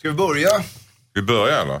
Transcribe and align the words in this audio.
Ska 0.00 0.08
vi 0.08 0.14
börja? 0.14 0.48
Vi 1.14 1.22
börjar 1.22 1.62
eller? 1.62 1.80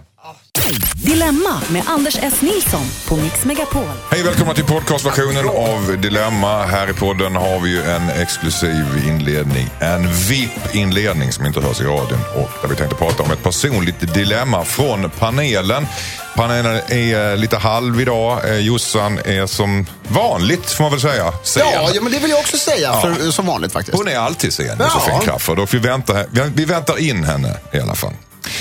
Dilemma 1.04 1.62
med 1.70 1.82
Anders 1.86 2.18
S. 2.22 2.42
Nilsson 2.42 2.86
på 3.08 3.16
Mix 3.16 3.44
Megapol. 3.44 3.82
Hej 4.10 4.22
välkomna 4.22 4.54
till 4.54 4.64
podcastversionen 4.64 5.48
av 5.48 6.00
Dilemma. 6.00 6.62
Här 6.66 6.90
i 6.90 6.92
podden 6.92 7.36
har 7.36 7.60
vi 7.60 7.70
ju 7.70 7.82
en 7.82 8.08
exklusiv 8.08 8.84
inledning. 9.06 9.66
En 9.80 10.02
VIP-inledning 10.12 11.32
som 11.32 11.46
inte 11.46 11.60
hörs 11.60 11.80
i 11.80 11.84
radion. 11.84 12.18
Och 12.34 12.50
där 12.62 12.68
vi 12.68 12.76
tänkte 12.76 12.96
prata 12.96 13.22
om 13.22 13.30
ett 13.30 13.42
personligt 13.42 14.14
dilemma 14.14 14.64
från 14.64 15.10
panelen. 15.10 15.86
Panelen 16.34 16.80
är 16.88 17.36
lite 17.36 17.56
halv 17.56 18.00
idag. 18.00 18.48
Eh, 18.48 18.56
Jossan 18.56 19.18
är 19.18 19.46
som 19.46 19.86
vanligt 20.08 20.70
får 20.70 20.84
man 20.84 20.90
väl 20.90 21.00
säga. 21.00 21.32
Sen. 21.42 21.62
Ja, 21.72 21.90
ja, 21.94 22.00
men 22.02 22.12
det 22.12 22.18
vill 22.18 22.30
jag 22.30 22.38
också 22.40 22.56
säga. 22.56 23.00
För, 23.00 23.30
som 23.30 23.46
vanligt 23.46 23.72
faktiskt. 23.72 23.98
Hon 23.98 24.08
är 24.08 24.16
alltid 24.18 24.52
sen, 24.52 24.66
Ja. 24.78 24.84
Josefin 24.94 25.20
Crafoord. 25.20 25.58
Och 25.58 25.74
vi 25.74 25.78
väntar, 25.78 26.26
vi 26.54 26.64
väntar 26.64 26.98
in 26.98 27.24
henne 27.24 27.56
i 27.72 27.80
alla 27.80 27.94
fall. 27.94 28.12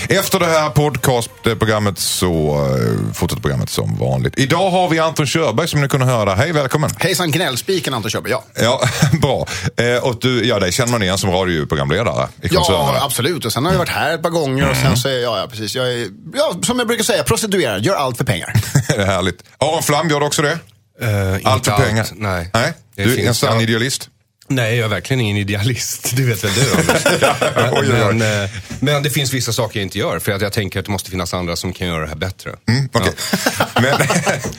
Efter 0.09 0.39
det 0.39 0.45
här 0.45 0.69
podcastprogrammet 0.69 1.99
så 1.99 2.51
eh, 2.55 3.13
fortsätter 3.13 3.41
programmet 3.41 3.69
som 3.69 3.97
vanligt. 3.97 4.39
Idag 4.39 4.69
har 4.71 4.89
vi 4.89 4.99
Anton 4.99 5.25
Körberg 5.27 5.67
som 5.67 5.81
ni 5.81 5.87
kunde 5.87 6.05
höra. 6.05 6.35
Hej, 6.35 6.51
välkommen. 6.51 6.89
Hejsan 6.97 7.31
gnällspiken 7.31 7.93
Anton 7.93 8.11
Körberg, 8.11 8.31
ja. 8.31 8.43
Ja, 8.55 8.81
bra. 9.21 9.47
Eh, 9.85 10.03
och 10.03 10.17
du, 10.21 10.45
ja, 10.45 10.59
dig 10.59 10.71
känner 10.71 10.91
man 10.91 11.03
igen 11.03 11.17
som 11.17 11.31
radioprogramledare 11.31 12.27
i 12.41 12.49
koncernen. 12.49 12.93
Ja, 12.95 13.05
absolut. 13.05 13.45
Och 13.45 13.53
sen 13.53 13.65
har 13.65 13.71
jag 13.71 13.79
varit 13.79 13.89
här 13.89 14.15
ett 14.15 14.21
par 14.21 14.29
gånger 14.29 14.69
och 14.69 14.75
sen 14.75 14.97
så 14.97 15.07
är 15.07 15.19
jag, 15.19 15.37
ja, 15.37 15.47
precis. 15.49 15.75
Jag 15.75 15.93
är, 15.93 16.07
ja, 16.33 16.53
som 16.63 16.79
jag 16.79 16.87
brukar 16.87 17.03
säga, 17.03 17.23
prostituerad. 17.23 17.85
Gör 17.85 17.95
allt 17.95 18.17
för 18.17 18.25
pengar. 18.25 18.53
det 18.87 18.95
är 19.01 19.05
härligt. 19.05 19.43
Aron 19.57 19.83
Flam, 19.83 20.09
gör 20.09 20.19
du 20.19 20.25
också 20.25 20.41
det? 20.41 20.59
Inte 21.35 21.49
allt 21.49 21.65
för 21.65 21.71
pengar? 21.77 22.07
Nej. 22.11 22.49
Nej, 22.53 22.73
du 22.95 23.19
är 23.19 23.27
en 23.27 23.35
sann 23.35 23.61
idealist. 23.61 24.09
Nej, 24.51 24.75
jag 24.75 24.85
är 24.85 24.89
verkligen 24.89 25.21
ingen 25.21 25.37
idealist. 25.37 26.13
Det 26.15 26.23
vet 26.23 26.43
väl 26.43 26.51
du 26.53 26.61
oj. 27.71 27.87
men, 27.89 28.21
eh, 28.43 28.49
men 28.79 29.03
det 29.03 29.09
finns 29.09 29.33
vissa 29.33 29.53
saker 29.53 29.79
jag 29.79 29.85
inte 29.85 29.97
gör. 29.97 30.19
För 30.19 30.31
att 30.31 30.41
jag 30.41 30.53
tänker 30.53 30.79
att 30.79 30.85
det 30.85 30.91
måste 30.91 31.11
finnas 31.11 31.33
andra 31.33 31.55
som 31.55 31.73
kan 31.73 31.87
göra 31.87 32.01
det 32.01 32.07
här 32.07 32.15
bättre. 32.15 32.55
Mm, 32.69 32.89
okej. 32.93 33.13
men, 33.75 33.83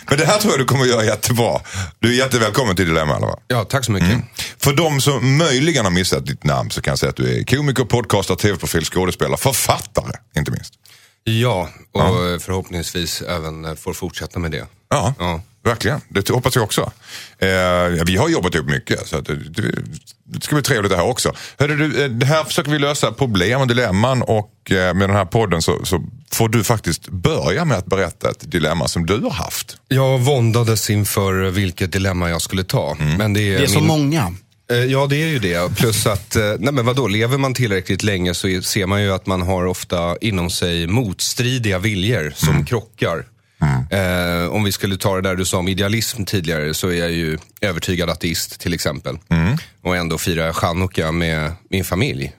men 0.08 0.18
det 0.18 0.24
här 0.26 0.38
tror 0.38 0.52
jag 0.52 0.60
du 0.60 0.64
kommer 0.64 0.82
att 0.84 0.90
göra 0.90 1.04
jättebra. 1.04 1.60
Du 1.98 2.08
är 2.08 2.18
jättevälkommen 2.18 2.76
till 2.76 2.86
Dilemma 2.86 3.12
i 3.12 3.16
alla 3.16 3.26
fall. 3.26 3.40
Ja, 3.48 3.64
tack 3.64 3.84
så 3.84 3.92
mycket. 3.92 4.18
För 4.58 4.72
de 4.72 5.00
som 5.00 5.36
möjligen 5.36 5.84
har 5.84 5.92
missat 5.92 6.26
ditt 6.26 6.44
namn 6.44 6.70
så 6.70 6.82
kan 6.82 6.90
jag 6.92 6.98
säga 6.98 7.10
att 7.10 7.16
du 7.16 7.38
är 7.40 7.44
komiker, 7.44 7.84
podcaster, 7.84 8.34
tv-profil, 8.34 8.84
skådespelare, 8.84 9.36
författare 9.36 10.12
inte 10.36 10.50
minst. 10.50 10.74
Ja, 11.24 11.68
och 11.92 12.42
förhoppningsvis 12.42 13.22
även 13.22 13.64
eh, 13.64 13.74
får 13.74 13.92
fortsätta 13.92 14.38
med 14.38 14.50
det. 14.50 14.66
Ja, 14.90 15.14
Ja. 15.18 15.40
Verkligen. 15.64 16.00
Det 16.08 16.28
hoppas 16.28 16.54
jag 16.54 16.64
också. 16.64 16.92
Eh, 17.38 18.04
vi 18.06 18.16
har 18.16 18.28
jobbat 18.28 18.54
ihop 18.54 18.66
mycket 18.66 19.06
så 19.06 19.16
att 19.16 19.26
det, 19.26 19.36
det, 19.36 20.42
ska 20.44 20.54
bli 20.54 20.62
trevligt 20.62 20.90
det 20.90 20.96
här 20.96 21.08
också. 21.08 21.32
Hörru, 21.58 21.76
du, 21.76 22.04
eh, 22.04 22.10
det 22.10 22.26
här 22.26 22.44
försöker 22.44 22.70
vi 22.70 22.78
lösa 22.78 23.12
problem 23.12 23.60
och 23.60 23.66
dilemman 23.66 24.22
och 24.22 24.70
eh, 24.70 24.94
med 24.94 25.08
den 25.08 25.16
här 25.16 25.24
podden 25.24 25.62
så, 25.62 25.84
så 25.84 26.04
får 26.32 26.48
du 26.48 26.64
faktiskt 26.64 27.08
börja 27.08 27.64
med 27.64 27.78
att 27.78 27.86
berätta 27.86 28.30
ett 28.30 28.50
dilemma 28.50 28.88
som 28.88 29.06
du 29.06 29.18
har 29.18 29.30
haft. 29.30 29.76
Jag 29.88 30.18
våndades 30.18 30.90
inför 30.90 31.50
vilket 31.50 31.92
dilemma 31.92 32.30
jag 32.30 32.42
skulle 32.42 32.64
ta. 32.64 32.96
Men 33.18 33.32
det 33.34 33.40
är, 33.40 33.58
Det 33.58 33.64
är 33.64 33.68
så 33.68 33.78
min... 33.78 33.88
många. 33.88 34.34
Eh, 34.70 34.76
Ja, 34.76 35.06
det 35.06 35.16
är 35.16 35.28
ju 35.28 35.38
det. 35.38 35.76
Plus 35.76 36.06
att, 36.06 36.36
nej 36.58 36.72
men 36.72 36.86
vadå, 36.86 37.08
lever 37.08 37.38
man 37.38 37.54
tillräckligt 37.54 38.02
länge 38.02 38.34
så 38.34 38.62
ser 38.62 38.86
man 38.86 39.02
ju 39.02 39.12
att 39.12 39.26
man 39.26 39.42
har 39.42 39.66
ofta 39.66 40.16
inom 40.20 40.50
sig 40.50 40.86
motstridiga 40.86 41.78
viljor 41.78 42.32
som 42.36 42.66
krockar. 42.66 43.24
Eh, 43.90 44.48
om 44.52 44.64
vi 44.64 44.72
skulle 44.72 44.96
ta 44.96 45.14
det 45.14 45.20
där 45.28 45.36
du 45.36 45.44
sa 45.44 45.58
om 45.58 45.68
idealism 45.68 46.24
tidigare 46.24 46.74
så 46.74 46.88
är 46.88 46.94
jag 46.94 47.10
ju 47.10 47.38
övertygad 47.60 48.10
ateist 48.10 48.60
till 48.60 48.74
exempel. 48.74 49.18
Och 49.82 49.96
ändå 49.96 50.18
firar 50.18 50.52
chanukka 50.52 51.12
med 51.12 51.52
min 51.70 51.84
familj. 51.84 52.32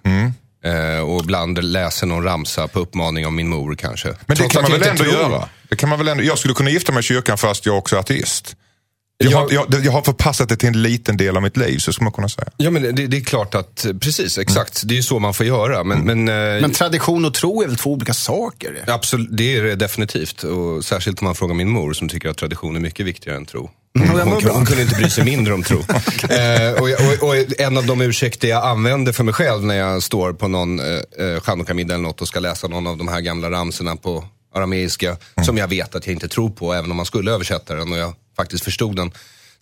Eh, 0.63 0.99
och 1.03 1.23
ibland 1.23 1.63
läser 1.63 2.07
någon 2.07 2.23
ramsa 2.23 2.67
på 2.67 2.79
uppmaning 2.79 3.25
av 3.25 3.33
min 3.33 3.47
mor 3.47 3.75
kanske. 3.75 4.07
Men 4.07 4.17
det 4.27 4.35
Trots 4.35 4.53
kan 4.53 4.61
man 4.61 4.71
jag 4.71 4.79
väl 4.79 4.87
ändå 4.89 5.03
tror. 5.03 5.15
göra? 5.15 5.49
Det 5.69 5.75
kan 5.75 5.89
man 5.89 5.97
väl 5.97 6.07
ändå, 6.07 6.23
jag 6.23 6.37
skulle 6.37 6.53
kunna 6.53 6.69
gifta 6.69 6.91
mig 6.91 6.99
i 6.99 7.03
kyrkan 7.03 7.37
fast 7.37 7.65
jag 7.65 7.77
också 7.77 7.95
är 7.95 7.99
ateist. 7.99 8.55
Jag, 9.29 9.37
har, 9.37 9.47
Jag- 9.51 9.85
jag, 9.85 9.91
har 9.91 10.01
förpassat 10.01 10.49
det 10.49 10.55
till 10.55 10.67
en 10.67 10.81
liten 10.81 11.17
del 11.17 11.35
av 11.37 11.43
mitt 11.43 11.57
liv, 11.57 11.77
så 11.77 11.93
skulle 11.93 12.03
man 12.05 12.13
kunna 12.13 12.29
säga. 12.29 12.47
Ja 12.57 12.69
men 12.71 12.81
det, 12.95 13.07
det 13.07 13.17
är 13.17 13.21
klart 13.23 13.55
att, 13.55 13.85
precis 14.01 14.37
exakt, 14.37 14.81
det 14.85 14.93
är 14.93 14.95
ju 14.95 15.03
så 15.03 15.19
man 15.19 15.33
får 15.33 15.45
göra. 15.45 15.83
Men, 15.83 15.99
men, 15.99 16.27
eh, 16.27 16.61
Men 16.61 16.71
tradition 16.71 17.25
och 17.25 17.33
tro 17.33 17.61
är 17.63 17.67
väl 17.67 17.77
två 17.77 17.91
olika 17.93 18.13
saker? 18.13 18.83
Absolut, 18.87 19.29
det 19.31 19.55
är 19.57 19.63
det 19.63 19.75
definitivt. 19.75 20.43
Och 20.43 20.85
särskilt 20.85 21.21
om 21.21 21.25
man 21.25 21.35
frågar 21.35 21.55
min 21.55 21.69
mor 21.69 21.93
som 21.93 22.09
tycker 22.09 22.29
att 22.29 22.37
tradition 22.37 22.75
är 22.75 22.79
mycket 22.79 23.05
viktigare 23.05 23.37
än 23.37 23.45
tro. 23.45 23.69
Mm, 23.99 24.09
Hon, 24.09 24.19
hon, 24.19 24.43
hon 24.49 24.65
kunde 24.65 24.81
inte 24.83 24.95
bry 24.95 25.09
sig 25.09 25.25
mindre 25.25 25.53
om 25.53 25.63
tro. 25.63 25.77
eh, 26.29 26.71
och, 26.73 26.89
och, 26.89 27.27
och 27.29 27.59
en 27.61 27.77
av 27.77 27.85
de 27.85 28.01
ursäkter 28.01 28.47
jag 28.47 28.65
använder 28.65 29.11
för 29.11 29.23
mig 29.23 29.33
själv 29.33 29.63
när 29.63 29.75
jag 29.75 30.03
står 30.03 30.33
på 30.33 30.47
någon 30.47 30.79
eh, 30.79 30.85
eh, 31.25 31.41
chanukka-middag 31.41 31.93
eller 31.93 32.03
något 32.03 32.21
och 32.21 32.27
ska 32.27 32.39
läsa 32.39 32.67
någon 32.67 32.87
av 32.87 32.97
de 32.97 33.07
här 33.07 33.21
gamla 33.21 33.51
ramsorna 33.51 33.95
på 33.95 34.25
arameiska. 34.55 35.17
Som 35.45 35.57
jag 35.57 35.67
vet 35.67 35.95
att 35.95 36.07
jag 36.07 36.13
inte 36.13 36.27
tror 36.27 36.49
på, 36.49 36.73
även 36.73 36.91
om 36.91 36.97
man 36.97 37.05
skulle 37.05 37.31
översätta 37.31 37.75
den 37.75 37.91
och 37.91 37.97
jag 37.97 38.13
faktiskt 38.37 38.63
förstod 38.63 38.95
den. 38.95 39.11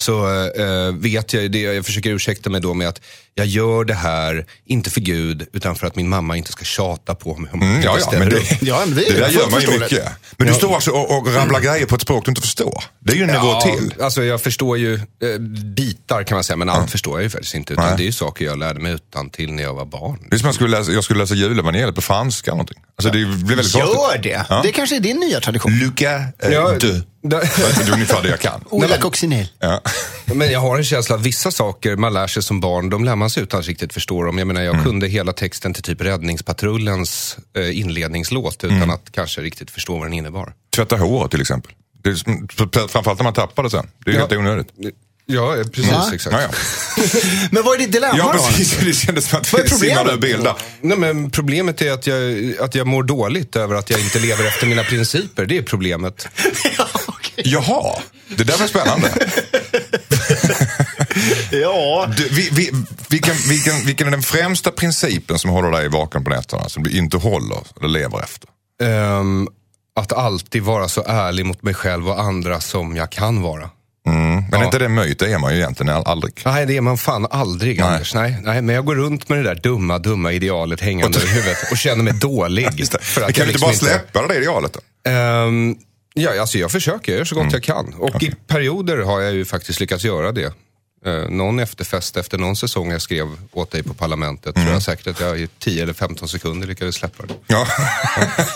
Så 0.02 0.28
eh, 0.47 0.94
vet 0.94 1.34
jag 1.34 1.52
det, 1.52 1.62
jag 1.62 1.85
försöker 1.85 2.09
ursäkta 2.09 2.50
mig 2.50 2.62
då 2.62 2.74
med 2.74 2.88
att 2.88 3.02
jag 3.35 3.47
gör 3.47 3.84
det 3.84 3.94
här, 3.94 4.46
inte 4.66 4.90
för 4.90 5.02
Gud, 5.02 5.47
utan 5.53 5.75
för 5.75 5.88
att 5.88 5.96
min 5.96 6.09
mamma 6.09 6.38
inte 6.38 6.52
ska 6.52 6.66
tjata 6.66 7.16
på 7.16 7.35
mig 7.35 7.52
om 7.53 7.62
Mm, 7.62 7.81
ja, 7.81 7.97
ja, 8.00 8.19
men 8.19 8.29
det, 8.29 8.41
Ja, 8.62 8.84
men 8.85 8.96
det 8.96 9.02
det 9.02 9.19
där 9.19 9.29
gör 9.29 9.50
man 9.50 9.62
ju 9.62 9.79
mycket. 9.79 10.06
Men 10.38 10.47
du 10.47 10.53
står 10.53 10.75
alltså 10.75 10.91
och, 10.91 11.18
och 11.18 11.34
rabblar 11.35 11.59
grejer 11.59 11.85
på 11.85 11.96
ett 11.96 12.02
språk 12.02 12.25
du 12.25 12.31
inte 12.31 12.41
förstår. 12.41 12.84
Det 13.00 13.12
är 13.13 13.16
ju 13.16 13.24
en 13.24 13.28
nivå 13.29 13.62
till. 13.62 13.94
Alltså 14.02 14.24
jag 14.24 14.41
förstår 14.41 14.78
ju 14.78 14.94
eh, 14.94 15.40
bitar 15.75 16.24
kan 16.24 16.35
man 16.35 16.44
säga, 16.44 16.58
men 16.58 16.69
allt 16.69 16.91
förstår 16.91 17.18
jag 17.19 17.24
ju 17.24 17.29
faktiskt 17.29 17.56
inte. 17.56 17.74
Utan 17.74 17.85
Nej. 17.85 17.94
det 17.97 18.03
är 18.03 18.06
ju 18.06 18.12
saker 18.12 18.46
jag 18.46 18.59
lärde 18.59 18.79
mig 18.79 18.91
utan 18.94 19.29
till 19.29 19.52
när 19.53 19.63
jag 19.63 19.74
var 19.74 19.85
barn. 19.85 20.19
Det 20.29 20.35
är 20.35 20.38
som 20.40 20.46
jag 20.46 20.56
skulle 20.56 20.78
läsa, 20.78 20.91
jag 20.91 21.03
skulle 21.03 21.19
läsa 21.19 21.35
julevangeliet 21.35 21.96
på 21.96 22.02
franska 22.02 22.52
eller 22.52 22.58
någonting. 22.58 22.78
Alltså 22.97 23.09
det 23.09 23.25
blir 23.25 23.56
väldigt 23.56 23.75
Gör 23.75 23.85
konstigt. 23.85 24.24
det. 24.24 24.46
Ja. 24.50 24.62
Det 24.63 24.72
kanske 24.72 24.96
är 24.96 25.00
din 25.00 25.18
nya 25.18 25.40
tradition. 25.40 25.72
Luca 25.79 26.16
eh, 26.16 26.52
Ja, 26.52 26.74
de. 26.79 27.03
Det- 27.22 27.35
är 27.35 27.94
ungefär 27.94 28.22
det 28.24 28.30
jag 28.30 28.40
kan. 28.40 28.63
Ola 28.69 28.97
Coccinelle. 28.97 29.50
Ja. 29.59 29.81
Men 30.34 30.52
jag 30.52 30.59
har 30.59 30.78
en 30.78 30.84
känsla 30.84 31.16
att 31.16 31.22
vissa 31.22 31.52
saker 31.52 31.96
man 31.96 32.13
lär 32.13 32.28
sig 32.28 32.44
som 32.44 32.59
barn, 32.59 32.90
de 32.90 33.06
lär 33.06 33.16
man 33.16 33.30
sig 33.30 33.44
utan 33.44 33.59
att 33.59 33.66
riktigt 33.68 33.94
förstå 33.94 34.24
dem. 34.24 34.38
Jag 34.38 34.47
menar, 34.47 34.62
Mm. 34.62 34.75
jag 34.75 34.85
kunde 34.85 35.07
hela 35.07 35.34
texten 35.34 35.74
till 35.74 35.84
typ 35.84 36.02
Räddningspatrullens 36.02 37.38
eh, 37.58 37.79
inledningslåt 37.79 38.63
utan 38.63 38.78
Mm. 38.78 38.90
att 38.90 39.12
kanske 39.12 39.41
riktigt 39.41 39.72
förstå 39.72 39.97
vad 39.97 40.06
den 40.06 40.13
innebar. 40.13 40.53
Tvätta 40.75 40.96
håret 40.97 41.31
till 41.31 41.41
exempel. 41.41 41.72
Det 42.03 42.09
är, 42.09 42.88
framförallt 42.88 43.19
när 43.19 43.24
man 43.24 43.34
tappar 43.34 43.63
det 43.63 43.69
sen. 43.69 43.88
Det 44.06 44.12
är 44.12 44.16
Ja. 44.16 44.19
helt 44.19 44.34
onödigt. 44.34 44.68
Ja, 45.31 45.56
precis. 45.74 45.91
Va? 45.91 46.09
Exakt. 46.13 46.35
Ja, 46.35 46.41
ja. 46.41 47.03
Men 47.52 47.63
vad 47.63 47.75
är 47.75 47.79
ditt 47.79 47.91
dilemma 47.91 48.18
ja 48.18 48.31
precis. 48.47 48.78
Det 48.78 48.94
kändes 48.94 49.29
som 49.29 49.40
att 49.40 49.52
det 49.52 49.69
simmade 49.69 50.02
ur 50.02 50.06
problemet? 50.06 50.19
bild 50.22 50.44
där. 50.44 50.53
Nej, 50.81 50.97
men 50.97 51.31
problemet 51.31 51.81
är 51.81 51.91
att 51.91 52.08
jag, 52.08 52.22
att 52.59 52.75
jag 52.75 52.88
mår 52.88 53.03
dåligt 53.03 53.56
över 53.56 53.75
att 53.75 53.90
jag 53.90 54.00
inte 54.00 54.19
lever 54.19 54.46
efter 54.47 54.68
mina 54.68 54.84
principer. 54.84 55.46
Det 55.46 55.58
är 55.58 55.62
problemet. 55.62 56.28
Jaha, 57.44 58.00
det 58.38 58.44
där 58.44 58.57
var 58.57 58.67
spännande. 58.67 59.09
ja. 61.51 62.09
Du, 62.17 62.29
vi, 62.29 62.50
vi, 62.51 62.72
vilken, 63.09 63.35
vilken, 63.50 63.85
vilken 63.85 64.07
är 64.07 64.11
den 64.11 64.22
främsta 64.22 64.72
principen 64.72 65.39
som 65.39 65.49
håller 65.51 65.72
dig 65.72 65.89
vaken 65.89 66.23
på 66.23 66.29
nätterna? 66.29 66.69
Som 66.69 66.83
du 66.83 66.89
inte 66.97 67.17
håller 67.17 67.57
eller 67.79 67.89
lever 67.89 68.23
efter? 68.23 68.49
Ehm, 68.83 69.47
att 69.95 70.13
alltid 70.13 70.63
vara 70.63 70.88
så 70.88 71.03
ärlig 71.07 71.45
mot 71.45 71.63
mig 71.63 71.73
själv 71.73 72.09
och 72.09 72.22
andra 72.22 72.59
som 72.59 72.95
jag 72.95 73.09
kan 73.09 73.41
vara. 73.41 73.69
Mm. 74.07 74.29
Men 74.35 74.45
Ja. 74.51 74.59
är 74.59 74.66
inte 74.66 74.79
det 74.79 74.89
möjligt? 74.89 75.19
Det 75.19 75.33
är 75.33 75.38
man 75.39 75.51
ju 75.53 75.57
egentligen 75.59 76.03
aldrig. 76.05 76.33
Nej, 76.45 76.66
det 76.66 76.78
är 76.78 76.81
man 76.81 76.97
fan 76.97 77.28
aldrig, 77.31 77.79
Nej. 77.79 77.88
Anders. 77.89 78.13
Nej, 78.13 78.38
nej, 78.44 78.61
men 78.61 78.75
jag 78.75 78.85
går 78.85 78.95
runt 78.95 79.29
med 79.29 79.38
det 79.38 79.44
där 79.44 79.55
dumma, 79.55 79.99
dumma 79.99 80.31
idealet 80.31 80.81
hängande 80.81 81.17
Och- 81.17 81.23
i 81.23 81.28
huvudet 81.28 81.57
och 81.72 81.78
känner 81.78 82.03
mig 82.03 82.13
dålig. 82.22 82.67
Det. 82.91 83.03
för 83.03 83.22
Men 83.22 83.29
att 83.29 83.35
kan 83.35 83.45
du 83.47 83.51
inte 83.53 83.66
liksom 83.67 83.67
bara 83.67 83.73
släppa 83.97 84.22
det 84.22 84.28
där 84.28 84.35
idealet 84.41 84.73
då? 84.73 84.79
Ja, 86.22 86.41
alltså 86.41 86.57
jag 86.57 86.72
försöker, 86.72 87.12
jag 87.12 87.18
gör 87.18 87.25
så 87.25 87.35
Mm. 87.35 87.46
gott 87.47 87.53
jag 87.53 87.63
kan. 87.63 87.94
Och 87.94 88.24
i 88.24 88.31
perioder 88.47 88.97
har 88.97 89.22
jag 89.22 89.34
ju 89.34 89.46
faktiskt 89.46 89.80
lyckats 89.80 90.03
göra 90.03 90.31
det. 90.31 90.53
Uh, 91.07 91.29
någon 91.29 91.59
efterfest 91.59 92.17
efter 92.17 92.37
någon 92.37 92.55
säsong 92.55 92.91
jag 92.91 93.01
skrev 93.01 93.27
åt 93.53 93.71
dig 93.71 93.83
på 93.83 93.93
Parlamentet 93.93 94.55
Mm. 94.55 94.65
tror 94.65 94.73
jag 94.73 94.83
säkert 94.83 95.07
att 95.07 95.19
jag 95.19 95.39
i 95.39 95.47
10 95.59 95.83
eller 95.83 95.93
15 95.93 96.27
sekunder 96.27 96.67
lyckades 96.67 96.95
släppa 96.95 97.25
det. 97.25 97.33
Ja. 97.47 97.67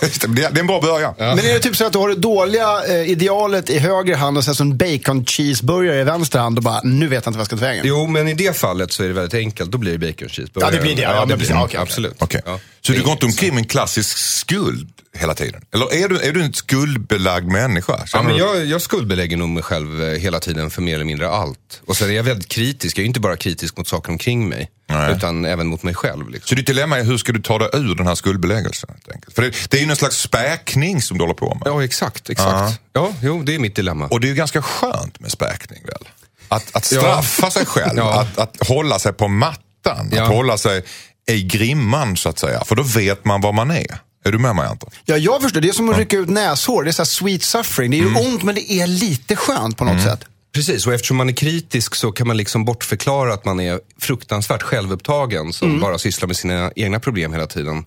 Det, 0.01 0.28
det 0.28 0.43
är 0.43 0.59
en 0.59 0.67
bra 0.67 0.81
början. 0.81 1.13
Men 1.17 1.40
är 1.40 1.53
det 1.53 1.59
typ 1.59 1.75
så 1.75 1.85
att 1.85 1.93
du 1.93 1.99
har 1.99 2.09
det 2.09 2.16
dåliga 2.16 2.85
eh, 2.87 3.09
idealet 3.09 3.69
i 3.69 3.79
höger 3.79 4.16
hand 4.16 4.37
och 4.37 4.43
sen 4.43 4.55
så 4.55 4.63
en 4.63 4.78
bacon 4.78 5.25
cheeseburgare 5.25 5.99
i 6.01 6.03
vänster 6.03 6.40
hand 6.40 6.57
och 6.57 6.63
bara, 6.63 6.81
nu 6.84 7.07
vet 7.07 7.25
jag 7.25 7.29
inte 7.31 7.37
vad 7.37 7.40
jag 7.40 7.45
ska 7.47 7.55
ta 7.55 7.61
vägen. 7.66 7.84
Jo, 7.87 8.07
men 8.07 8.28
i 8.28 8.34
det 8.34 8.57
fallet 8.57 8.91
så 8.91 9.03
är 9.03 9.07
det 9.07 9.13
väldigt 9.13 9.34
enkelt. 9.34 9.72
Då 9.72 9.78
blir 9.78 9.97
det 9.97 10.07
bacon 10.07 10.29
cheeseburgare. 10.29 10.72
Ja, 10.73 10.78
det 10.78 10.84
blir 10.84 10.96
det. 10.96 11.01
Ja, 11.01 11.19
men 11.19 11.28
det 11.28 11.37
blir 11.37 11.49
Ja, 11.51 11.55
det. 11.57 11.63
okej. 11.63 11.79
Absolut. 11.79 12.16
Okej. 12.19 12.41
Ja. 12.46 12.59
Så 12.81 12.91
Det 12.91 12.97
du 12.97 13.03
går 13.03 13.11
inte 13.13 13.25
omkring 13.25 13.49
med 13.55 13.61
en 13.61 13.67
klassisk 13.67 14.17
skuld 14.17 14.89
hela 15.17 15.34
tiden? 15.34 15.61
Eller 15.73 15.93
är 16.03 16.09
du, 16.09 16.19
är 16.19 16.31
du 16.31 16.43
en 16.43 16.53
skuldbelagd 16.53 17.47
människa? 17.47 18.05
Ja, 18.13 18.22
men 18.22 18.37
jag, 18.37 18.66
jag 18.66 18.81
skuldbelägger 18.81 19.37
nog 19.37 19.49
mig 19.49 19.63
själv 19.63 20.03
eh, 20.03 20.19
hela 20.19 20.39
tiden 20.39 20.69
för 20.72 20.81
mer 20.81 20.96
eller 20.96 21.05
mindre 21.05 21.29
allt. 21.29 21.81
Och 21.85 21.96
sen 21.97 22.09
är 22.09 22.13
jag 22.13 22.23
väldigt 22.34 22.50
kritisk. 22.50 22.97
Jag 22.97 23.03
är 23.03 23.08
inte 23.08 23.20
bara 23.20 23.38
kritisk 23.38 23.78
mot 23.78 23.88
saker 23.88 24.12
omkring 24.12 24.50
mig, 24.50 24.70
Nej. 24.90 25.16
utan 25.16 25.46
även 25.46 25.68
mot 25.68 25.84
mig 25.84 25.94
själv. 25.94 26.30
Liksom. 26.30 26.47
Så 26.50 26.56
ditt 26.56 26.68
dilemma 26.68 27.00
är 27.00 27.03
hur 27.03 27.18
ska 27.18 27.32
du 27.32 27.41
ta 27.41 27.58
dig 27.59 27.70
ur 27.74 27.96
den 27.96 28.08
här 28.08 28.16
skuldbeläggelsen? 28.16 28.90
helt 28.94 29.12
enkelt? 29.16 29.35
För 29.35 29.41
det, 29.41 29.53
det 29.70 29.78
är 29.78 29.82
ju 29.82 29.88
någon 29.88 29.96
slags 29.96 30.18
späkning 30.18 31.02
som 31.02 31.18
du 31.18 31.24
håller 31.24 31.34
på 31.34 31.53
med. 31.56 31.62
Ja, 31.66 31.84
exakt. 31.84 32.30
exakt. 32.30 32.80
Ja, 32.94 33.14
jo, 33.22 33.44
det 33.44 33.56
är 33.56 33.59
mitt 33.59 33.76
dilemma. 33.76 34.08
Och 34.08 34.20
det 34.20 34.28
är 34.28 34.30
ju 34.30 34.35
ganska 34.35 34.62
skönt 34.62 35.20
med 35.20 35.32
späkning 35.32 35.80
väl? 35.85 36.08
Att, 36.47 36.76
att 36.76 36.85
straffa 36.85 37.52
sig 37.52 37.66
själv, 37.66 37.94
Ja. 37.97 38.22
att, 38.22 38.38
att 38.38 38.68
hålla 38.68 39.00
sig 39.00 39.14
på 39.14 39.28
mattan, 39.28 40.09
Ja. 40.12 40.24
att 40.24 40.28
hålla 40.30 40.58
sig 40.58 40.84
i 41.30 41.44
grimman 41.44 42.18
så 42.18 42.30
att 42.30 42.40
säga. 42.40 42.64
För 42.66 42.76
då 42.76 42.84
vet 42.84 43.26
man 43.26 43.41
vad 43.41 43.53
man 43.53 43.72
är. 43.72 44.00
Är 44.26 44.32
du 44.32 44.38
med 44.40 44.56
mig 44.56 44.68
Anton? 44.68 44.90
Ja, 45.06 45.18
jag 45.18 45.41
förstår. 45.41 45.62
Det 45.62 45.70
är 45.70 45.74
som 45.74 45.90
att 45.90 45.97
rycka 45.97 46.18
ut 46.18 46.30
näshår. 46.30 46.84
Det 46.84 46.90
är 46.90 46.91
så 46.91 47.02
här 47.02 47.06
sweet 47.06 47.44
suffering. 47.44 47.91
Det 47.91 47.97
är 47.97 48.02
ju 48.02 48.08
Mm. 48.08 48.26
ont, 48.26 48.44
men 48.44 48.56
det 48.56 48.72
är 48.72 48.88
lite 48.88 49.35
skönt 49.35 49.78
på 49.78 49.84
något 49.85 50.03
sätt. 50.03 50.20
Precis, 50.53 50.88
och 50.88 50.94
eftersom 50.94 51.17
man 51.17 51.29
är 51.29 51.34
kritisk 51.34 51.96
så 51.96 52.11
kan 52.11 52.28
man 52.28 52.38
liksom 52.38 52.66
bortförklara 52.66 53.34
att 53.34 53.46
man 53.46 53.59
är 53.59 53.79
fruktansvärt 54.02 54.61
självupptagen 54.64 55.53
som 55.53 55.79
bara 55.79 55.97
sysslar 55.97 56.28
med 56.28 56.38
sina 56.38 56.72
egna 56.76 57.00
problem 57.00 57.34
hela 57.34 57.47
tiden. 57.47 57.85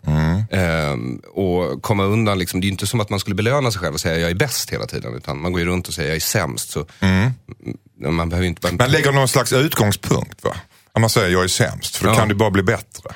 Ehm, 0.50 1.18
och 1.34 1.82
komma 1.82 2.04
undan, 2.04 2.38
liksom, 2.38 2.60
det 2.60 2.64
är 2.64 2.66
ju 2.68 2.72
inte 2.72 2.86
som 2.86 3.00
att 3.00 3.10
man 3.10 3.20
skulle 3.20 3.36
belöna 3.36 3.70
sig 3.70 3.80
själv 3.80 3.94
och 3.94 4.00
säga 4.00 4.18
jag 4.18 4.30
är 4.30 4.34
bäst 4.34 4.70
hela 4.70 4.86
tiden. 4.86 5.14
Utan 5.14 5.40
man 5.40 5.52
går 5.52 5.60
ju 5.60 5.66
runt 5.66 5.88
och 5.88 5.94
säger 5.94 6.08
jag 6.08 6.16
är 6.16 6.20
sämst. 6.20 6.70
Så 6.70 6.86
mm, 7.00 7.30
man 8.16 8.28
behöver 8.28 8.48
inte... 8.48 8.72
Man 8.72 8.90
lägger 8.90 9.12
någon 9.12 9.28
slags 9.28 9.52
utgångspunkt 9.52 10.44
va? 10.44 10.54
Om 10.92 11.00
man 11.00 11.10
säger 11.10 11.28
jag 11.30 11.44
är 11.44 11.48
sämst, 11.48 11.96
för 11.96 12.04
då 12.04 12.10
Ja. 12.10 12.16
kan 12.16 12.28
det 12.28 12.34
bara 12.34 12.50
bli 12.50 12.62
bättre. 12.62 13.14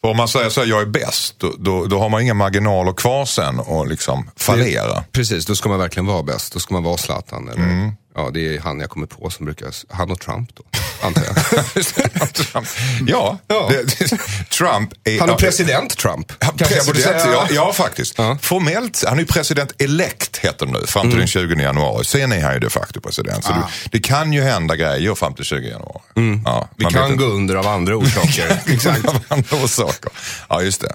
För 0.00 0.08
om 0.10 0.16
man 0.16 0.28
säger 0.28 0.50
så 0.50 0.60
här, 0.60 0.68
jag 0.68 0.80
är 0.82 0.86
bäst, 0.86 1.34
då, 1.38 1.54
då, 1.58 1.86
då 1.86 1.98
har 1.98 2.08
man 2.08 2.22
inga 2.22 2.34
marginaler 2.34 2.92
kvar 2.92 3.24
sen 3.24 3.58
och 3.58 3.88
liksom 3.88 4.30
fallera. 4.36 5.04
Precis, 5.12 5.46
då 5.46 5.54
ska 5.54 5.68
man 5.68 5.78
verkligen 5.78 6.06
vara 6.06 6.22
bäst. 6.22 6.52
Då 6.52 6.60
ska 6.60 6.74
man 6.74 6.82
vara 6.82 6.96
Zlatan. 6.96 7.48
Eller, 7.48 7.92
Ja, 8.24 8.30
det 8.34 8.56
är 8.56 8.60
han 8.60 8.80
jag 8.80 8.90
kommer 8.90 9.06
på 9.06 9.30
som 9.30 9.46
brukar, 9.46 9.74
han 9.94 10.10
och 10.10 10.20
Trump 10.20 10.50
då, 10.54 10.62
antar 11.02 11.22
jag. 11.22 11.36
Trump. 12.34 12.68
Ja, 13.06 13.38
Ja. 13.46 13.70
Det, 13.70 13.86
Trump 14.50 14.92
är... 15.04 15.20
Han 15.20 15.30
och 15.30 15.38
president 15.38 15.96
Trump. 15.96 16.32
President, 16.58 17.02
säga. 17.04 17.32
ja, 17.32 17.46
ja, 17.50 17.72
faktiskt. 17.72 18.14
Ja. 18.18 18.38
Formellt, 18.42 19.04
han 19.06 19.14
är 19.18 19.22
ju 19.22 19.26
president-elect 19.26 20.38
heter 20.40 20.66
det 20.66 20.72
nu, 20.72 20.86
fram 20.86 21.10
till 21.10 21.18
den 21.18 21.26
20 21.26 21.54
januari. 21.62 22.04
Sen 22.04 22.32
är 22.32 22.42
han 22.42 22.54
ju 22.54 22.60
de 22.60 22.70
facto 22.70 23.00
president. 23.00 23.44
Så 23.44 23.52
det, 23.52 23.64
det 23.92 23.98
kan 24.00 24.32
ju 24.32 24.42
hända 24.42 24.76
grejer 24.76 25.14
fram 25.14 25.34
till 25.34 25.44
20 25.44 25.68
januari. 25.68 26.00
Ja, 26.44 26.68
Vi 26.76 26.84
kan 26.84 27.16
gå 27.16 27.24
under 27.24 27.54
av 27.54 27.66
andra 27.66 27.96
orsaker. 27.96 28.60
Exakt. 28.72 29.04
Av 29.08 29.18
andra 29.28 29.56
orsaker. 29.64 30.10
Ja, 30.48 30.62
just 30.62 30.80
det. 30.80 30.94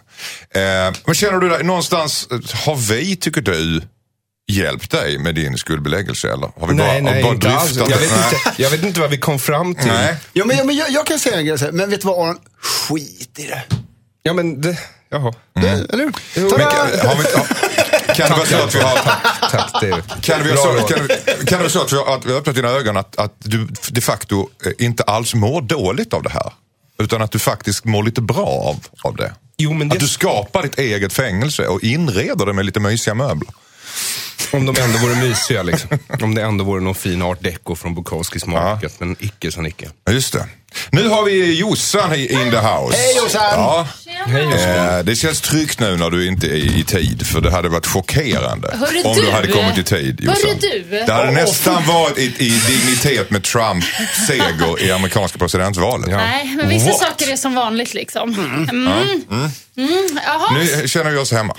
Eh, 0.61 0.93
men 1.05 1.15
känner 1.15 1.39
du 1.39 1.49
dig 1.49 1.63
någonstans, 1.63 2.27
har 2.65 2.75
vi, 2.75 3.15
tycker 3.15 3.41
du, 3.41 3.81
hjälpt 4.47 4.91
dig 4.91 5.17
med 5.17 5.35
din 5.35 5.57
skuldbeläggelse 5.57 6.27
eller? 6.33 6.51
Har 6.59 6.67
vi 6.67 6.73
nej, 6.73 7.01
bara, 7.01 7.11
nej, 7.13 7.23
bara 7.23 7.33
inte 7.33 7.49
alls. 7.49 7.75
Jag 7.75 7.89
det? 7.89 7.95
vet, 7.95 8.11
inte, 8.11 8.61
jag 8.61 8.69
vet 8.69 8.83
inte 8.83 8.99
vad 8.99 9.09
vi 9.09 9.17
kom 9.17 9.39
fram 9.39 9.75
till. 9.75 9.87
Nej. 9.87 10.15
Ja, 10.33 10.45
men, 10.45 10.57
ja, 10.57 10.63
men 10.63 10.75
jag, 10.75 10.89
jag 10.91 11.05
kan 11.05 11.19
säga 11.19 11.37
en 11.37 11.45
grej, 11.45 11.57
så 11.59 11.65
här, 11.65 11.71
men 11.71 11.89
vet 11.89 12.01
du 12.01 12.07
vad 12.07 12.25
Aron? 12.27 12.37
Skit 12.61 13.39
i 13.39 13.47
det. 13.47 13.63
Ja, 14.23 14.33
men 14.33 14.61
det, 14.61 14.79
jaha. 15.09 15.33
det 15.53 15.67
eller 15.69 16.03
hur? 16.03 16.13
Men 16.57 16.61
har 16.61 17.15
vi, 17.15 17.23
har, 17.23 18.15
kan 18.15 18.29
det 18.29 18.35
vara 18.35 18.45
så 18.45 18.55
att 18.63 18.75
vi 18.75 18.79
har... 18.79 18.95
Tack, 19.51 19.81
det 19.81 20.03
Kan 20.21 20.43
det, 20.43 20.49
vara 20.55 20.79
så, 20.79 20.87
kan, 20.87 21.07
det- 21.07 21.25
kan 21.37 21.45
det 21.47 21.57
vara 21.57 21.69
så 21.69 21.81
att 21.81 21.93
vi 21.93 21.97
har, 21.97 22.15
att 22.17 22.25
vi 22.25 22.31
har 22.31 22.39
öppnat 22.39 22.55
dina 22.55 22.69
ögon 22.69 22.97
att, 22.97 23.17
att 23.19 23.33
du 23.39 23.67
de 23.89 24.01
facto 24.01 24.49
eh, 24.65 24.71
inte 24.85 25.03
alls 25.03 25.33
mår 25.35 25.61
dåligt 25.61 26.13
av 26.13 26.23
det 26.23 26.29
här? 26.29 26.53
Utan 26.99 27.21
att 27.21 27.31
du 27.31 27.39
faktiskt 27.39 27.85
mår 27.85 28.03
lite 28.03 28.21
bra 28.21 28.45
av, 28.47 28.85
av 29.01 29.15
det? 29.15 29.33
Jo, 29.57 29.73
men 29.73 29.89
det- 29.89 29.93
Att 29.95 29.99
du 29.99 30.07
skapar 30.07 30.63
ditt 30.63 30.79
eget 30.79 31.13
fängelse 31.13 31.67
och 31.67 31.83
inreder 31.83 32.45
det 32.45 32.53
med 32.53 32.65
lite 32.65 32.79
mysiga 32.79 33.13
möbler? 33.13 33.49
Om 34.51 34.65
de 34.65 34.81
ändå 34.81 34.99
vore 34.99 35.15
mysiga 35.15 35.63
liksom. 35.63 35.89
Om 36.21 36.35
det 36.35 36.41
ändå 36.41 36.63
vore 36.63 36.81
någon 36.81 36.95
fin 36.95 37.21
art 37.21 37.43
deco 37.43 37.75
från 37.75 37.95
Bukowskis 37.95 38.45
Market. 38.45 38.99
Men 38.99 39.15
icke 39.19 39.51
som 39.51 39.65
icke. 39.65 39.89
Ja, 40.05 40.11
Just 40.13 40.33
det. 40.33 40.45
Nu 40.91 41.07
har 41.09 41.23
vi 41.25 41.59
Jossan 41.59 42.13
i 42.13 42.31
in 42.33 42.51
the 42.51 42.57
house. 42.57 42.97
Hej, 42.97 43.15
Jossan! 43.17 43.41
Ja, 43.55 43.87
Hej 44.27 44.43
eh, 44.97 44.99
det 45.03 45.15
känns 45.15 45.41
tryggt 45.41 45.79
nu 45.79 45.97
när 45.97 46.09
du 46.09 46.27
inte 46.27 46.47
är 46.47 46.77
i 46.79 46.83
tid. 46.83 47.27
För 47.27 47.41
det 47.41 47.51
hade 47.51 47.69
varit 47.69 47.85
chockerande 47.87 48.77
Hörru 48.77 49.01
om 49.03 49.15
du 49.15 49.21
du. 49.21 49.31
hade 49.31 49.47
kommit 49.47 49.77
i 49.77 49.83
tid. 49.83 50.21
Hörru 50.27 50.39
Jossan. 50.49 50.57
du. 50.61 50.83
Det 51.05 51.13
hade 51.13 51.27
Åh, 51.27 51.33
nästan 51.33 51.85
varit 51.87 52.17
i, 52.17 52.23
i 52.25 52.49
dignitet 52.67 53.29
med 53.29 53.43
Trumps 53.43 53.87
seger 54.27 54.83
i 54.83 54.91
amerikanska 54.91 55.37
presidentvalet. 55.39 56.07
Nej, 56.09 56.55
men 56.57 56.69
vissa 56.69 56.85
What? 56.89 56.99
saker 56.99 57.31
är 57.31 57.35
som 57.37 57.55
vanligt 57.55 57.93
liksom. 57.93 58.33
Mm. 58.69 58.87
Mm. 59.31 59.49
Jaha, 59.75 60.53
Nu 60.53 60.87
känner 60.87 61.11
vi 61.11 61.17
oss 61.17 61.31
hemma. 61.31 61.55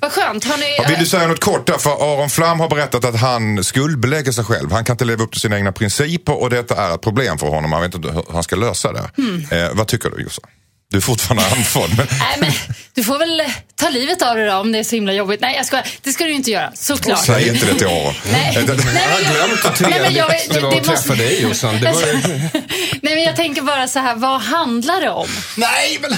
vad 0.00 0.12
skönt. 0.12 0.44
Har 0.44 0.56
ni... 0.56 0.88
Vill 0.88 0.98
du 0.98 1.06
säga 1.06 1.26
något 1.26 1.40
kort 1.40 1.66
där? 1.66 1.78
För 1.78 1.90
Aron 2.14 2.30
Flam 2.30 2.60
har 2.60 2.68
berättat 2.68 3.04
att 3.04 3.20
han 3.20 3.64
skuldbelägger 3.64 4.32
sig 4.32 4.44
själv. 4.44 4.72
Han 4.72 4.84
kan 4.84 4.94
inte 4.94 5.04
leva 5.04 5.24
upp 5.24 5.32
till 5.32 5.40
sina 5.40 5.56
egna 5.56 5.72
principer 5.72 6.40
och 6.42 6.50
detta 6.50 6.76
är 6.76 6.94
ett 6.94 7.00
problem 7.00 7.38
för 7.38 7.46
honom. 7.46 7.72
Han 7.72 7.82
vet 7.82 7.94
inte 7.94 8.08
hur 8.08 8.24
han 8.32 8.42
ska 8.42 8.56
lösa 8.56 8.92
det. 8.92 9.10
Hmm. 9.16 9.46
Eh, 9.50 9.68
vad 9.72 9.88
tycker 9.88 10.10
du 10.10 10.22
Jossan? 10.22 10.44
Du 10.90 10.96
är 10.96 11.00
fortfarande 11.00 11.46
andfådd. 11.56 11.90
Men... 11.96 12.06
Nej, 12.10 12.36
men 12.40 12.52
du 12.94 13.04
får 13.04 13.18
väl 13.18 13.40
eh, 13.40 13.46
ta 13.74 13.88
livet 13.88 14.22
av 14.22 14.36
det 14.36 14.46
då 14.46 14.54
om 14.56 14.72
det 14.72 14.78
är 14.78 14.84
så 14.84 14.94
himla 14.96 15.12
jobbigt. 15.12 15.40
Nej, 15.40 15.56
jag 15.56 15.66
skojar. 15.66 15.86
Det 16.02 16.12
ska 16.12 16.24
du 16.24 16.30
ju 16.30 16.36
inte 16.36 16.50
göra, 16.50 16.72
såklart. 16.74 17.24
Säg 17.26 17.48
inte 17.48 17.66
det 17.66 17.74
till 17.74 17.86
Aron. 17.86 18.14
Nej. 18.32 18.56
Eh, 18.56 18.64
Nej, 18.64 18.78
Jag 19.04 19.10
har 19.10 19.20
glömt 19.20 19.80
hur 19.80 19.88
men 19.88 20.02
trevligt 20.02 20.54
det 20.54 20.60
var 20.60 20.76
att 20.76 20.84
träffa 20.84 21.14
dig 21.14 21.42
Jossan. 21.42 21.80
Det 21.80 21.92
var, 21.92 22.02
Nej, 23.02 23.14
men 23.14 23.22
jag 23.22 23.36
tänker 23.36 23.62
bara 23.62 23.88
så 23.88 23.98
här, 23.98 24.16
vad 24.16 24.40
handlar 24.40 25.00
det 25.00 25.10
om? 25.10 25.28
Nej, 25.56 25.98
men... 26.00 26.10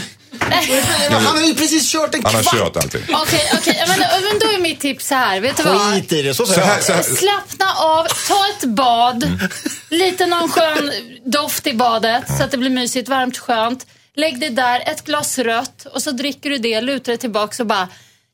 Han 1.10 1.26
har 1.36 1.42
ju 1.46 1.54
precis 1.54 1.92
kört 1.92 2.14
en 2.14 2.24
Han 2.24 2.34
har 2.34 2.42
kvart. 2.42 2.54
kört 2.54 2.76
alltid. 2.76 3.02
Okej, 3.12 3.50
okej. 3.58 3.84
Men, 3.88 3.98
men 3.98 4.38
då 4.40 4.46
är 4.50 4.58
mitt 4.58 4.80
tips 4.80 5.06
så 5.08 5.14
här. 5.14 5.40
Vet 5.40 5.56
du 5.56 5.62
vad? 5.62 5.94
Skit 5.94 6.12
i 6.12 6.22
det, 6.22 6.34
så 6.34 6.46
säger 6.46 6.68
jag. 6.68 6.82
så 6.82 6.92
här, 6.92 7.02
Slappna 7.02 7.66
av, 7.74 8.06
ta 8.28 8.46
ett 8.56 8.64
bad. 8.64 9.48
Lite 9.90 10.26
någon 10.26 10.48
skön 10.48 10.92
doft 11.24 11.66
i 11.66 11.72
badet 11.74 12.24
så 12.38 12.42
att 12.44 12.50
det 12.50 12.56
blir 12.58 12.70
mysigt, 12.70 13.08
varmt, 13.08 13.38
skönt. 13.38 13.86
Lägg 14.16 14.40
dig 14.40 14.50
där, 14.50 14.82
ett 14.86 15.04
glas 15.04 15.38
rött 15.38 15.86
och 15.94 16.02
så 16.02 16.10
dricker 16.10 16.50
du 16.50 16.58
det, 16.58 16.80
lutar 16.80 17.12
dig 17.12 17.18
tillbaka 17.18 17.62
och 17.62 17.66
bara 17.66 17.88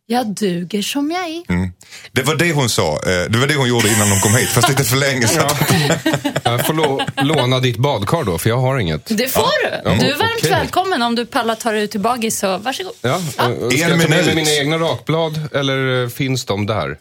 jag 0.06 0.26
duger 0.34 0.82
som 0.82 1.10
jag 1.10 1.28
är. 1.28 1.70
det 2.12 2.22
var 2.22 2.34
det 2.36 2.52
hon 2.52 2.68
sa. 2.68 2.92
Eh, 2.92 3.30
Det 3.30 3.38
var 3.38 3.46
det 3.46 3.54
hon 3.54 3.68
gjorde 3.68 3.88
innan 3.88 4.08
hon 4.10 4.20
kom 4.20 4.34
hit. 4.34 4.48
Fast 4.48 4.68
lite 4.68 4.84
för 4.84 4.96
länge 4.96 5.28
sedan. 5.28 5.50
jag 6.42 6.66
får 6.66 6.74
lo, 6.74 7.00
låna 7.16 7.60
ditt 7.60 7.76
badkar 7.76 8.24
då, 8.24 8.38
för 8.38 8.48
jag 8.50 8.58
har 8.58 8.78
inget. 8.78 9.06
Det 9.18 9.28
får 9.28 9.62
du. 9.64 9.70
Du 10.00 10.12
är 10.12 10.18
varmt 10.18 10.32
okej. 10.38 10.50
välkommen 10.50 11.02
om 11.02 11.14
du 11.14 11.26
pallar 11.26 11.54
ta 11.54 11.70
dig 11.72 11.82
ut 11.82 11.90
till 11.90 12.00
bagis 12.00 12.38
så 12.38 12.58
varsågod. 12.58 12.92
Ja, 13.02 13.14
och 13.14 13.72
ska 13.72 13.80
jag 13.80 13.90
ta 13.90 13.96
med 13.96 14.10
mig 14.10 14.34
mina 14.34 14.50
egna 14.50 14.78
rakblad 14.78 15.48
eller 15.54 16.02
eh, 16.02 16.08
finns 16.08 16.44
de 16.44 16.66
där? 16.66 16.96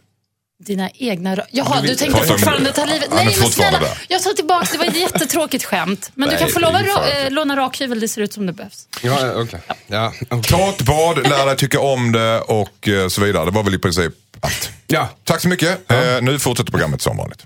Dina 0.66 0.90
egna 0.90 1.36
ra- 1.36 1.46
Jaha, 1.52 1.82
du 1.82 1.88
tänkte 1.88 2.06
Prata 2.06 2.22
om- 2.22 2.28
fortfarande 2.40 2.72
ta 2.72 2.86
livet. 2.86 3.08
Ja, 3.10 3.16
Nej, 3.16 3.36
men 3.40 3.50
snälla. 3.52 3.80
Jag 4.08 4.24
tar 4.24 4.34
tillbaka, 4.34 4.68
det 4.72 4.78
var 4.78 4.86
ett 4.86 4.98
jättetråkigt 5.00 5.66
skämt. 5.66 6.12
Men 6.16 6.30
du 6.30 6.36
Nej, 6.36 6.44
kan 6.44 6.50
få 6.52 6.60
lova 6.60 6.80
ra- 6.80 6.86
för- 7.20 7.26
eh, 7.26 7.32
låna 7.32 7.56
rakhyvel, 7.56 8.00
det 8.00 8.08
ser 8.08 8.22
ut 8.22 8.34
som 8.34 8.46
det 8.46 8.54
behövs. 8.54 8.88
Ja, 9.02 9.26
eh, 9.28 9.40
okej. 9.40 9.60
Ja, 9.88 10.14
okej. 10.30 10.52
Ta 10.52 10.70
ett 10.70 10.82
bad, 10.82 11.30
lär 11.30 11.46
dig 11.46 11.58
tycka 11.58 11.80
om 11.80 12.12
det 12.12 12.40
och 12.42 12.88
eh, 12.88 13.08
så 13.08 13.22
vidare. 13.22 13.46
Det 13.46 13.52
var 13.52 13.64
väl 13.64 13.76
i 13.76 13.80
princip 13.80 14.14
allt. 14.40 14.70
ja. 14.88 15.10
Tack 15.24 15.42
så 15.42 15.48
mycket. 15.48 15.92
Eh, 15.92 15.98
nu 16.22 16.40
fortsätter 16.40 16.72
programmet 16.72 17.02
som 17.02 17.18
vanligt. 17.18 17.44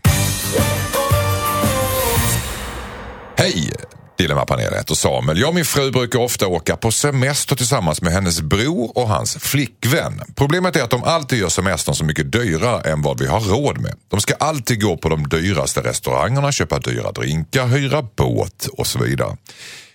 Hej! 3.38 3.72
Dilemmapanelen 4.18 4.74
heter 4.74 4.96
Samuel. 4.96 5.40
Jag 5.40 5.50
och 5.50 5.56
min 5.56 5.66
fru 5.66 5.92
brukar 5.92 6.20
ofta 6.20 6.48
åka 6.48 6.78
på 6.78 6.92
semester 6.92 7.56
tillsammans 7.56 8.02
med 8.02 8.14
hennes 8.14 8.42
bror 8.42 8.98
och 8.98 9.08
hans 9.08 9.38
flickvän. 9.38 10.22
Problemet 10.36 10.76
är 10.76 10.84
att 10.84 10.90
de 10.90 11.04
alltid 11.04 11.40
gör 11.40 11.50
semestern 11.50 11.96
så 11.96 12.04
mycket 12.04 12.32
dyrare 12.32 12.92
än 12.92 13.02
vad 13.02 13.20
vi 13.20 13.28
har 13.28 13.40
råd 13.40 13.78
med. 13.78 13.94
De 14.08 14.22
ska 14.22 14.34
alltid 14.34 14.82
gå 14.82 14.98
på 14.98 15.10
de 15.10 15.30
dyraste 15.30 15.82
restaurangerna, 15.82 16.52
köpa 16.52 16.80
dyra 16.80 17.12
drinkar, 17.12 17.68
hyra 17.68 18.02
båt 18.18 18.68
och 18.72 18.88
så 18.88 19.00
vidare. 19.00 19.38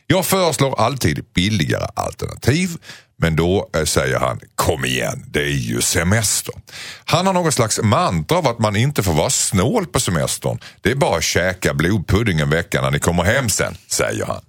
Jag 0.07 0.27
föreslår 0.27 0.81
alltid 0.81 1.25
billigare 1.35 1.87
alternativ. 1.95 2.71
Men 3.23 3.37
då 3.37 3.71
eh, 3.77 3.85
säger 3.85 4.19
han, 4.19 4.41
kom 4.55 4.85
igen, 4.85 5.25
det 5.27 5.41
är 5.43 5.57
ju 5.57 5.81
semester. 5.81 6.55
Han 7.05 7.27
har 7.27 7.33
någon 7.33 7.53
slags 7.53 7.81
mantra 7.83 8.39
av 8.39 8.47
att 8.47 8.59
man 8.59 8.77
inte 8.77 9.03
får 9.03 9.13
vara 9.13 9.31
snål 9.31 9.87
på 9.87 10.01
semestern. 10.01 10.59
Det 10.81 10.91
är 10.91 10.95
bara 10.95 11.17
att 11.17 11.25
käka 11.25 11.75
blodpudding 11.75 12.41
en 12.41 12.51
vecka 12.51 12.83
när 12.83 12.91
ni 12.91 12.99
kommer 12.99 13.23
hem 13.23 13.49
sen, 13.49 13.77
säger 13.87 14.27
han. 14.27 14.41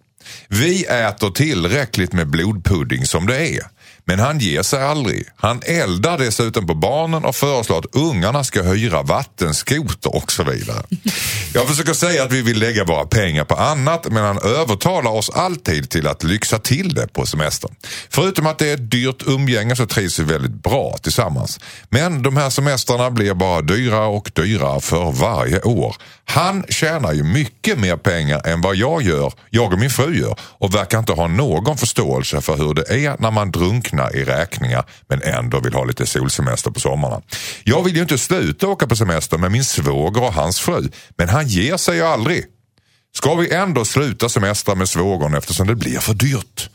Vi 0.47 0.85
äter 0.85 1.29
tillräckligt 1.29 2.13
med 2.13 2.27
blodpudding 2.27 3.05
som 3.05 3.27
det 3.27 3.47
är. 3.47 3.63
Men 4.05 4.19
han 4.19 4.39
ger 4.39 4.61
sig 4.61 4.83
aldrig. 4.83 5.25
Han 5.35 5.61
eldar 5.65 6.17
dessutom 6.17 6.67
på 6.67 6.73
barnen 6.73 7.25
och 7.25 7.35
föreslår 7.35 7.79
att 7.79 7.95
ungarna 7.95 8.43
ska 8.43 8.61
hyra 8.61 9.01
vattenskoter 9.01 10.15
och 10.15 10.31
så 10.31 10.43
vidare. 10.43 10.83
Jag 11.53 11.67
försöker 11.67 11.93
säga 11.93 12.23
att 12.23 12.31
vi 12.31 12.41
vill 12.41 12.59
lägga 12.59 12.83
våra 12.83 13.05
pengar 13.05 13.43
på 13.43 13.55
annat 13.55 14.07
men 14.11 14.23
han 14.23 14.37
övertalar 14.37 15.11
oss 15.11 15.29
alltid 15.29 15.89
till 15.89 16.07
att 16.07 16.23
lyxa 16.23 16.59
till 16.59 16.93
det 16.93 17.13
på 17.13 17.25
semestern. 17.25 17.75
Förutom 18.09 18.47
att 18.47 18.59
det 18.59 18.69
är 18.69 18.73
ett 18.73 18.91
dyrt 18.91 19.23
umgänge 19.27 19.75
så 19.75 19.85
trivs 19.85 20.19
vi 20.19 20.23
väldigt 20.23 20.63
bra 20.63 20.97
tillsammans. 21.01 21.59
Men 21.89 22.21
de 22.21 22.37
här 22.37 22.49
semestrarna 22.49 23.11
blir 23.11 23.33
bara 23.33 23.61
dyrare 23.61 24.07
och 24.07 24.31
dyrare 24.35 24.81
för 24.81 25.11
varje 25.11 25.61
år. 25.61 25.95
Han 26.25 26.63
tjänar 26.69 27.13
ju 27.13 27.23
mycket 27.23 27.79
mer 27.79 27.97
pengar 27.97 28.47
än 28.47 28.61
vad 28.61 28.75
jag 28.75 29.01
gör, 29.01 29.33
jag 29.49 29.73
och 29.73 29.79
min 29.79 29.89
fru 29.89 30.19
gör 30.19 30.35
och 30.39 30.75
verkar 30.75 30.99
inte 30.99 31.13
ha 31.13 31.27
någon 31.27 31.77
förståelse 31.77 32.41
för 32.41 32.57
hur 32.57 32.73
det 32.73 33.05
är 33.05 33.15
när 33.19 33.31
man 33.31 33.51
drunknar 33.51 33.92
i 34.13 34.23
räkningar 34.23 34.85
men 35.09 35.21
ändå 35.21 35.59
vill 35.59 35.73
ha 35.73 35.83
lite 35.83 36.05
solsemester 36.05 36.71
på 36.71 36.79
sommarna. 36.79 37.21
Jag 37.63 37.83
vill 37.83 37.95
ju 37.95 38.01
inte 38.01 38.17
sluta 38.17 38.67
åka 38.67 38.87
på 38.87 38.95
semester 38.95 39.37
med 39.37 39.51
min 39.51 39.63
svåger 39.63 40.23
och 40.23 40.33
hans 40.33 40.59
fru 40.59 40.89
men 41.17 41.29
han 41.29 41.47
ger 41.47 41.77
sig 41.77 41.95
ju 41.95 42.03
aldrig. 42.03 42.45
Ska 43.15 43.35
vi 43.35 43.53
ändå 43.53 43.85
sluta 43.85 44.29
semestra 44.29 44.75
med 44.75 44.89
svågern 44.89 45.35
eftersom 45.35 45.67
det 45.67 45.75
blir 45.75 45.99
för 45.99 46.13
dyrt? 46.13 46.69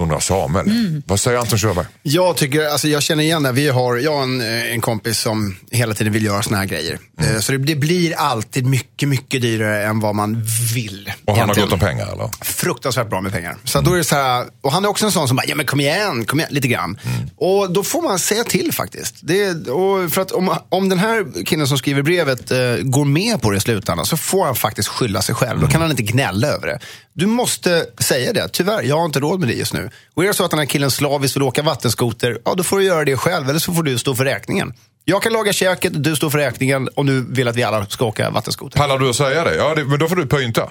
Undrar 0.00 0.20
Samuel. 0.20 0.66
Mm. 0.66 1.02
Vad 1.06 1.20
säger 1.20 1.38
Anton 1.38 1.58
Körberg? 1.58 1.86
Jag 2.02 2.36
tycker, 2.36 2.66
alltså 2.68 2.88
jag 2.88 3.02
känner 3.02 3.24
igen 3.24 3.42
det. 3.42 3.52
Vi 3.52 3.68
har, 3.68 3.96
jag 3.96 4.14
har 4.16 4.22
en, 4.22 4.40
en 4.72 4.80
kompis 4.80 5.18
som 5.20 5.56
hela 5.70 5.94
tiden 5.94 6.12
vill 6.12 6.24
göra 6.24 6.42
såna 6.42 6.56
här 6.56 6.64
grejer. 6.66 6.98
Mm. 7.20 7.34
Eh, 7.34 7.40
Så 7.40 7.52
det, 7.52 7.58
det 7.58 7.76
blir 7.76 8.14
alltid 8.16 8.66
mycket, 8.66 9.08
mycket 9.08 9.42
dyrare 9.42 9.84
än 9.84 10.00
vad 10.00 10.14
man 10.14 10.42
vill. 10.74 11.12
Och 11.24 11.36
han 11.36 11.38
har 11.38 11.44
egentligen. 11.44 11.68
gott 11.68 11.72
om 11.72 11.78
pengar 11.80 12.12
eller? 12.12 12.30
fruktansvärt 12.44 13.10
bra 13.10 13.20
med 13.20 13.32
pengar. 13.32 13.56
Så 13.64 13.80
då 13.80 13.92
är 13.92 13.96
det 13.98 14.04
så 14.04 14.14
här, 14.14 14.46
och 14.60 14.72
han 14.72 14.84
är 14.84 14.88
också 14.88 15.06
en 15.06 15.12
sån 15.12 15.28
som 15.28 15.36
bara, 15.36 15.46
ja 15.46 15.54
men 15.54 15.66
kom 15.66 15.80
igen, 15.80 16.24
kom 16.24 16.40
igen, 16.40 16.52
lite 16.54 16.68
grann. 16.68 16.98
Och 17.36 17.72
då 17.72 17.82
får 17.82 18.02
man 18.02 18.18
säga 18.18 18.44
till 18.44 18.72
faktiskt. 18.72 19.14
Det, 19.20 19.68
och 19.68 20.12
för 20.12 20.22
att 20.22 20.32
om, 20.32 20.56
om 20.68 20.88
den 20.88 20.98
här 20.98 21.44
killen 21.44 21.66
som 21.66 21.78
skriver 21.78 22.02
brevet 22.02 22.50
eh, 22.50 22.58
går 22.82 23.04
med 23.04 23.42
på 23.42 23.50
det 23.50 23.56
i 23.56 23.60
slutändan 23.60 24.06
så 24.06 24.16
får 24.16 24.44
han 24.46 24.54
faktiskt 24.54 24.88
skylla 24.88 25.22
sig 25.22 25.34
själv. 25.34 25.60
Då 25.60 25.66
kan 25.66 25.80
han 25.80 25.90
inte 25.90 26.02
gnälla 26.02 26.48
över 26.48 26.66
det. 26.66 26.78
Du 27.20 27.26
måste 27.26 27.86
säga 27.98 28.32
det, 28.32 28.48
tyvärr, 28.48 28.82
jag 28.82 28.98
har 28.98 29.04
inte 29.04 29.20
råd 29.20 29.40
med 29.40 29.48
det 29.48 29.54
just 29.54 29.72
nu. 29.72 29.90
Och 30.14 30.22
är 30.22 30.28
det 30.28 30.34
så 30.34 30.44
att 30.44 30.50
den 30.50 30.58
här 30.58 30.66
killen 30.66 30.90
slaviskt 30.90 31.36
vill 31.36 31.42
åka 31.42 31.62
vattenskoter, 31.62 32.38
ja 32.44 32.54
då 32.54 32.62
får 32.62 32.78
du 32.78 32.84
göra 32.84 33.04
det 33.04 33.16
själv 33.16 33.50
eller 33.50 33.58
så 33.58 33.74
får 33.74 33.82
du 33.82 33.98
stå 33.98 34.14
för 34.14 34.24
räkningen. 34.24 34.74
Jag 35.04 35.22
kan 35.22 35.32
laga 35.32 35.52
käket, 35.52 36.04
du 36.04 36.16
står 36.16 36.30
för 36.30 36.38
räkningen 36.38 36.88
och 36.88 37.06
nu 37.06 37.24
vill 37.28 37.48
att 37.48 37.56
vi 37.56 37.62
alla 37.62 37.86
ska 37.86 38.04
åka 38.04 38.30
vattenskoter. 38.30 38.78
Pallar 38.78 38.98
du 38.98 39.10
att 39.10 39.16
säga 39.16 39.44
det? 39.44 39.54
Ja, 39.54 39.74
det, 39.74 39.84
men 39.84 39.98
då 39.98 40.08
får 40.08 40.16
du 40.16 40.26
pynta 40.26 40.70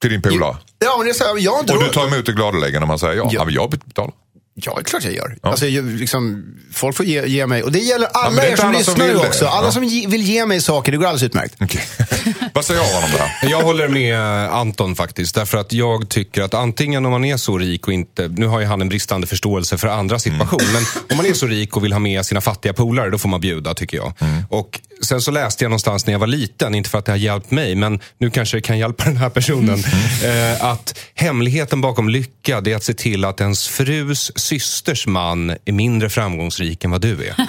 till 0.00 0.10
din 0.10 0.22
polare. 0.22 0.56
Ja, 0.78 0.94
men 0.98 1.06
det 1.06 1.24
här, 1.24 1.38
jag 1.38 1.52
har 1.52 1.60
inte 1.60 1.72
Och 1.72 1.78
du 1.78 1.84
råd. 1.84 1.94
tar 1.94 2.06
emot 2.06 2.26
det 2.26 2.32
gladeligen 2.32 2.80
när 2.80 2.86
man 2.86 2.98
säger 2.98 3.14
ja. 3.14 3.22
Ja. 3.24 3.30
ja. 3.32 3.44
men 3.44 3.54
jag 3.54 3.70
betalar. 3.70 4.12
Ja, 4.54 4.74
det 4.74 4.80
är 4.80 4.84
klart 4.84 5.04
jag 5.04 5.14
gör. 5.14 5.36
Ja. 5.42 5.50
Alltså, 5.50 5.66
jag, 5.66 5.84
liksom, 5.84 6.44
folk 6.72 6.96
får 6.96 7.06
ge, 7.06 7.26
ge 7.26 7.46
mig, 7.46 7.62
och 7.62 7.72
det 7.72 7.78
gäller 7.78 8.06
alla 8.12 8.40
det 8.42 8.48
är 8.48 8.52
er 8.52 8.56
som 8.56 8.68
alla 8.68 8.78
som 8.82 8.92
lyssnar 8.92 9.06
vill 9.06 9.14
nu 9.16 9.20
det. 9.22 9.28
också. 9.28 9.46
Alla 9.46 9.66
Ja. 9.66 9.72
som 9.72 9.84
ge, 9.84 10.06
vill 10.06 10.22
ge 10.22 10.46
mig 10.46 10.60
saker, 10.60 10.92
det 10.92 10.98
går 10.98 11.06
alldeles 11.06 11.22
utmärkt. 11.22 11.54
Okej. 11.60 11.82
Vad 12.54 12.64
säger 12.64 12.80
Aron 12.80 13.04
om 13.04 13.10
det? 13.42 13.48
Jag 13.50 13.62
håller 13.62 13.88
med 13.88 14.18
Anton 14.54 14.96
faktiskt. 14.96 15.34
Därför 15.34 15.58
att 15.58 15.72
jag 15.72 16.08
tycker 16.08 16.42
att 16.42 16.54
antingen 16.54 17.04
om 17.06 17.12
man 17.12 17.24
är 17.24 17.36
så 17.36 17.58
rik 17.58 17.86
och 17.86 17.92
inte, 17.92 18.28
nu 18.28 18.46
har 18.46 18.60
ju 18.60 18.66
han 18.66 18.80
en 18.80 18.88
bristande 18.88 19.26
förståelse 19.26 19.78
för 19.78 19.88
andra 19.88 20.18
situation, 20.18 20.60
men 20.72 20.82
om 21.10 21.16
man 21.16 21.26
är 21.26 21.32
så 21.34 21.46
rik 21.46 21.76
och 21.76 21.84
vill 21.84 21.92
ha 21.92 22.00
med 22.00 22.26
sina 22.26 22.40
fattiga 22.40 22.72
polare, 22.72 23.10
då 23.10 23.18
får 23.18 23.28
man 23.28 23.40
bjuda 23.40 23.74
tycker 23.74 23.96
jag. 23.96 24.12
Och 24.48 24.80
sen 25.02 25.20
så 25.20 25.30
läste 25.30 25.64
jag 25.64 25.70
någonstans 25.70 26.06
när 26.06 26.12
jag 26.14 26.18
var 26.18 26.26
liten, 26.26 26.74
inte 26.74 26.90
för 26.90 26.98
att 26.98 27.04
det 27.04 27.12
har 27.12 27.16
hjälpt 27.16 27.50
mig, 27.50 27.74
men 27.74 28.00
nu 28.18 28.30
kanske 28.30 28.56
det 28.56 28.60
kan 28.60 28.78
hjälpa 28.78 29.04
den 29.04 29.16
här 29.16 29.28
personen, 29.30 29.84
eh, 30.24 30.64
att 30.64 30.98
hemligheten 31.14 31.80
bakom 31.80 32.08
lycka, 32.08 32.60
det 32.60 32.72
är 32.72 32.76
att 32.76 32.84
se 32.84 32.94
till 32.94 33.24
att 33.24 33.40
ens 33.40 33.68
frus 33.68 34.32
systers 34.42 35.06
man 35.06 35.50
är 35.64 35.72
mindre 35.72 36.10
framgångsrik 36.10 36.84
än 36.84 36.90
vad 36.90 37.00
du 37.00 37.26
är. 37.26 37.34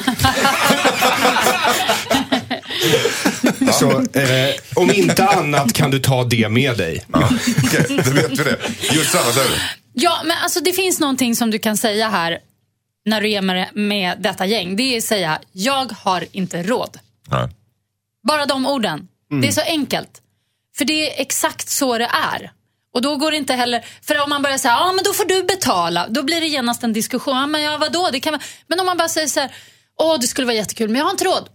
Så 3.71 3.91
eh, 3.91 4.55
om 4.75 4.91
inte 4.91 5.25
annat 5.27 5.73
kan 5.73 5.91
du 5.91 5.99
ta 5.99 6.23
det 6.23 6.49
med 6.49 6.77
dig. 6.77 7.05
Ja. 7.13 7.29
Okej, 7.63 8.01
då 8.05 8.11
vet 8.11 8.39
vi 8.39 8.43
det. 8.43 8.57
Jossan, 8.91 9.21
vad 9.25 9.33
säger 9.33 9.49
du? 9.49 9.55
Ja, 9.93 10.21
men 10.25 10.37
alltså 10.43 10.59
det 10.59 10.73
finns 10.73 10.99
någonting 10.99 11.35
som 11.35 11.51
du 11.51 11.59
kan 11.59 11.77
säga 11.77 12.09
här 12.09 12.39
när 13.05 13.21
du 13.21 13.31
är 13.31 13.41
med, 13.41 13.69
med 13.73 14.17
detta 14.21 14.45
gäng. 14.45 14.75
Det 14.75 14.83
är 14.83 14.97
att 14.97 15.03
säga, 15.03 15.39
jag 15.51 15.91
har 15.91 16.25
inte 16.31 16.63
råd. 16.63 16.99
Nej. 17.27 17.49
Bara 18.27 18.45
de 18.45 18.65
orden. 18.65 19.07
Det 19.41 19.47
är 19.47 19.51
så 19.51 19.61
enkelt. 19.61 20.21
För 20.77 20.85
det 20.85 20.93
är 20.93 21.21
exakt 21.21 21.69
så 21.69 21.97
det 21.97 22.09
är. 22.33 22.51
Och 22.93 23.01
då 23.01 23.17
går 23.17 23.31
det 23.31 23.37
inte 23.37 23.53
heller, 23.53 23.85
för 24.01 24.23
om 24.23 24.29
man 24.29 24.41
börjar 24.41 24.57
säga, 24.57 24.73
ja 24.73 24.91
men 24.91 25.03
då 25.03 25.13
får 25.13 25.25
du 25.25 25.43
betala, 25.43 26.07
då 26.09 26.23
blir 26.23 26.41
det 26.41 26.47
genast 26.47 26.83
en 26.83 26.93
diskussion. 26.93 27.35
Ja, 27.35 27.47
men 27.47 27.61
ja, 27.61 27.77
vadå? 27.77 28.09
Det 28.11 28.19
kan 28.19 28.33
man... 28.33 28.41
Men 28.67 28.79
om 28.79 28.85
man 28.85 28.97
bara 28.97 29.09
säger 29.09 29.27
så 29.27 29.39
här, 29.39 29.55
åh 29.99 30.19
det 30.19 30.27
skulle 30.27 30.47
vara 30.47 30.55
jättekul, 30.55 30.89
men 30.89 30.99
jag 30.99 31.05
har 31.05 31.11
inte 31.11 31.25
råd. 31.25 31.49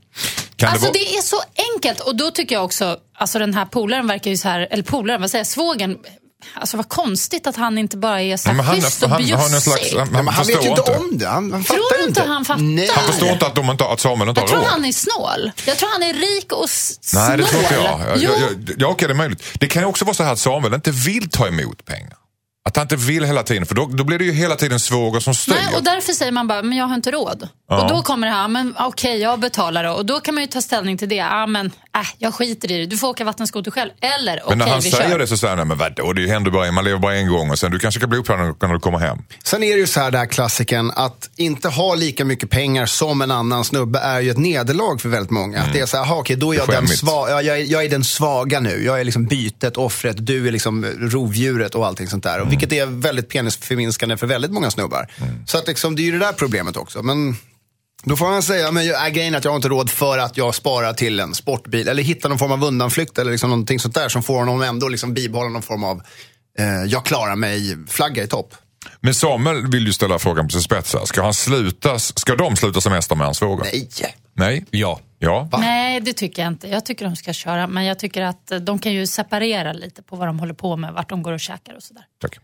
Kan 0.57 0.69
alltså 0.69 0.93
det 0.93 1.17
är 1.17 1.23
så 1.23 1.43
enkelt. 1.75 2.01
Och 2.01 2.17
då 2.17 2.31
tycker 2.31 2.55
jag 2.55 2.65
också, 2.65 2.97
alltså 3.15 3.39
den 3.39 3.55
här 3.55 3.65
polaren 3.65 4.07
verkar 4.07 4.31
ju 4.31 4.37
så 4.37 4.49
här, 4.49 4.69
eller 4.71 4.83
polaren, 4.83 5.21
vad 5.21 5.31
säger 5.31 5.41
jag, 5.41 5.47
svågen. 5.47 5.99
Alltså 6.55 6.77
vad 6.77 6.89
konstigt 6.89 7.47
att 7.47 7.57
han 7.57 7.79
inte 7.79 7.97
bara 7.97 8.23
är 8.23 8.37
så 8.37 8.51
här 8.51 8.63
schysst 8.75 9.03
och 9.03 9.09
han, 9.11 9.23
han, 9.31 9.39
bjussig. 9.51 9.63
slags, 9.63 9.95
han, 9.97 10.15
han 10.15 10.29
han 10.29 10.47
vet 10.47 10.57
förstår 10.57 10.63
ju 10.65 10.69
inte 10.71 10.83
om 10.83 11.19
det. 11.19 11.27
Han, 11.27 11.53
han 11.53 11.65
fattar 11.65 11.81
Tror 11.97 12.09
inte 12.09 12.23
han 12.23 12.45
fattar? 12.45 12.63
Nej. 12.63 12.91
Han 12.95 13.05
förstår 13.05 13.29
inte 13.29 13.47
att, 13.47 13.55
de 13.55 13.71
inte, 13.71 13.85
att 13.85 14.01
Samuel 14.01 14.29
inte 14.29 14.41
Jag 14.41 14.47
har 14.47 14.49
tror 14.49 14.61
råd. 14.61 14.69
han 14.71 14.85
är 14.85 14.93
snål. 14.93 15.51
Jag 15.67 15.77
tror 15.79 15.89
han 15.93 16.03
är 16.03 16.15
rik 16.15 16.53
och 16.53 16.71
snål. 16.71 17.23
Nej, 17.29 17.37
det 17.39 17.45
tror 17.45 17.63
inte 17.63 17.75
jag. 17.75 18.01
jag, 18.01 18.17
Jo. 18.17 18.31
jag, 18.33 18.41
jag 18.41 18.75
ja, 18.79 18.87
okej, 18.87 19.09
det 19.09 19.15
är 19.15 19.17
möjligt. 19.17 19.43
Det 19.55 19.67
kan 19.67 19.83
ju 19.83 19.87
också 19.87 20.05
vara 20.05 20.15
så 20.15 20.23
här 20.23 20.33
att 20.33 20.39
Samuel 20.39 20.75
inte 20.75 20.91
vill 20.91 21.31
ta 21.31 21.47
emot 21.49 21.85
pengar. 21.85 22.17
Att 22.69 22.77
han 22.77 22.85
inte 22.85 22.97
vill 22.97 23.25
hela 23.25 23.43
tiden, 23.43 23.67
för 23.67 23.75
då, 23.75 23.87
då 23.87 24.05
blir 24.05 24.19
det 24.19 24.25
ju 24.25 24.33
hela 24.33 24.57
tiden 24.57 24.81
svåger 24.81 25.21
som 25.21 25.35
styr. 25.35 25.53
Nej, 25.55 25.77
och 25.77 25.85
därför 25.85 26.13
säger 26.13 26.33
man 26.33 26.49
bara, 26.49 26.63
men 26.63 26.79
jag 26.79 26.87
har 26.87 26.95
inte 26.95 27.11
råd. 27.11 27.49
Ja. 27.71 27.83
Och 27.83 27.89
då 27.89 28.03
kommer 28.03 28.27
det 28.27 28.33
här, 28.33 28.49
men 28.49 28.75
okej, 28.79 29.19
jag 29.21 29.41
betalar 29.41 29.85
då. 29.85 29.91
Och 29.91 30.07
då 30.07 30.21
kan 30.21 30.35
man 30.35 30.43
ju 30.45 30.47
ta 30.49 30.61
ställning 30.63 30.99
till 30.99 31.09
det. 31.09 31.15
Ja, 31.15 31.47
men 31.47 31.67
äh, 31.67 31.73
jag 32.19 32.35
skiter 32.35 32.71
i 32.73 32.79
det. 32.79 32.87
Du 32.87 32.97
får 32.97 33.09
åka 33.09 33.25
vattenskoter 33.25 33.71
själv. 33.71 33.91
Eller, 34.01 34.37
okej, 34.45 34.49
Men 34.49 34.59
när 34.59 34.67
han 34.67 34.81
vi 34.81 34.91
säger 34.91 35.11
kör. 35.11 35.19
det 35.19 35.27
så 35.27 35.37
säger 35.37 35.57
han, 35.57 35.69
men 35.69 35.79
vadå, 35.79 36.13
det 36.13 36.27
händer 36.29 36.51
bara, 36.51 36.73
man 36.73 36.85
lever 36.85 36.99
bara 36.99 37.15
en 37.15 37.29
gång 37.29 37.51
och 37.51 37.59
sen 37.59 37.71
du 37.71 37.79
kanske 37.79 38.01
kan 38.01 38.11
bli 38.11 38.19
uppladdad 38.19 38.55
när 38.61 38.69
du 38.69 38.79
kommer 38.81 38.99
hem. 38.99 39.19
Sen 39.45 39.63
är 39.63 39.75
det 39.75 39.81
ju 39.81 39.87
så 39.87 40.01
här, 40.01 40.11
den 40.11 40.19
här 40.21 40.27
klassiken, 40.27 40.91
att 40.97 41.31
inte 41.37 41.69
ha 41.69 41.95
lika 41.95 42.25
mycket 42.25 42.51
pengar 42.51 42.87
som 42.87 43.23
en 43.23 43.31
annan 43.31 43.65
snubbe 43.65 43.99
är 43.99 44.21
ju 44.21 44.31
ett 44.31 44.39
nederlag 44.39 44.99
för 45.01 45.09
väldigt 45.09 45.31
många. 45.31 45.61
Att 45.63 45.73
det 45.73 45.81
är 45.81 45.87
så 45.87 45.97
här, 45.97 46.05
aha, 46.05 46.17
okej, 46.17 46.37
då 46.37 46.53
är 46.55 46.59
jag 46.59 46.69
Det 46.69 46.73
är 46.73 46.77
den, 46.77 46.87
skämmigt. 46.87 47.03
sva- 47.03 47.31
ja, 47.31 47.43
jag, 47.43 47.59
är, 47.61 47.65
jag 47.73 47.85
är 47.85 47.89
den 47.89 48.05
svaga 48.05 48.61
nu. 48.61 48.85
Jag 48.85 49.01
är 49.01 49.05
liksom 49.05 49.25
bytet, 49.27 49.77
offret, 49.77 50.27
du 50.27 50.49
är 50.49 50.53
liksom 50.53 50.85
rovdjuret 50.99 51.75
och 51.75 51.87
allting 51.87 52.07
sånt 52.09 52.25
där. 52.25 52.41
Och 52.41 52.53
Vilket 52.53 52.73
är 52.73 52.87
väldigt 52.87 53.29
penisförminskande 53.29 54.17
för 54.17 54.27
väldigt 54.27 54.51
många 54.51 54.71
snubbar. 54.71 55.09
Så 55.47 55.59
att 55.59 55.67
liksom, 55.69 55.97
det 55.97 56.03
är 56.03 56.05
ju 56.05 56.13
det 56.13 56.19
där 56.19 56.33
problemet 56.33 56.77
också. 56.77 57.03
Men 57.03 57.37
då 58.03 58.17
får 58.17 58.27
man 58.27 58.43
säga, 58.43 58.71
men 58.73 58.87
jag, 58.87 59.07
äh, 59.07 59.13
grejen 59.13 59.35
är 59.35 59.39
att 59.39 59.45
jag 59.45 59.51
har 59.51 59.57
inte 59.57 59.69
råd 59.69 59.91
för 59.91 60.19
att 60.19 60.37
jag 60.37 60.55
sparar 60.55 60.93
till 60.93 61.21
en 61.21 61.35
sportbil. 61.35 61.89
Eller 61.89 62.03
hittar 62.03 62.29
någon 62.29 62.39
form 62.39 62.53
av 62.53 62.65
undanflykt 62.65 63.19
eller 63.19 63.31
liksom 63.31 63.51
någonting 63.51 63.79
sånt 63.79 63.95
där 63.95 64.09
som 64.09 64.23
får 64.23 64.39
honom 64.39 64.63
ändå 64.63 64.89
liksom 64.89 65.15
bibehålla 65.15 65.49
någon 65.49 65.63
form 65.63 65.85
av 65.85 66.03
eh, 66.59 66.85
jag 66.87 67.05
klarar 67.05 67.37
mig-flagga 67.37 68.23
i 68.23 68.27
topp. 68.27 68.55
Men 69.01 69.15
Samuel 69.15 69.71
vill 69.71 69.87
ju 69.87 69.93
ställa 69.93 70.19
frågan 70.19 70.47
på 70.47 70.53
sin 70.53 70.63
spets 70.63 70.95
här. 70.95 71.05
Ska, 71.05 71.23
han 71.23 71.35
sluta, 71.35 71.99
ska 71.99 72.35
de 72.35 72.57
sluta 72.57 72.81
semester 72.81 73.17
med 73.17 73.27
hans 73.27 73.39
svåger? 73.39 73.65
Nej. 73.73 73.89
Nej? 74.35 74.65
Ja. 74.71 75.01
Ja. 75.19 75.49
Nej, 75.53 76.01
det 76.01 76.13
tycker 76.13 76.43
jag 76.43 76.53
inte. 76.53 76.69
Jag 76.69 76.85
tycker 76.85 77.05
de 77.05 77.17
ska 77.17 77.33
köra. 77.33 77.67
Men 77.67 77.85
jag 77.85 77.99
tycker 77.99 78.23
att 78.23 78.51
eh, 78.51 78.59
de 78.59 78.79
kan 78.79 78.93
ju 78.93 79.07
separera 79.07 79.73
lite 79.73 80.03
på 80.03 80.17
vad 80.17 80.29
de 80.29 80.41
håller 80.41 80.55
på 80.55 80.77
med. 80.77 80.93
Vart 80.93 81.09
de 81.09 81.23
går 81.23 81.33
och 81.33 81.41
käkar 81.41 81.75
och 81.75 81.83
sådär. 81.83 82.05
Tack. 82.21 82.39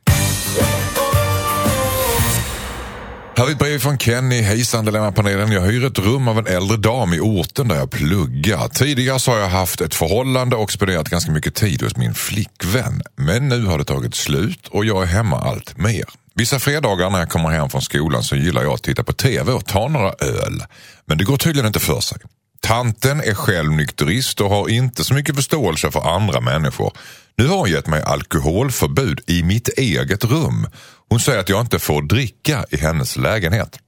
Här 3.36 3.46
är 3.46 3.50
ett 3.50 3.58
brev 3.58 3.78
från 3.78 3.98
Kenny. 3.98 4.42
Hejsan 4.42 4.84
Dilemmapanelen. 4.84 5.52
Jag 5.52 5.60
hyr 5.60 5.84
ett 5.84 5.98
rum 5.98 6.28
av 6.28 6.38
en 6.38 6.46
äldre 6.46 6.76
dam 6.76 7.14
i 7.14 7.20
orten 7.20 7.68
där 7.68 7.76
jag 7.76 7.90
pluggar. 7.90 8.68
Tidigare 8.68 9.18
så 9.18 9.30
har 9.30 9.38
jag 9.38 9.48
haft 9.48 9.80
ett 9.80 9.94
förhållande 9.94 10.56
och 10.56 10.72
spenderat 10.72 11.08
ganska 11.08 11.32
mycket 11.32 11.54
tid 11.54 11.82
hos 11.82 11.96
min 11.96 12.14
flickvän. 12.14 13.02
Men 13.16 13.48
nu 13.48 13.64
har 13.64 13.78
det 13.78 13.84
tagit 13.84 14.14
slut 14.14 14.68
och 14.68 14.84
jag 14.84 15.02
är 15.02 15.06
hemma 15.06 15.40
allt 15.40 15.78
mer. 15.78 16.04
Vissa 16.34 16.58
fredagar 16.58 17.10
när 17.10 17.18
jag 17.18 17.28
kommer 17.28 17.50
hem 17.50 17.70
från 17.70 17.82
skolan 17.82 18.22
så 18.22 18.36
gillar 18.36 18.62
jag 18.62 18.72
att 18.72 18.82
titta 18.82 19.04
på 19.04 19.12
TV 19.12 19.52
och 19.52 19.66
ta 19.66 19.88
några 19.88 20.08
öl. 20.08 20.62
Men 21.06 21.18
det 21.18 21.24
går 21.24 21.36
tydligen 21.36 21.66
inte 21.66 21.80
för 21.80 22.00
sig. 22.00 22.18
Tanten 22.64 23.20
är 23.20 23.34
själv 23.34 23.72
nykterist 23.72 24.40
och 24.40 24.50
har 24.50 24.68
inte 24.68 25.04
så 25.04 25.14
mycket 25.14 25.36
förståelse 25.36 25.90
för 25.90 26.14
andra 26.14 26.40
människor. 26.40 26.92
Nu 27.36 27.46
har 27.46 27.56
hon 27.56 27.70
gett 27.70 27.86
mig 27.86 28.02
alkoholförbud 28.02 29.20
i 29.26 29.42
mitt 29.42 29.68
eget 29.68 30.24
rum. 30.24 30.66
Hon 31.08 31.20
säger 31.20 31.40
att 31.40 31.48
jag 31.48 31.60
inte 31.60 31.78
får 31.78 32.02
dricka 32.02 32.64
i 32.70 32.76
hennes 32.76 33.16
lägenhet. 33.16 33.78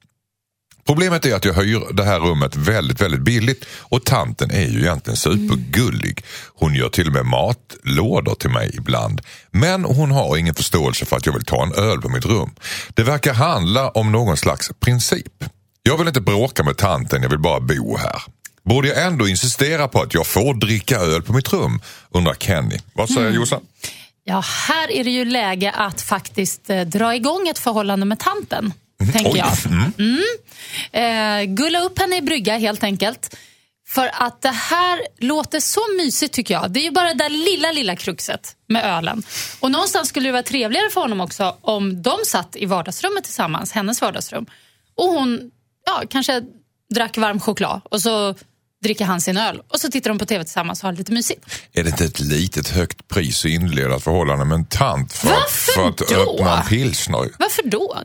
Problemet 0.87 1.27
är 1.27 1.35
att 1.35 1.45
jag 1.45 1.55
hyr 1.55 1.93
det 1.93 2.05
här 2.05 2.21
rummet 2.21 2.57
väldigt, 2.57 3.01
väldigt 3.01 3.21
billigt 3.21 3.65
och 3.79 4.05
tanten 4.05 4.51
är 4.51 4.69
ju 4.69 4.81
egentligen 4.81 5.17
supergullig. 5.17 6.25
Hon 6.55 6.75
gör 6.75 6.89
till 6.89 7.07
och 7.07 7.13
med 7.13 7.27
matlådor 7.27 8.35
till 8.35 8.51
mig 8.51 8.71
ibland. 8.75 9.21
Men 9.51 9.85
hon 9.85 10.11
har 10.11 10.37
ingen 10.37 10.55
förståelse 10.55 11.07
för 11.07 11.17
att 11.17 11.27
jag 11.27 11.33
vill 11.33 11.45
ta 11.45 11.63
en 11.63 11.73
öl 11.73 12.01
på 12.01 12.09
mitt 12.09 12.25
rum. 12.25 12.51
Det 12.95 13.03
verkar 13.03 13.35
handla 13.35 13.91
om 13.91 14.13
någon 14.13 14.37
slags 14.37 14.71
princip. 14.81 15.45
Jag 15.83 15.99
vill 15.99 16.09
inte 16.09 16.21
bråka 16.21 16.65
med 16.65 16.77
tanten, 16.77 17.23
jag 17.23 17.31
vill 17.31 17.39
bara 17.39 17.61
bo 17.61 17.97
här. 17.97 18.23
Borde 18.67 18.89
jag 18.89 19.07
ändå 19.07 19.29
insistera 19.29 19.89
på 19.89 20.01
att 20.01 20.15
jag 20.15 20.27
får 20.27 20.55
dricka 20.55 20.97
öl 20.97 21.23
på 21.23 21.33
mitt 21.33 21.53
rum? 21.53 21.81
Undrar 22.11 22.35
Kenny. 22.35 22.79
Vad 22.95 23.11
säger 23.11 23.31
Jossan? 23.31 23.61
Ja, 24.25 24.45
här 24.69 24.91
är 24.91 25.05
det 25.05 25.11
ju 25.11 25.25
läge 25.25 25.71
att 25.71 26.03
faktiskt 26.03 26.71
eh, 26.71 26.81
dra 26.81 27.15
igång 27.15 27.49
ett 27.49 27.59
förhållande 27.59 28.07
med 28.07 28.19
tanten. 28.19 28.73
Tänker 29.13 29.33
Oj. 29.33 29.39
jag. 29.39 29.53
Mm. 29.99 30.23
Eh, 30.93 31.55
gulla 31.55 31.81
upp 31.81 31.99
henne 31.99 32.17
i 32.17 32.23
brygga 32.23 32.59
helt 32.59 32.83
enkelt. 32.83 33.37
För 33.89 34.11
att 34.13 34.43
det 34.43 34.51
här 34.51 35.01
låter 35.19 35.61
så 35.61 35.81
mysigt 35.97 36.35
tycker 36.35 36.55
jag. 36.55 36.71
Det 36.71 36.81
är 36.81 36.85
ju 36.85 36.91
bara 36.91 37.09
det 37.09 37.25
där 37.25 37.29
lilla, 37.29 37.73
lilla 37.73 37.97
kruxet 37.97 38.57
med 38.69 38.85
ölen. 38.85 39.23
Och 39.61 39.71
någonstans 39.71 40.09
skulle 40.09 40.29
det 40.29 40.33
vara 40.33 40.43
trevligare 40.43 40.91
för 40.91 41.01
honom 41.01 41.21
också 41.21 41.57
om 41.61 42.03
de 42.03 42.17
satt 42.27 42.57
i 42.57 42.67
vardagsrummet 42.67 43.25
tillsammans, 43.25 43.73
hennes 43.73 44.03
vardagsrum. 44.03 44.47
Och 44.97 45.07
hon 45.07 45.51
ja, 45.87 46.03
kanske 46.11 46.43
drack 46.95 47.17
varm 47.17 47.41
choklad 47.41 47.81
och 47.85 48.03
så 48.03 48.35
dricker 48.85 49.05
han 49.05 49.21
sin 49.21 49.37
öl. 49.37 49.61
Och 49.69 49.81
så 49.81 49.89
tittar 49.91 50.11
de 50.11 50.19
på 50.19 50.27
tv 50.27 50.45
tillsammans 50.45 50.81
och 50.81 50.85
har 50.87 50.93
det 50.93 50.99
lite 50.99 51.13
mysigt. 51.13 51.45
Är 51.73 51.83
det 51.83 51.91
inte 51.91 52.05
ett 52.05 52.21
litet 52.21 52.69
högt 52.69 53.09
pris 53.09 53.45
att 53.45 53.51
inleda 53.51 53.97
ett 53.97 54.03
förhållande 54.05 54.45
med 54.45 54.55
en 54.55 54.65
tant 54.67 55.13
för, 55.13 55.29
Varför 55.29 55.73
för 55.73 55.89
att 55.89 55.97
då? 55.99 56.33
öppna 56.35 56.59
en 56.63 56.67
pilsner? 56.69 57.19
Varför 57.39 57.63
då? 57.71 57.99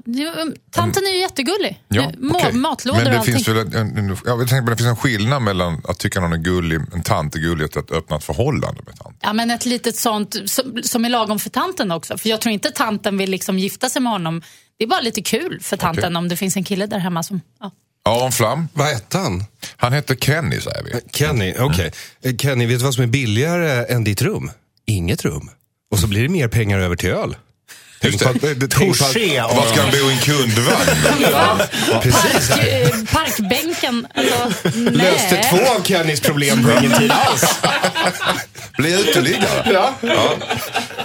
Tanten 0.72 1.04
är 1.06 1.10
ju 1.12 1.18
jättegullig. 1.20 1.84
Ja, 1.88 2.02
Ma- 2.02 2.32
okej. 2.36 2.54
Matlådor 2.54 2.98
Men 2.98 3.08
och 3.08 3.12
det 3.14 3.20
allting. 3.20 3.34
finns 3.36 3.48
väl 3.48 3.58
en, 3.58 3.74
en, 3.76 3.98
en, 3.98 4.18
jag 4.26 4.38
tänkte 4.50 4.62
på 4.62 4.70
det 4.70 4.78
finns 4.78 4.90
en 4.90 4.96
skillnad 4.96 5.42
mellan 5.42 5.82
att 5.88 6.00
tycka 6.00 6.20
någon 6.22 6.34
är 6.34 6.38
gullig, 6.38 6.80
en 6.94 7.04
tant 7.04 7.36
är 7.36 7.40
gullig 7.40 7.66
och 7.68 7.78
att 7.78 7.92
öppna 7.92 8.16
ett 8.18 8.24
förhållande 8.24 8.82
med 8.86 8.96
tant. 9.00 9.18
Ja, 9.22 9.34
men 9.34 9.52
ett 9.52 9.66
litet 9.66 9.96
sånt 9.96 10.36
som, 10.46 10.80
som 10.84 11.06
är 11.06 11.10
lagom 11.10 11.40
för 11.40 11.50
tanten 11.50 11.92
också. 11.92 12.18
För 12.18 12.30
jag 12.30 12.42
tror 12.42 12.54
inte 12.54 12.72
tanten 12.72 13.18
vill 13.18 13.32
liksom 13.32 13.60
gifta 13.60 13.90
sig 13.90 14.02
med 14.02 14.12
honom. 14.12 14.42
Det 14.78 14.84
är 14.84 14.88
bara 14.88 15.02
lite 15.02 15.22
kul 15.22 15.60
för 15.62 15.78
tanten 15.78 16.16
om 16.16 16.28
det 16.28 16.38
finns 16.38 16.56
en 16.56 16.64
kille 16.64 16.86
där 16.86 17.00
hemma 17.00 17.24
som... 17.24 17.42
Ja. 17.60 17.72
Aron 18.06 18.32
Flam, 18.32 18.68
Vad 18.74 18.88
hette 18.88 19.18
han? 19.18 19.44
han 19.78 19.94
heter 19.94 20.16
Kenny 20.16 20.62
säger 20.62 20.84
vi. 20.84 20.92
Kenny, 21.18 21.54
okej. 21.60 21.92
Eh, 22.24 22.36
Kenny, 22.36 22.66
vet 22.66 22.80
du 22.80 22.84
vad 22.86 22.94
som 22.94 23.04
är 23.04 23.08
billigare 23.08 23.86
än 23.86 24.04
ditt 24.04 24.22
rum? 24.22 24.52
Inget 24.88 25.26
rum. 25.26 25.50
Och 25.92 26.00
så 26.00 26.08
blir 26.08 26.22
det 26.24 26.30
mer 26.30 26.48
pengar 26.48 26.80
över 26.80 26.96
till 26.96 27.10
öl. 27.10 27.36
Att- 28.04 28.72
Touché. 28.72 29.42
Var 29.42 29.66
ska 29.74 29.82
han 29.82 29.92
bo 29.92 29.98
i 29.98 30.14
en 30.14 30.20
kundvagn? 30.20 30.78
Precis. 32.02 32.50
Park, 32.50 32.60
eh, 32.68 32.90
parkbänken. 33.14 34.08
Alltså. 34.16 34.70
Löste 34.80 35.44
två 35.50 35.58
av 35.80 35.84
Kennys 35.84 36.22
problem 36.22 36.64
på 36.64 36.72
ingen 36.72 37.00
tid 37.00 37.12
alls. 37.12 37.44
Bli 38.78 39.02
uteliggare? 39.10 39.48
Ja. 39.74 39.94
Ja. 40.02 40.34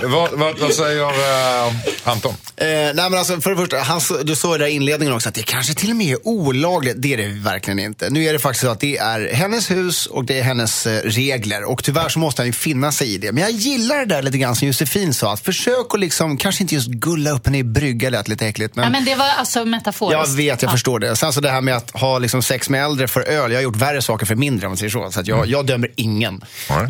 Vad, 0.02 0.30
vad, 0.32 0.58
vad 0.58 0.72
säger 0.74 1.02
uh, 1.02 1.74
Anton? 2.04 2.34
Eh, 2.56 2.66
nej 2.66 2.94
men 2.94 3.14
alltså, 3.14 3.40
för 3.40 3.50
det 3.50 3.56
första, 3.56 3.78
han, 3.78 4.00
du 4.24 4.36
sa 4.36 4.54
i 4.54 4.58
där 4.58 4.66
inledningen 4.66 5.14
också 5.14 5.28
att 5.28 5.34
det 5.34 5.42
kanske 5.42 5.74
till 5.74 5.90
och 5.90 5.96
med 5.96 6.06
är 6.12 6.28
olagligt. 6.28 6.94
Det 6.98 7.12
är 7.12 7.16
det 7.16 7.26
verkligen 7.28 7.78
inte. 7.78 8.10
Nu 8.10 8.24
är 8.24 8.32
det 8.32 8.38
faktiskt 8.38 8.64
så 8.64 8.70
att 8.70 8.80
det 8.80 8.96
är 8.98 9.34
hennes 9.34 9.70
hus 9.70 10.06
och 10.06 10.24
det 10.24 10.38
är 10.38 10.42
hennes 10.42 10.86
eh, 10.86 11.00
regler. 11.04 11.64
Och 11.64 11.84
tyvärr 11.84 12.08
så 12.08 12.18
måste 12.18 12.42
han 12.42 12.46
ju 12.46 12.52
finna 12.52 12.92
sig 12.92 13.14
i 13.14 13.18
det. 13.18 13.32
Men 13.32 13.42
jag 13.42 13.50
gillar 13.52 13.98
det 13.98 14.04
där 14.04 14.22
lite 14.22 14.38
grann 14.38 14.56
som 14.56 14.66
Josefin 14.68 15.14
sa. 15.14 15.32
Att 15.32 15.40
försök 15.40 15.86
att 15.94 16.00
liksom, 16.00 16.36
kanske 16.36 16.62
inte 16.64 16.74
just 16.74 16.88
gulla 16.88 17.30
upp 17.30 17.46
henne 17.46 17.58
i 17.58 17.64
brygga 17.64 18.10
lät 18.10 18.28
lite 18.28 18.46
äckligt. 18.46 18.76
Men... 18.76 18.84
Ja, 18.84 18.90
men 18.90 19.04
det 19.04 19.14
var 19.14 19.28
alltså 19.38 19.64
metaforiskt. 19.64 20.28
Jag 20.28 20.36
vet, 20.36 20.62
jag 20.62 20.68
Ja. 20.68 20.72
förstår 20.72 20.98
det. 20.98 21.16
Sen 21.16 21.32
så 21.32 21.40
det 21.40 21.50
här 21.50 21.60
med 21.60 21.76
att 21.76 21.90
ha 21.90 22.18
liksom 22.18 22.42
sex 22.42 22.68
med 22.68 22.84
äldre 22.84 23.08
för 23.08 23.20
öl. 23.20 23.50
Jag 23.52 23.58
har 23.58 23.62
gjort 23.62 23.76
värre 23.76 24.02
saker 24.02 24.26
för 24.26 24.34
mindre 24.34 24.66
om 24.66 24.70
man 24.70 24.76
säger 24.76 24.90
så. 24.90 25.10
Så 25.10 25.20
att 25.20 25.26
jag, 25.26 25.46
jag 25.46 25.66
dömer 25.66 25.90
ingen. 25.96 26.44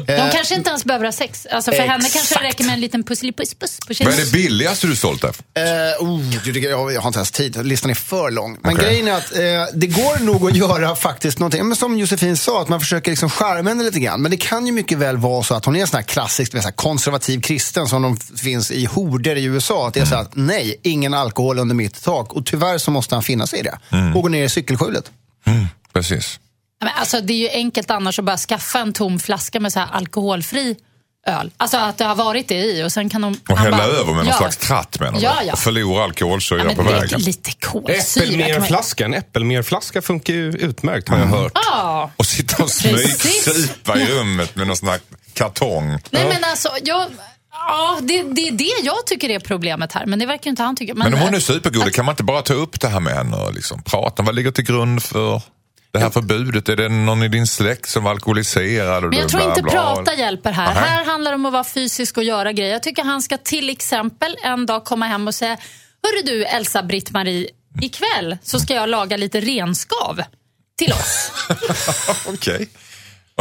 De 0.06 0.12
Eh, 0.16 0.32
kanske 0.32 0.54
inte 0.54 0.70
ens 0.76 0.84
behöver 0.84 1.04
ha 1.04 1.12
sex. 1.12 1.46
Alltså 1.50 1.72
för 1.72 1.78
henne 1.78 1.92
kanske 1.92 2.18
Exakt. 2.18 2.40
det 2.40 2.48
räcker 2.48 2.64
med 2.64 2.74
en 2.74 2.80
liten 2.80 3.04
pusselipuss 3.04 3.54
på 3.54 3.66
Vad 3.88 4.12
är 4.12 4.24
det 4.24 4.32
billigaste 4.32 4.86
du 4.86 4.96
sålt 4.96 5.22
där? 5.22 5.28
Eh, 5.28 6.04
oh, 6.04 6.20
jag, 6.44 6.92
jag 6.92 7.00
har 7.00 7.08
inte 7.08 7.18
ens 7.18 7.30
tid. 7.30 7.66
Listan 7.66 7.90
är 7.90 7.94
för 7.94 8.30
lång. 8.30 8.58
Men 8.62 8.74
Okej. 8.74 8.88
grejen 8.88 9.08
är 9.08 9.12
att 9.12 9.36
eh, 9.36 9.78
det 9.78 9.86
går 9.86 10.24
nog 10.24 10.50
att 10.50 10.56
göra 10.56 10.96
faktiskt 10.96 11.38
någonting. 11.38 11.66
Men 11.66 11.76
som 11.76 11.98
Josefin 11.98 12.36
sa, 12.36 12.62
att 12.62 12.68
man 12.68 12.80
försöker 12.80 13.10
liksom 13.10 13.30
charma 13.30 13.70
henne 13.70 13.84
lite 13.84 14.00
grann. 14.00 14.22
Men 14.22 14.30
det 14.30 14.36
kan 14.36 14.66
ju 14.66 14.72
mycket 14.72 14.98
väl 14.98 15.16
vara 15.16 15.42
så 15.42 15.54
att 15.54 15.64
hon 15.64 15.76
är 15.76 15.80
en 15.80 15.86
sån 15.86 15.96
här 15.96 16.04
klassisk 16.04 16.52
så 16.52 16.58
här 16.58 16.70
konservativ 16.70 17.40
kristen 17.40 17.86
som 17.86 18.02
de 18.02 18.16
finns 18.16 18.70
i 18.70 18.84
horder 18.84 19.36
i 19.36 19.44
USA. 19.44 19.88
Att 19.88 19.94
det 19.94 20.00
är 20.00 20.04
så 20.04 20.14
att 20.14 20.36
nej, 20.36 20.80
ingen 20.82 21.14
alkohol 21.14 21.58
under 21.58 21.74
mitt 21.74 22.02
tak. 22.02 22.32
Och 22.32 22.46
tyvärr 22.46 22.78
så 22.78 22.90
måste 22.90 23.14
han 23.14 23.22
finna 23.22 23.46
sig 23.46 23.58
i 23.58 23.62
det. 23.62 23.78
Och 24.14 24.22
gå 24.22 24.28
ner 24.28 24.44
i 24.44 24.48
cykelskjulet. 24.48 25.10
Precis. 25.92 26.38
Ja, 26.80 26.86
Men 26.86 26.94
alltså, 26.96 27.20
det 27.20 27.32
är 27.32 27.38
ju 27.38 27.48
enkelt 27.48 27.90
annars 27.90 28.18
att 28.18 28.24
bara 28.24 28.36
skaffa 28.36 28.78
en 28.78 28.92
tom 28.92 29.18
flaska 29.18 29.60
med 29.60 29.72
så 29.72 29.78
här 29.80 29.88
alkoholfri 29.92 30.76
öl. 31.26 31.50
Alltså 31.56 31.76
att 31.76 31.98
det 31.98 32.04
har 32.04 32.14
varit 32.14 32.48
det 32.48 32.54
i 32.64 32.84
och 32.84 32.92
sen 32.92 33.08
kan 33.10 33.20
de... 33.20 33.40
Och 33.48 33.58
hälla 33.58 33.76
bara- 33.76 33.86
över 33.86 34.04
med 34.06 34.16
någon 34.16 34.26
ja. 34.26 34.32
slags 34.38 34.56
tratt 34.56 35.00
menar 35.00 35.18
du? 35.18 35.24
Ja, 35.24 35.42
ja. 35.46 35.52
Och 35.52 35.58
förlora 35.58 36.04
all 36.04 36.12
kolsyra 36.12 36.58
Ja, 36.58 36.64
men 36.64 36.76
på 36.76 36.82
det 36.82 36.90
är 36.96 37.00
vägen. 37.00 37.20
lite 37.20 37.50
kolsyra. 37.52 38.24
kan 38.26 38.32
man- 38.38 38.40
Äppelmerflaska, 38.50 39.04
en 39.04 39.14
äppelmerflaska 39.14 40.02
funkar 40.02 40.32
ju 40.34 40.48
utmärkt 40.48 41.08
har 41.08 41.18
jag 41.18 41.26
hört. 41.26 41.52
Ja. 41.54 42.10
Och 42.16 42.26
sitta 42.26 42.62
och 42.62 42.70
smygsupa 42.70 43.98
i 44.00 44.06
rummet 44.06 44.56
med 44.56 44.66
någon 44.66 44.76
sån 44.76 44.88
här 44.88 45.00
kartong. 45.32 45.88
Nej 46.10 46.28
men 46.28 46.44
alltså, 46.44 46.68
jag... 46.82 47.06
Ja, 47.68 47.98
det, 48.02 48.22
det 48.22 48.48
är 48.48 48.52
det 48.52 48.70
jag 48.86 49.06
tycker 49.06 49.28
är 49.30 49.38
problemet 49.38 49.92
här. 49.92 50.06
Men 50.06 50.18
det 50.18 50.26
verkar 50.26 50.50
inte 50.50 50.62
han 50.62 50.76
tycka. 50.76 50.94
Men 50.94 51.14
om 51.14 51.20
hon 51.20 51.34
är 51.34 51.40
supergod, 51.40 51.94
kan 51.94 52.04
man 52.04 52.12
inte 52.12 52.22
bara 52.22 52.42
ta 52.42 52.54
upp 52.54 52.80
det 52.80 52.88
här 52.88 53.00
med 53.00 53.14
henne 53.14 53.36
och 53.36 53.54
liksom 53.54 53.82
prata 53.82 54.22
om 54.22 54.26
vad 54.26 54.34
ligger 54.34 54.50
till 54.50 54.64
grund 54.64 55.02
för 55.02 55.42
det 55.96 56.02
här 56.02 56.10
förbudet? 56.10 56.68
Är 56.68 56.76
det 56.76 56.88
någon 56.88 57.22
i 57.22 57.28
din 57.28 57.46
släkt 57.46 57.88
som 57.88 58.04
var 58.04 58.10
alkoholiserad? 58.10 59.04
Och 59.04 59.10
Men 59.10 59.18
jag 59.18 59.28
tror 59.28 59.40
bla, 59.40 59.48
inte 59.48 59.62
bla? 59.62 59.72
prata 59.72 60.14
hjälper 60.14 60.52
här. 60.52 60.74
Nähä. 60.74 60.86
Här 60.86 61.04
handlar 61.04 61.30
det 61.30 61.34
om 61.34 61.46
att 61.46 61.52
vara 61.52 61.64
fysisk 61.64 62.16
och 62.16 62.24
göra 62.24 62.52
grejer. 62.52 62.72
Jag 62.72 62.82
tycker 62.82 63.04
han 63.04 63.22
ska 63.22 63.36
till 63.38 63.70
exempel 63.70 64.36
en 64.42 64.66
dag 64.66 64.84
komma 64.84 65.06
hem 65.06 65.26
och 65.28 65.34
säga 65.34 65.56
Hörru 66.02 66.22
du 66.26 66.44
Elsa 66.44 66.82
Britt-Marie, 66.82 67.48
ikväll 67.82 68.36
så 68.42 68.60
ska 68.60 68.74
jag 68.74 68.88
laga 68.88 69.16
lite 69.16 69.40
renskav 69.40 70.22
till 70.78 70.92
oss. 70.92 71.30
Okej. 72.26 72.68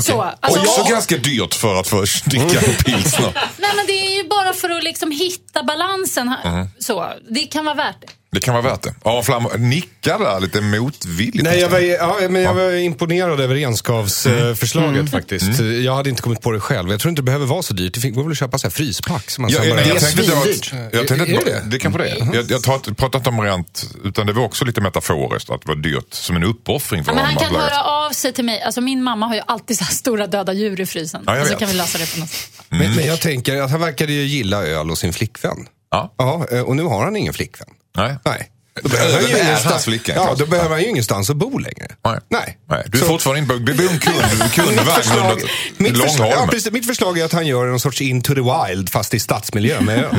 Så, 0.01 0.13
Okej. 0.13 0.33
alltså- 0.39 0.59
Också 0.61 0.83
ganska 0.89 1.17
dyrt 1.17 1.53
för 1.53 1.75
att 1.79 1.87
få 1.87 2.05
dricka 2.25 2.59
pilsner. 2.85 3.31
Nej 3.57 3.71
men 3.75 3.85
det 3.87 3.93
är 3.93 4.17
ju 4.23 4.29
bara 4.29 4.53
för 4.53 4.69
att 4.69 4.83
liksom 4.83 5.11
hitta 5.11 5.63
balansen. 5.63 6.33
Mm. 6.43 6.67
Så, 6.79 7.13
det 7.29 7.39
kan 7.39 7.65
vara 7.65 7.75
värt 7.75 8.01
det. 8.01 8.07
Det 8.35 8.41
kan 8.41 8.53
vara 8.53 8.63
värt 8.63 8.81
det. 8.81 8.93
Ja, 9.03 9.23
Flam 9.23 9.47
nickar 9.57 10.19
där 10.19 10.39
lite 10.39 10.61
motvilligt. 10.61 11.43
Nej, 11.43 11.59
jag 11.59 11.69
var, 11.69 11.79
ja, 11.79 12.17
men 12.29 12.41
jag 12.41 12.53
var 12.53 12.71
imponerad 12.75 13.39
över 13.41 13.55
renskavsförslaget 13.55 15.11
faktiskt. 15.11 15.59
Jag 15.59 15.95
hade 15.95 16.09
inte 16.09 16.21
kommit 16.21 16.41
på 16.41 16.51
det 16.51 16.59
själv. 16.59 16.91
Jag 16.91 16.99
tror 16.99 17.09
inte 17.09 17.21
det 17.21 17.25
behöver 17.25 17.45
vara 17.45 17.61
så 17.61 17.73
dyrt. 17.73 18.01
Det 18.01 18.09
går 18.09 18.23
väl 18.23 18.31
att 18.31 18.37
köpa 18.37 18.57
så 18.57 18.67
här 18.67 18.71
fryspack. 18.71 19.29
Som 19.29 19.41
man 19.41 19.51
Ja, 19.51 19.59
bara- 19.59 19.81
jag, 19.87 19.99
tänkte 19.99 20.21
då 20.31 20.37
att, 20.37 20.93
jag 20.93 21.07
tänkte 21.07 21.31
Är 21.33 21.37
att, 21.37 21.45
det 21.45 21.51
det, 21.51 21.61
det 21.65 21.79
kanske 21.79 22.01
det 22.03 22.09
är. 22.09 22.35
Jag, 22.35 22.51
jag 22.51 22.63
tar- 22.63 22.93
pratar 22.93 23.19
inte 23.19 23.29
om 23.29 23.41
rent, 23.41 23.89
utan 24.03 24.27
det 24.27 24.33
var 24.33 24.43
också 24.43 24.65
lite 24.65 24.81
metaforiskt 24.81 25.49
att 25.49 25.61
det 25.61 25.67
var 25.67 25.75
dyrt 25.75 26.13
som 26.13 26.35
en 26.35 26.43
uppoffring 26.43 27.03
för 27.03 27.11
Ja, 27.11 27.15
men 27.15 27.25
honom. 27.25 27.37
han 27.43 27.51
kan 27.51 27.61
höra 27.61 27.83
av 27.83 28.11
sig 28.11 28.33
till 28.33 28.45
mig. 28.45 28.61
Alltså 28.61 28.81
min 28.81 29.03
mamma 29.03 29.25
har 29.27 29.35
ju 29.35 29.41
alltid 29.47 29.77
så 29.77 29.83
här 29.83 29.91
stora 29.93 30.27
döda 30.27 30.53
djur 30.53 30.79
i 30.81 30.85
frysen. 30.85 31.23
Ja, 31.25 31.33
jag 31.33 31.41
och 31.41 31.47
så 31.47 31.53
vet. 31.53 31.59
kan 31.59 31.67
vi 31.69 31.73
lösa 31.75 31.97
det 31.97 32.13
på 32.13 32.19
något 32.19 32.29
sätt. 32.29 32.49
Men, 32.69 32.95
men 32.95 33.05
jag 33.05 33.21
tänker 33.21 33.61
att 33.61 33.71
han 33.71 33.79
verkade 33.79 34.13
ju 34.13 34.21
gilla 34.23 34.63
öl 34.65 34.91
och 34.91 34.97
sin 34.97 35.13
flickvän. 35.13 35.57
Ja. 35.91 36.13
Ja, 36.17 36.47
eh, 36.51 36.59
och 36.61 36.75
nu 36.75 36.83
har 36.83 37.03
han 37.03 37.15
ingen 37.15 37.33
flickvän. 37.33 37.67
Nej. 37.95 38.15
Nej. 38.25 38.51
Då 38.83 38.89
Det 38.89 38.89
behöver 38.89 39.13
han 39.13 39.21
ju 39.29 39.37
ingenstans- 39.37 39.83
flicka, 39.83 40.15
Ja, 40.15 40.35
då 40.37 40.45
behöver 40.45 40.69
han 40.69 40.81
ju 40.81 40.87
ingenstans 40.89 41.29
att 41.29 41.35
bo 41.35 41.57
längre. 41.57 41.87
Nej. 42.05 42.19
Nej. 42.29 42.57
Nej, 42.69 42.83
du 42.85 42.97
är 42.97 43.01
Så- 43.01 43.07
fortfarande 43.07 43.55
det 43.57 43.73
bor 43.73 43.91
en 43.91 43.99
kund, 43.99 44.15
Mitt 44.39 44.53
kundvagn 44.53 45.39
mitt, 45.77 46.01
förslag, 46.03 46.29
ja, 46.31 46.47
precis, 46.51 46.71
mitt 46.71 46.85
förslag 46.87 47.19
är 47.19 47.25
att 47.25 47.33
han 47.33 47.47
gör 47.47 47.67
en 47.67 47.79
sorts 47.79 48.01
Into 48.01 48.33
the 48.35 48.41
Wild 48.41 48.89
fast 48.89 49.13
i 49.13 49.19
stadsmiljö 49.19 49.81
med 49.81 50.03
öl. 50.03 50.09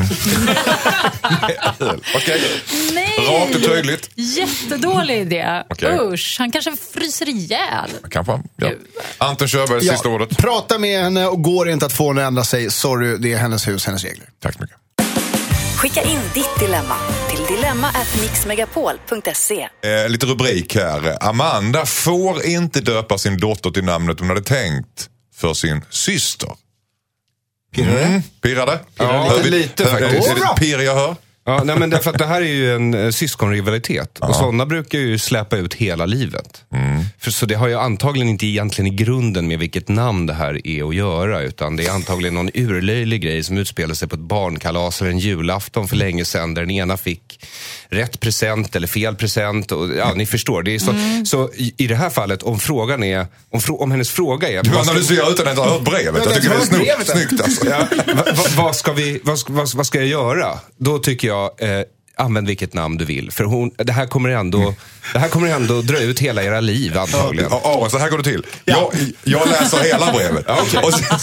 Okej. 2.17 2.43
Nej! 2.95 3.41
Rakt 3.41 3.57
och 3.57 3.63
tydligt. 3.63 4.11
Jättedålig 4.15 5.21
idé. 5.21 5.63
Okej. 5.71 5.99
Usch, 6.01 6.37
han 6.39 6.53
kanske 6.53 6.77
fryser 6.93 7.29
ihjäl. 7.29 7.91
Kanske. 8.11 8.41
Ja. 8.57 8.71
Anton 9.19 9.49
Körberg, 9.49 9.81
sista 9.81 10.09
ordet. 10.09 10.37
Prata 10.37 10.79
med 10.79 11.03
henne 11.03 11.27
och 11.27 11.43
går 11.43 11.69
inte 11.69 11.87
att 11.87 11.93
få 11.93 12.09
henne 12.09 12.23
att 12.23 12.29
ändra 12.29 12.45
sig, 12.45 12.71
sorry, 12.71 13.17
det 13.17 13.33
är 13.33 13.39
hennes 13.39 13.69
hus, 13.69 13.87
hennes 13.87 14.05
regler. 14.05 14.27
Tack 14.43 14.55
så 14.55 14.63
mycket. 14.63 14.77
Skicka 15.77 16.03
in 16.03 16.19
ditt 16.35 16.59
dilemma 16.61 16.97
till 17.31 17.57
dilemma@mixmegapol.se. 17.57 19.69
Eh, 19.83 20.09
lite 20.09 20.27
rubrik 20.27 20.75
här. 20.77 21.25
Amanda 21.29 21.87
får 21.87 22.45
inte 22.45 22.81
döpa 22.81 23.19
sin 23.19 23.39
dotter 23.39 23.71
till 23.71 23.85
namnet 23.85 24.21
hon 24.21 24.29
hade 24.29 24.43
tänkt 24.43 25.09
för 25.37 25.55
sin 25.55 25.85
syster. 25.91 26.51
Pirrar 27.75 27.93
det? 27.95 28.03
Mm. 28.05 28.23
Pirrade? 28.43 28.79
Ja, 28.99 29.05
Hör 29.31 29.43
vi- 29.43 29.51
lite 29.51 29.85
hör- 29.85 29.91
faktiskt. 30.01 30.29
Är 30.31 30.35
det 30.35 30.41
ett 30.41 30.57
pirr 30.57 30.79
jag 30.79 30.95
hör? 30.95 31.17
Ja, 31.47 31.63
nej, 31.65 31.79
men 31.79 31.91
därför 31.91 32.11
att 32.11 32.19
det 32.19 32.27
här 32.27 32.41
är 32.41 32.47
ju 32.47 32.75
en 32.75 32.95
eh, 32.95 33.11
syskonrivalitet. 33.11 34.19
Och 34.19 34.35
sådana 34.35 34.67
brukar 34.67 34.99
ju 34.99 35.19
släpa 35.19 35.57
ut 35.57 35.75
hela 35.75 36.07
livet. 36.07 36.63
För, 37.19 37.31
så 37.31 37.47
det 37.47 37.55
har 37.55 37.69
ju 37.69 37.75
antagligen 37.75 38.29
inte 38.29 38.47
egentligen 38.47 38.93
i 38.93 38.97
grunden 38.97 39.49
med 39.49 39.59
vilket 39.59 39.89
namn 39.89 40.27
det 40.27 40.35
här 40.35 40.67
är 40.67 40.89
att 40.89 40.95
göra. 40.95 41.41
Utan 41.43 41.77
det 41.77 41.87
är 41.87 41.91
antagligen 41.91 42.35
någon 42.35 42.51
urlöjlig 42.55 43.23
grej 43.23 43.45
som 43.45 43.59
utspelar 43.59 43.95
sig 43.95 44.09
på 44.09 44.15
ett 44.15 44.21
barnkalas 44.21 45.01
eller 45.01 45.11
en 45.11 45.19
julafton 45.19 45.89
för 45.89 45.97
länge 45.97 46.25
sedan. 46.25 46.55
Där 46.55 46.63
den 46.63 46.71
ena 46.71 46.97
fick 46.97 47.45
rätt 47.89 48.21
present 48.21 48.77
eller 48.77 48.87
fel 48.87 49.15
present. 49.17 49.73
Och, 49.73 49.97
ja, 49.97 50.13
ni 50.15 50.27
förstår. 50.27 50.63
Det 50.63 50.75
är 50.75 50.79
så, 50.79 50.95
så 51.27 51.51
i, 51.55 51.75
i 51.77 51.87
det 51.87 51.97
här 51.97 52.11
fallet, 52.11 52.43
om 52.43 52.59
frågan 52.59 53.03
är, 53.05 53.27
om, 53.51 53.61
frå, 53.61 53.77
om 53.77 53.91
hennes 53.91 54.11
fråga 54.11 54.49
är... 54.49 54.63
Du 54.63 54.71
vad 54.71 54.83
ska- 54.85 54.91
analyserar 54.93 55.31
utan 55.31 55.49
att 55.49 55.59
ha 55.59 55.71
hört 55.71 55.83
brevet. 55.85 56.23
Jag 56.25 56.35
tycker 56.35 56.49
det 56.79 56.91
är 56.91 57.05
snyggt, 57.05 57.41
alltså. 57.43 57.67
Ja, 57.67 57.87
va, 58.15 58.23
va, 58.37 58.45
vad, 58.57 58.77
ska 58.77 58.93
vi, 58.93 59.21
vad, 59.25 59.39
ska- 59.39 59.53
vad, 59.53 59.75
vad 59.75 59.87
ska 59.87 59.99
jag 59.99 60.09
göra? 60.09 60.59
Då 60.79 60.99
tycker 60.99 61.29
jag, 61.29 61.36
eh, 61.45 61.69
använd 62.19 62.47
vilket 62.47 62.75
namn 62.75 62.97
du 62.97 63.05
vill. 63.05 63.31
För 63.33 63.45
hon, 63.45 63.71
det, 63.79 63.93
här 63.93 64.07
kommer 64.07 64.29
ändå, 64.29 64.75
det 65.13 65.19
här 65.19 65.29
kommer 65.29 65.49
ändå 65.49 65.83
dra 65.83 65.99
ut 65.99 66.19
hela 66.19 66.43
era 66.43 66.61
liv 66.61 66.99
antagligen. 66.99 67.49
Ja, 67.51 67.61
Aron, 67.65 67.91
så 67.91 67.99
här 67.99 68.09
går 68.11 68.19
det 68.19 68.25
till. 68.25 68.47
Jag, 68.65 68.93
jag 69.25 69.49
läser 69.49 69.79
hela 69.79 70.13
brevet. 70.13 70.47
Och 70.85 70.95
sen- 70.95 71.19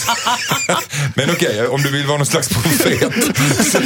men 1.14 1.30
okej, 1.30 1.66
om 1.66 1.82
du 1.82 1.90
vill 1.90 2.06
vara 2.06 2.16
någon 2.18 2.26
slags 2.26 2.48
profet 2.48 3.00
så, 3.56 3.78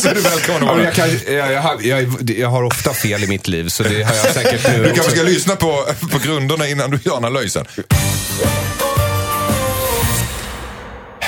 så 0.00 0.08
är 0.08 0.14
du 0.14 0.20
välkommen 0.20 0.62
att 0.62 0.68
Ja, 0.68 0.72
vara 0.74 0.84
jag, 0.84 0.94
kan, 0.94 1.08
jag, 1.26 1.52
jag, 1.52 1.60
har- 1.62 1.82
jag, 1.82 2.30
jag 2.38 2.48
har 2.48 2.62
ofta 2.62 2.94
fel 2.94 3.24
i 3.24 3.26
mitt 3.26 3.48
liv, 3.48 3.68
så 3.68 3.82
det 3.82 4.02
har 4.02 4.14
jag 4.14 4.26
säkert 4.34 4.68
nu 4.76 4.82
Du 4.84 4.90
kanske 4.94 5.12
ska 5.12 5.22
lyssna 5.22 5.56
på, 5.56 5.86
på 6.10 6.18
grunderna 6.18 6.68
innan 6.68 6.90
du 6.90 6.98
gör 7.04 7.16
analysen. 7.16 7.64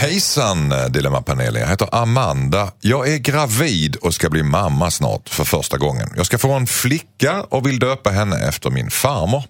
Hejsan 0.05 0.73
eh, 0.73 0.87
Dilemmapanelen, 0.87 1.63
jag 1.63 1.69
heter 1.69 1.89
Amanda. 1.93 2.73
Jag 2.81 3.09
är 3.09 3.19
gravid 3.19 3.97
och 3.97 4.15
ska 4.15 4.31
bli 4.31 4.43
mamma 4.43 4.91
snart 4.91 5.29
för 5.29 5.45
första 5.45 5.79
gången. 5.79 6.09
Jag 6.17 6.27
ska 6.27 6.39
få 6.39 6.53
en 6.53 6.67
flicka 6.67 7.43
och 7.43 7.67
vill 7.67 7.79
döpa 7.79 8.11
henne 8.11 8.49
efter 8.49 8.71
min 8.71 8.91
farmor. 8.91 9.43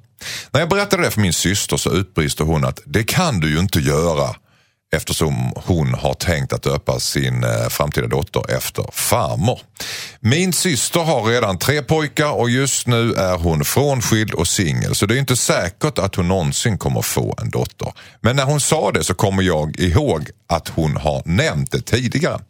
När 0.50 0.60
jag 0.60 0.68
berättade 0.68 1.02
det 1.02 1.10
för 1.10 1.20
min 1.20 1.32
syster 1.32 1.76
så 1.76 1.92
utbrister 1.92 2.44
hon 2.44 2.64
att 2.64 2.80
det 2.84 3.04
kan 3.04 3.40
du 3.40 3.50
ju 3.50 3.58
inte 3.58 3.80
göra 3.80 4.34
eftersom 4.94 5.52
hon 5.56 5.94
har 5.94 6.14
tänkt 6.14 6.52
att 6.52 6.62
döpa 6.62 7.00
sin 7.00 7.44
eh, 7.44 7.68
framtida 7.68 8.06
dotter 8.06 8.56
efter 8.56 8.84
farmor. 8.92 9.60
Min 10.20 10.52
syster 10.52 11.00
har 11.00 11.22
redan 11.22 11.58
tre 11.58 11.82
pojkar 11.82 12.32
och 12.32 12.50
just 12.50 12.86
nu 12.86 13.14
är 13.14 13.36
hon 13.36 13.64
frånskild 13.64 14.34
och 14.34 14.48
singel 14.48 14.94
så 14.94 15.06
det 15.06 15.14
är 15.14 15.18
inte 15.18 15.36
säkert 15.36 15.98
att 15.98 16.14
hon 16.14 16.28
någonsin 16.28 16.78
kommer 16.78 17.02
få 17.02 17.34
en 17.38 17.50
dotter. 17.50 17.92
Men 18.20 18.36
när 18.36 18.44
hon 18.44 18.60
sa 18.60 18.92
det 18.92 19.04
så 19.04 19.14
kommer 19.14 19.42
jag 19.42 19.80
ihåg 19.80 20.30
att 20.46 20.68
hon 20.68 20.96
har 20.96 21.22
nämnt 21.24 21.72
det 21.72 21.80
tidigare. 21.80 22.40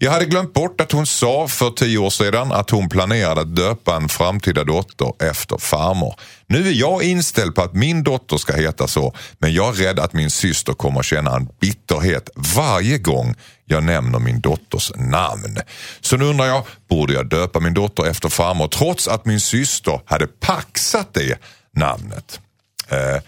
Jag 0.00 0.10
hade 0.10 0.24
glömt 0.24 0.54
bort 0.54 0.80
att 0.80 0.92
hon 0.92 1.06
sa 1.06 1.48
för 1.48 1.70
tio 1.70 1.98
år 1.98 2.10
sedan 2.10 2.52
att 2.52 2.70
hon 2.70 2.88
planerade 2.88 3.40
att 3.40 3.56
döpa 3.56 3.96
en 3.96 4.08
framtida 4.08 4.64
dotter 4.64 5.12
efter 5.18 5.58
farmor. 5.58 6.14
Nu 6.46 6.68
är 6.68 6.72
jag 6.72 7.02
inställd 7.02 7.54
på 7.54 7.62
att 7.62 7.74
min 7.74 8.02
dotter 8.02 8.36
ska 8.36 8.52
heta 8.52 8.86
så, 8.86 9.14
men 9.38 9.52
jag 9.52 9.68
är 9.68 9.84
rädd 9.84 9.98
att 9.98 10.12
min 10.12 10.30
syster 10.30 10.72
kommer 10.72 11.00
att 11.00 11.06
känna 11.06 11.36
en 11.36 11.48
bitterhet 11.60 12.30
varje 12.34 12.98
gång 12.98 13.34
jag 13.64 13.84
nämner 13.84 14.18
min 14.18 14.40
dotters 14.40 14.92
namn. 14.96 15.58
Så 16.00 16.16
nu 16.16 16.24
undrar 16.24 16.46
jag, 16.46 16.64
borde 16.88 17.12
jag 17.12 17.28
döpa 17.28 17.60
min 17.60 17.74
dotter 17.74 18.06
efter 18.06 18.28
farmor 18.28 18.68
trots 18.68 19.08
att 19.08 19.24
min 19.24 19.40
syster 19.40 20.00
hade 20.04 20.26
paxat 20.26 21.14
det 21.14 21.38
namnet? 21.76 22.40
Eh, 22.88 23.22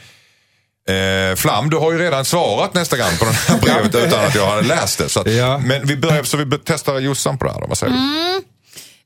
Eh, 0.88 1.37
Flam, 1.37 1.71
du 1.71 1.77
har 1.77 1.93
ju 1.93 1.99
redan 1.99 2.25
svarat 2.25 2.75
nästa 2.75 2.97
gång 2.97 3.16
på 3.19 3.25
det 3.25 3.31
här 3.31 3.59
brevet 3.62 3.95
utan 3.95 4.25
att 4.25 4.35
jag 4.35 4.47
hade 4.47 4.62
läst 4.62 4.99
det. 4.99 5.09
Så 5.09 5.21
att, 5.21 5.33
Ja. 5.33 5.59
Men 5.59 5.87
vi 5.87 5.97
börjar, 5.97 6.23
så 6.23 6.37
vi 6.37 6.59
testar 6.64 6.99
Jossan 6.99 7.38
på 7.38 7.45
det 7.45 7.53
här 7.53 7.61
då. 7.61 7.66
Vad 7.66 7.79
säger 7.79 7.93
du? 7.93 7.99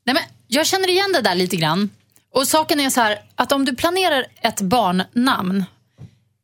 Nej, 0.06 0.14
men 0.14 0.22
jag 0.48 0.66
känner 0.66 0.88
igen 0.90 1.12
det 1.12 1.20
där 1.20 1.34
lite 1.34 1.56
grann. 1.56 1.90
Och 2.34 2.48
saken 2.48 2.80
är 2.80 2.90
så 2.90 3.00
här, 3.00 3.18
att 3.34 3.52
om 3.52 3.64
du 3.64 3.76
planerar 3.76 4.26
ett 4.42 4.60
barnnamn, 4.60 5.64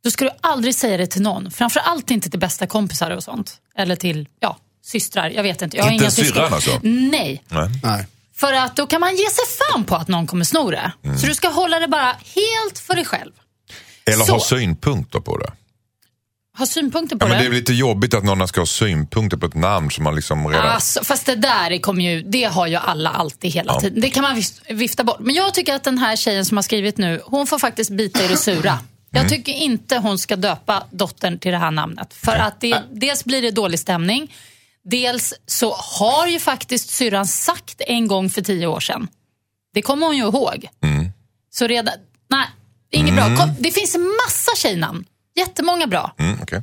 då 0.04 0.10
ska 0.10 0.24
du 0.24 0.30
aldrig 0.40 0.74
säga 0.74 0.96
det 0.96 1.06
till 1.06 1.22
någon. 1.22 1.50
Framförallt 1.50 2.10
inte 2.10 2.30
till 2.30 2.40
bästa 2.40 2.66
kompisar 2.66 3.10
och 3.10 3.22
sånt. 3.22 3.54
Eller 3.76 3.96
till, 3.96 4.28
ja, 4.40 4.56
systrar. 4.84 5.30
Jag 5.30 5.42
vet 5.42 5.62
inte. 5.62 5.76
Jag 5.76 5.84
har 5.84 5.90
Inte 5.90 6.04
inga 6.04 6.10
syrran 6.10 6.54
alltså? 6.54 6.80
Nej. 6.82 7.42
Nej. 7.48 7.68
Nej. 7.82 8.06
För 8.36 8.52
att 8.52 8.76
då 8.76 8.86
kan 8.86 9.00
man 9.00 9.16
ge 9.16 9.30
sig 9.30 9.44
fan 9.58 9.84
på 9.84 9.94
att 9.94 10.08
någon 10.08 10.26
kommer 10.26 10.44
sno 10.44 10.70
det. 10.70 10.92
Mm. 11.04 11.18
Så 11.18 11.26
du 11.26 11.34
ska 11.34 11.48
hålla 11.48 11.78
det 11.78 11.88
bara 11.88 12.16
helt 12.34 12.78
för 12.78 12.94
dig 12.94 13.04
själv. 13.04 13.32
Eller 14.04 14.24
Så. 14.24 14.32
ha 14.32 14.40
synpunkter 14.40 15.20
på 15.20 15.36
det. 15.38 15.52
Ha 16.58 16.66
synpunkter 16.66 17.16
på 17.16 17.24
Ja, 17.24 17.28
men 17.28 17.38
det 17.38 17.44
det. 17.44 17.50
är 17.56 17.58
lite 17.60 17.72
jobbigt 17.72 18.14
att 18.14 18.24
någon 18.24 18.48
ska 18.48 18.60
ha 18.60 18.66
synpunkter 18.66 19.36
på 19.36 19.46
ett 19.46 19.54
namn 19.54 19.90
som 19.90 20.04
man 20.04 20.14
liksom 20.16 20.48
redan... 20.48 20.66
Alltså, 20.66 21.04
fast 21.04 21.26
det 21.26 21.34
där 21.34 21.78
kommer 21.82 22.04
ju, 22.04 22.22
det 22.22 22.44
har 22.44 22.66
ju 22.66 22.76
alla 22.76 23.10
alltid 23.10 23.50
hela 23.52 23.72
Ja. 23.72 23.80
tiden. 23.80 24.00
Det 24.00 24.10
kan 24.10 24.22
man 24.22 24.42
vifta 24.70 25.04
bort. 25.04 25.16
Men 25.20 25.34
jag 25.34 25.54
tycker 25.54 25.74
att 25.74 25.84
den 25.84 25.98
här 25.98 26.16
tjejen 26.16 26.44
som 26.44 26.56
har 26.56 26.62
skrivit 26.62 26.98
nu, 26.98 27.20
hon 27.24 27.46
får 27.46 27.58
faktiskt 27.58 27.90
bita 27.90 28.24
i 28.24 28.28
det 28.28 28.36
sura. 28.36 28.78
Jag 29.10 29.20
Mm. 29.20 29.28
tycker 29.30 29.52
inte 29.52 29.98
hon 29.98 30.18
ska 30.18 30.36
döpa 30.36 30.84
dottern 30.90 31.38
till 31.38 31.50
det 31.52 31.58
här 31.58 31.70
namnet. 31.70 32.14
För 32.14 32.36
att 32.36 32.60
det, 32.60 32.82
dels 32.92 33.24
blir 33.24 33.42
det 33.42 33.50
dålig 33.50 33.78
stämning. 33.80 34.34
Dels 34.84 35.34
så 35.46 35.74
har 35.74 36.26
ju 36.26 36.38
faktiskt 36.40 36.90
syrran 36.90 37.26
sagt 37.26 37.80
en 37.86 38.06
gång 38.06 38.30
för 38.30 38.42
tio 38.42 38.66
år 38.66 38.80
sedan. 38.80 39.08
Det 39.74 39.82
kommer 39.82 40.06
hon 40.06 40.16
ju 40.16 40.22
ihåg. 40.22 40.68
Mm. 40.84 41.08
Så 41.50 41.66
redan, 41.66 41.94
nej, 42.30 42.46
inget 42.90 43.14
bra. 43.14 43.24
Kom, 43.36 43.54
det 43.58 43.70
finns 43.70 43.94
en 43.94 44.02
massa 44.26 44.56
tjejnamn. 44.56 45.04
Jättemånga 45.36 45.86
bra. 45.86 46.14
Mm, 46.18 46.42
okay. 46.42 46.60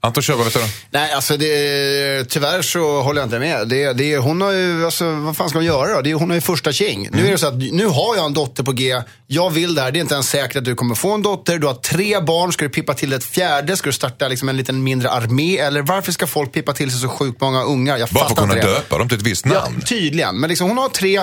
Anton 0.00 0.22
Körberg, 0.22 0.48
vad? 0.54 0.70
Nej, 0.90 1.12
alltså 1.12 1.36
det, 1.36 2.24
tyvärr 2.28 2.62
så 2.62 3.02
håller 3.02 3.20
jag 3.20 3.26
inte 3.26 3.38
med. 3.38 3.68
Det, 3.68 3.92
det, 3.92 4.16
hon 4.16 4.40
har 4.40 4.52
ju, 4.52 4.84
alltså, 4.84 5.10
vad 5.10 5.36
fan 5.36 5.48
ska 5.48 5.58
hon 5.58 5.66
göra 5.66 5.94
då? 5.94 6.00
Det, 6.02 6.14
hon 6.14 6.30
har 6.30 6.34
ju 6.34 6.40
första 6.40 6.72
king. 6.72 7.08
Nu 7.12 7.26
är 7.26 7.30
det 7.30 7.38
så 7.38 7.46
att, 7.46 7.54
nu 7.54 7.86
har 7.86 8.16
jag 8.16 8.26
en 8.26 8.34
dotter 8.34 8.62
på 8.62 8.72
G. 8.72 9.02
Jag 9.26 9.50
vill 9.50 9.74
det 9.74 9.82
här. 9.82 9.90
Det 9.90 9.98
är 9.98 10.00
inte 10.00 10.14
ens 10.14 10.28
säkert 10.28 10.56
att 10.56 10.64
du 10.64 10.74
kommer 10.74 10.94
få 10.94 11.14
en 11.14 11.22
dotter. 11.22 11.58
Du 11.58 11.66
har 11.66 11.74
tre 11.74 12.20
barn. 12.20 12.52
Ska 12.52 12.64
du 12.64 12.68
pippa 12.70 12.94
till 12.94 13.12
ett 13.12 13.24
fjärde? 13.24 13.76
Ska 13.76 13.88
du 13.88 13.92
starta 13.92 14.28
liksom 14.28 14.48
en 14.48 14.56
liten 14.56 14.82
mindre 14.82 15.10
armé? 15.10 15.58
Eller 15.58 15.82
varför 15.82 16.12
ska 16.12 16.26
folk 16.26 16.52
pippa 16.52 16.72
till 16.72 16.90
sig 16.90 17.00
så 17.00 17.08
sjukt 17.08 17.40
många 17.40 17.62
ungar? 17.62 17.96
Jag 17.96 18.08
Bara 18.08 18.24
för 18.24 18.32
att 18.32 18.38
fattar 18.38 18.48
kunna 18.48 18.62
döpa 18.72 18.98
dem 18.98 19.08
till 19.08 19.18
ett 19.18 19.26
visst 19.26 19.46
Ja, 19.46 19.52
namn. 19.52 19.80
tydligen. 19.80 20.40
Men 20.40 20.48
liksom, 20.50 20.68
hon 20.68 20.78
har 20.78 20.88
tre, 20.88 21.20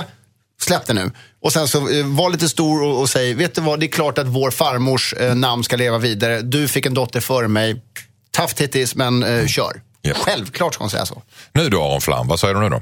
släpp 0.62 0.86
det 0.88 0.94
nu. 0.94 1.12
Och 1.42 1.54
sen 1.54 1.68
så 1.68 1.90
eh, 1.90 2.06
var 2.06 2.30
lite 2.30 2.50
stor 2.50 2.84
och, 2.84 3.00
och 3.00 3.10
säg, 3.10 3.34
vet 3.34 3.56
du 3.56 3.62
vad, 3.62 3.80
det 3.80 3.86
är 3.86 3.92
klart 3.92 4.18
att 4.18 4.28
vår 4.28 4.52
farmors 4.52 5.14
eh, 5.14 5.36
namn 5.36 5.64
ska 5.64 5.76
leva 5.76 5.98
vidare. 5.98 6.42
Du 6.42 6.68
fick 6.68 6.86
en 6.86 6.94
dotter 6.94 7.20
före 7.20 7.48
mig. 7.48 7.82
Tough 8.32 8.54
titties, 8.54 8.96
men 8.96 9.24
eh, 9.24 9.48
kör. 9.48 9.82
Japp. 10.02 10.18
Självklart 10.18 10.74
ska 10.74 10.84
hon 10.84 10.90
säga 10.90 11.06
så. 11.06 11.22
Nu 11.54 11.70
då 11.70 11.84
Aron 11.84 12.02
Flam, 12.02 12.28
vad 12.28 12.40
säger 12.40 12.54
du 12.54 12.60
nu 12.60 12.70
då? 12.70 12.82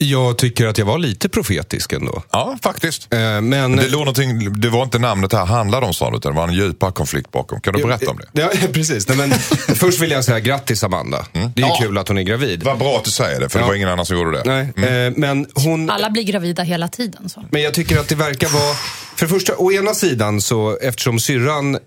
Jag 0.00 0.38
tycker 0.38 0.66
att 0.66 0.78
jag 0.78 0.86
var 0.86 0.98
lite 0.98 1.28
profetisk 1.28 1.92
ändå. 1.92 2.22
Ja, 2.30 2.58
faktiskt. 2.62 3.14
Eh, 3.14 3.18
Men... 3.40 3.76
Det, 3.76 3.88
låg 3.88 4.00
någonting, 4.00 4.60
det 4.60 4.68
var 4.68 4.82
inte 4.82 4.98
namnet 4.98 5.30
det 5.30 5.36
här 5.38 5.44
handlade 5.44 5.86
om 5.86 5.94
sa 5.94 6.10
du, 6.10 6.16
utan 6.16 6.32
det 6.32 6.36
var 6.40 6.48
en 6.48 6.54
djupare 6.54 6.92
konflikt 6.92 7.30
bakom. 7.32 7.60
Kan 7.60 7.74
du 7.74 7.82
berätta 7.82 8.10
om 8.10 8.16
det? 8.32 8.40
Ja, 8.40 8.50
precis. 8.72 9.08
Nej, 9.08 9.16
men, 9.16 9.30
först 9.76 10.00
vill 10.00 10.10
jag 10.10 10.24
säga 10.24 10.40
grattis 10.40 10.84
Amanda. 10.84 11.26
Det 11.32 11.38
är 11.40 11.50
Ja. 11.56 11.76
kul 11.80 11.98
att 11.98 12.08
hon 12.08 12.18
är 12.18 12.22
gravid. 12.22 12.62
Vad 12.62 12.78
bra 12.78 12.96
att 12.96 13.04
du 13.04 13.10
säger 13.10 13.40
det, 13.40 13.48
för 13.48 13.58
det 13.58 13.62
Ja. 13.62 13.66
var 13.68 13.74
ingen 13.74 13.88
annan 13.88 14.06
som 14.06 14.16
gjorde 14.16 14.42
det. 14.42 14.42
Nej, 14.74 15.06
eh, 15.06 15.12
men 15.16 15.46
hon... 15.54 15.90
Alla 15.90 16.10
blir 16.10 16.22
gravida 16.22 16.62
hela 16.62 16.88
tiden. 16.88 17.28
Så. 17.28 17.44
Men 17.50 17.62
jag 17.62 17.74
tycker 17.74 17.98
att 18.00 18.08
det 18.08 18.14
verkar 18.14 18.48
vara... 18.48 18.74
För 19.16 19.26
det 19.26 19.32
första, 19.32 19.56
å 19.56 19.72
ena 19.72 19.94
sidan 19.94 20.40
så 20.40 20.78
eftersom 20.82 21.20
syrran 21.20 21.74
eh, 21.74 21.80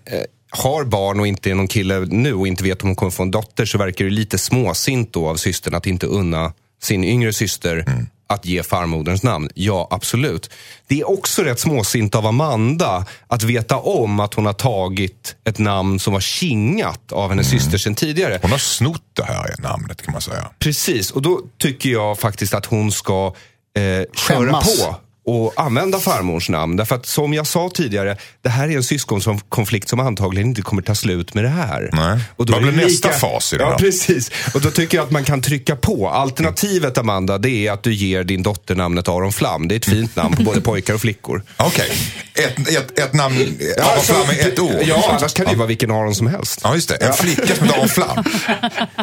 har 0.50 0.84
barn 0.84 1.20
och 1.20 1.26
inte 1.26 1.50
är 1.50 1.54
någon 1.54 1.68
kille 1.68 1.98
nu 2.00 2.34
och 2.34 2.46
inte 2.46 2.64
vet 2.64 2.82
om 2.82 2.88
hon 2.88 2.96
kommer 2.96 3.10
få 3.12 3.22
en 3.22 3.30
dotter 3.30 3.64
så 3.64 3.78
verkar 3.78 4.04
det 4.04 4.10
lite 4.10 4.38
småsint 4.38 5.12
då 5.12 5.28
av 5.28 5.36
systern 5.36 5.74
att 5.74 5.86
inte 5.86 6.06
unna 6.06 6.52
sin 6.82 7.04
yngre 7.04 7.32
syster 7.32 7.84
att 8.32 8.46
ge 8.46 8.62
farmoderns 8.62 9.22
namn. 9.22 9.48
Ja, 9.54 9.88
absolut. 9.90 10.50
Det 10.86 11.00
är 11.00 11.10
också 11.10 11.42
rätt 11.42 11.60
småsint 11.60 12.14
av 12.14 12.26
Amanda 12.26 13.06
att 13.28 13.42
veta 13.42 13.76
om 13.76 14.20
att 14.20 14.34
hon 14.34 14.46
har 14.46 14.52
tagit 14.52 15.36
ett 15.44 15.58
namn 15.58 15.98
som 15.98 16.12
var 16.12 16.20
kingat 16.20 17.12
av 17.12 17.28
hennes 17.28 17.50
syster 17.50 17.78
sedan 17.78 17.94
tidigare. 17.94 18.38
Hon 18.42 18.50
har 18.50 18.58
snott 18.58 19.02
det 19.12 19.24
här 19.24 19.54
namnet 19.58 20.02
kan 20.02 20.12
man 20.12 20.22
säga. 20.22 20.50
Precis, 20.58 21.10
och 21.10 21.22
då 21.22 21.40
tycker 21.58 21.90
jag 21.90 22.18
faktiskt 22.18 22.54
att 22.54 22.66
hon 22.66 22.92
ska 22.92 23.34
eh, 23.76 23.82
köra 24.28 24.52
på 24.52 24.96
och 25.24 25.52
använda 25.56 25.98
farmors 25.98 26.48
namn. 26.48 26.76
Därför 26.76 26.94
att 26.94 27.06
som 27.06 27.34
jag 27.34 27.46
sa 27.46 27.70
tidigare, 27.74 28.16
det 28.42 28.48
här 28.48 28.68
är 28.68 28.76
en 28.76 28.82
syskonkonflikt 28.82 29.88
som 29.88 30.00
antagligen 30.00 30.48
inte 30.48 30.62
kommer 30.62 30.82
ta 30.82 30.94
slut 30.94 31.34
med 31.34 31.44
det 31.44 31.48
här. 31.50 31.88
Nej. 31.92 32.20
Och 32.36 32.46
då 32.46 32.52
Vad 32.52 32.62
blir 32.62 32.72
nästa 32.72 33.08
fas 33.08 33.52
i 33.52 33.56
det 33.56 33.62
Ja, 33.62 33.70
här? 33.70 33.78
precis. 33.78 34.30
Och 34.54 34.60
då 34.60 34.70
tycker 34.70 34.98
jag 34.98 35.04
att 35.04 35.10
man 35.10 35.24
kan 35.24 35.42
trycka 35.42 35.76
på. 35.76 36.08
Alternativet, 36.10 36.98
Amanda, 36.98 37.38
det 37.38 37.66
är 37.66 37.72
att 37.72 37.82
du 37.82 37.94
ger 37.94 38.24
din 38.24 38.42
dotter 38.42 38.74
namnet 38.74 39.08
Aron 39.08 39.32
Flam. 39.32 39.68
Det 39.68 39.74
är 39.74 39.76
ett 39.76 39.84
fint 39.84 40.16
namn 40.22 40.36
på 40.36 40.42
både 40.42 40.60
pojkar 40.60 40.94
och 40.94 41.00
flickor. 41.00 41.42
Okej, 41.56 41.90
ett, 42.34 42.68
ett, 42.68 42.98
ett 42.98 43.12
namn, 43.12 43.36
Aron 43.82 44.02
Flam 44.02 44.30
är 44.30 44.48
ett 44.48 44.58
ord. 44.58 44.82
Ja, 44.84 45.16
annars 45.18 45.34
kan 45.34 45.44
det 45.46 45.52
ju 45.52 45.58
vara 45.58 45.68
vilken 45.68 45.90
Aron 45.90 46.14
som 46.14 46.26
helst. 46.26 46.60
Ja, 46.64 46.74
just 46.74 46.88
det. 46.88 46.96
En 46.96 47.12
flicka 47.12 47.46
som 47.56 47.66
heter 47.66 47.78
Aron 47.78 47.88
Flam. 47.88 48.24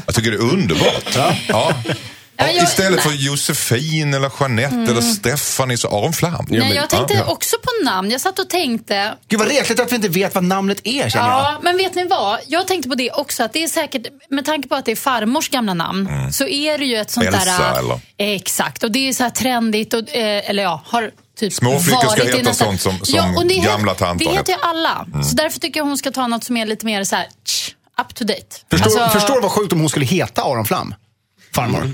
Jag 0.06 0.16
tycker 0.16 0.32
det 0.32 0.38
är 0.38 0.54
underbart. 0.54 1.04
Ja. 1.16 1.34
Ja. 1.48 1.74
Men 2.46 2.56
jag- 2.56 2.64
Istället 2.64 3.02
för 3.02 3.12
Josefin 3.12 4.14
eller 4.14 4.32
Jeanette 4.40 4.92
eller 4.92 5.02
Stephanie 5.02 5.78
så 5.78 5.88
Aron 5.88 6.14
Flam. 6.14 6.46
Nej, 6.50 6.74
jag 6.76 6.90
tänkte 6.90 7.14
ja. 7.14 7.26
också 7.26 7.56
på 7.64 7.86
namn. 7.86 8.12
Jag 8.12 8.22
satt 8.22 8.40
och 8.40 8.50
tänkte, 8.50 9.14
Gud 9.28 9.40
vad 9.40 9.48
rekligt 9.48 9.80
att 9.80 9.92
vi 9.92 9.96
inte 9.96 10.10
vet 10.10 10.36
vad 10.36 10.44
namnet 10.44 10.82
är 10.84 11.10
känner 11.10 11.30
jag. 11.30 11.40
Ja, 11.40 11.60
men 11.64 11.78
vet 11.78 11.96
ni 11.96 12.04
vad? 12.08 12.40
Jag 12.48 12.68
tänkte 12.68 12.90
på 12.90 12.96
det 12.96 13.12
också, 13.12 13.44
att 13.44 13.54
det 13.54 13.64
är 13.64 13.68
säkert, 13.68 14.02
med 14.30 14.46
tanke 14.46 14.68
på 14.70 14.76
att 14.76 14.86
det 14.86 14.92
är 14.92 14.96
farmors 14.96 15.50
gamla 15.50 15.74
namn, 15.74 16.10
så 16.34 16.48
är 16.48 16.78
det 16.78 16.86
ju 16.86 16.96
ett 16.96 17.12
sånt 17.12 17.28
Mm. 17.28 17.40
Elsa, 17.40 17.72
där... 17.74 17.80
eller? 17.80 18.00
Exakt, 18.18 18.84
och 18.84 18.92
det 18.92 19.10
är 19.10 19.14
så 19.14 19.24
här 19.24 19.30
trendigt, 19.30 19.94
och, 19.94 20.00
eh, 20.16 20.50
eller 20.50 20.64
ja, 20.64 20.82
har 20.86 21.12
typ 21.40 21.54
Små 21.54 21.80
flickor 21.80 22.08
ska 22.10 22.24
heta 22.24 22.38
nästan- 22.38 22.78
sånt 22.78 22.82
som- 22.82 23.06
som 23.06 23.36
och 23.38 23.46
det 23.46 23.56
gamla 23.56 23.94
tanter 23.94 24.26
Det 24.26 24.32
heter 24.32 24.54
ju 24.54 24.60
alla, 24.62 25.06
så 25.30 25.36
därför 25.36 25.60
tycker 25.60 25.80
jag 25.80 25.86
hon 25.86 25.98
ska 25.98 26.12
ta 26.12 26.28
något 26.28 26.44
som 26.44 26.58
är 26.58 26.66
lite 26.66 26.86
mer 26.86 27.04
så 27.04 27.16
här, 27.16 27.28
tsch, 27.48 27.76
up 28.02 28.16
to 28.16 28.24
date. 28.24 28.42
Förstår, 28.72 29.02
Alltså, 29.02 29.20
förstår 29.20 29.42
vad 29.42 29.52
sjukt 29.52 29.74
om 29.74 29.80
hon 29.80 29.90
skulle 29.90 30.06
heta 30.06 30.42
Aron 30.44 30.66
Flam? 30.66 30.94
Farmor. 31.56 31.92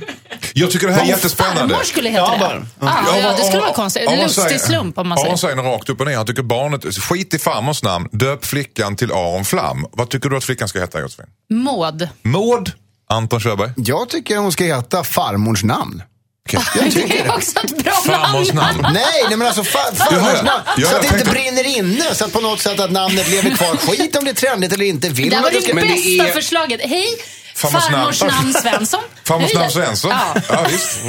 Jag 0.54 0.72
tycker 0.72 0.88
det 0.88 0.94
här 0.94 1.02
är 1.02 1.06
jättespännande. 1.06 1.60
Farmor 1.74 1.84
skulle 1.84 2.10
heta 2.10 2.22
Ja, 2.40 2.50
det. 2.50 2.66
Ja, 2.80 3.18
ja, 3.22 3.34
det 3.38 3.44
skulle 3.44 3.62
vara 3.62 3.74
konstigt. 3.74 4.08
Aron 4.08 4.20
Lustig 4.20 4.44
säger- 4.44 4.60
slump 4.60 4.98
om 4.98 5.08
man 5.10 5.18
Aron 5.18 5.38
säger. 5.38 5.54
säger 5.56 5.72
rakt 5.72 5.90
upp 5.90 6.00
och 6.02 6.08
ner. 6.08 6.16
Han 6.18 6.26
tycker 6.26 6.44
barnet, 6.44 6.96
skit 6.98 7.34
i 7.34 7.40
farmors 7.40 7.84
namn, 7.84 8.10
döp 8.12 8.46
flickan 8.46 8.96
till 8.96 9.12
Aron 9.12 9.46
Flam. 9.46 9.86
Vad 9.92 10.10
tycker 10.10 10.30
du 10.30 10.38
att 10.38 10.44
flickan 10.44 10.68
ska 10.68 10.80
heta 10.80 11.00
Josefin? 11.00 11.26
Maud. 11.50 12.10
Maud 12.22 12.72
Anton 13.10 13.40
Körberg. 13.40 13.70
Jag 13.78 14.10
tycker 14.10 14.38
hon 14.38 14.52
ska 14.52 14.64
heta 14.64 15.04
farmors 15.04 15.64
namn. 15.64 16.04
Okej. 16.50 16.60
Jag 16.76 16.86
Det 16.86 16.92
tycker 16.92 17.20
är 17.20 17.24
det. 17.24 17.30
också 17.30 17.60
ett 17.64 17.84
bra 17.84 17.92
Farmors 17.94 18.54
namn. 18.54 18.82
namn. 18.82 18.94
Nej, 18.94 19.04
nej 19.28 19.38
men 19.38 19.48
alltså 19.48 19.62
fa- 19.62 19.96
farmors 19.96 20.44
namn. 20.44 20.64
Ja, 20.78 20.88
så 20.90 20.96
att 20.96 21.02
det 21.02 21.08
inte 21.20 21.30
brinner 21.30 21.78
inne. 21.78 22.16
Så 22.16 22.26
att 22.26 22.34
på 22.34 22.40
något 22.42 22.60
sätt 22.60 22.80
att 22.80 22.92
namnet 22.92 23.30
lever 23.30 23.50
kvar. 23.50 23.78
Skit 23.78 24.16
om 24.16 24.24
det 24.26 24.32
är 24.32 24.36
trendigt 24.36 24.74
eller 24.74 24.86
inte. 24.86 25.10
Vill 25.10 25.30
Det 25.30 25.36
här 25.36 25.42
man 25.42 25.44
var 25.44 25.52
det 25.52 25.58
det 25.58 25.64
ska... 25.64 25.74
Men 25.76 25.88
det 25.88 25.94
bästa 25.94 26.28
är- 26.30 26.34
förslaget. 26.34 26.82
Hej, 26.84 27.06
Farmors 27.72 27.90
farmors 27.90 28.22
namn. 28.22 28.34
namn 28.36 28.54
Svensson. 28.54 29.00
Farmors 29.24 29.54
namn 29.54 29.72
Svensson? 29.72 30.12
Ja. 30.12 30.42
Ja, 30.50 30.66
visst. 30.72 31.00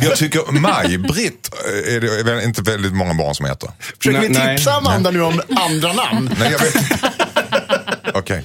Jag 0.00 0.16
tycker 0.16 0.52
Maj-Britt 0.52 1.50
är 1.86 2.24
det 2.24 2.44
inte 2.44 2.62
väldigt 2.62 2.92
många 2.92 3.14
barn 3.14 3.34
som 3.34 3.46
heter. 3.46 3.70
Försöker 3.98 4.20
vi 4.20 4.34
tipsa 4.56 4.72
Amanda 4.72 5.10
nu 5.10 5.22
om 5.22 5.42
andra 5.56 5.92
namn? 5.92 6.34
Nej, 6.38 6.52
jag 6.52 6.58
vet. 6.58 6.74
Okej. 8.14 8.44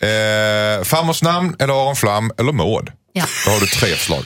Eh, 0.00 0.84
farmors 0.84 1.22
namn, 1.22 1.56
eller 1.58 1.74
Aron 1.74 1.96
Flam, 1.96 2.30
eller 2.38 2.52
Maud. 2.52 2.90
Ja. 3.12 3.24
Då 3.46 3.50
har 3.50 3.60
du 3.60 3.66
tre 3.66 3.88
förslag. 3.96 4.24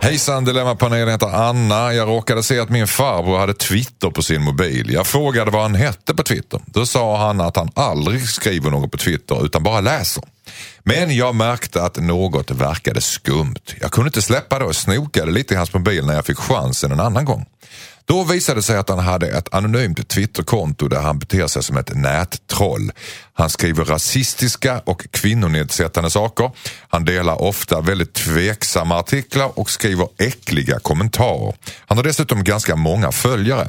Hejsan 0.00 0.44
Dilemmapanelen 0.44 1.08
heter 1.08 1.26
Anna. 1.26 1.94
Jag 1.94 2.08
råkade 2.08 2.42
se 2.42 2.58
att 2.58 2.70
min 2.70 2.86
farbror 2.86 3.38
hade 3.38 3.54
Twitter 3.54 4.10
på 4.10 4.22
sin 4.22 4.42
mobil. 4.42 4.90
Jag 4.92 5.06
frågade 5.06 5.50
vad 5.50 5.62
han 5.62 5.74
hette 5.74 6.14
på 6.14 6.22
Twitter. 6.22 6.60
Då 6.66 6.86
sa 6.86 7.26
han 7.26 7.40
att 7.40 7.56
han 7.56 7.70
aldrig 7.74 8.28
skriver 8.28 8.70
något 8.70 8.90
på 8.90 8.98
Twitter 8.98 9.44
utan 9.44 9.62
bara 9.62 9.80
läser. 9.80 10.24
Men 10.82 11.16
jag 11.16 11.34
märkte 11.34 11.82
att 11.82 11.96
något 11.96 12.50
verkade 12.50 13.00
skumt. 13.00 13.74
Jag 13.80 13.92
kunde 13.92 14.08
inte 14.08 14.22
släppa 14.22 14.58
det 14.58 14.64
och 14.64 14.76
snokade 14.76 15.32
lite 15.32 15.54
i 15.54 15.56
hans 15.56 15.74
mobil 15.74 16.06
när 16.06 16.14
jag 16.14 16.26
fick 16.26 16.38
chansen 16.38 16.92
en 16.92 17.00
annan 17.00 17.24
gång. 17.24 17.46
Då 18.08 18.24
visade 18.24 18.58
det 18.58 18.62
sig 18.62 18.76
att 18.76 18.88
han 18.88 18.98
hade 18.98 19.26
ett 19.26 19.54
anonymt 19.54 20.08
Twitterkonto 20.08 20.88
där 20.88 21.00
han 21.00 21.18
beter 21.18 21.46
sig 21.46 21.62
som 21.62 21.76
ett 21.76 21.94
nättroll. 21.94 22.92
Han 23.32 23.50
skriver 23.50 23.84
rasistiska 23.84 24.82
och 24.84 25.06
kvinnonedsättande 25.10 26.10
saker. 26.10 26.50
Han 26.88 27.04
delar 27.04 27.42
ofta 27.42 27.80
väldigt 27.80 28.12
tveksamma 28.12 28.98
artiklar 28.98 29.58
och 29.58 29.70
skriver 29.70 30.08
äckliga 30.18 30.78
kommentarer. 30.78 31.54
Han 31.86 31.98
har 31.98 32.04
dessutom 32.04 32.44
ganska 32.44 32.76
många 32.76 33.12
följare. 33.12 33.68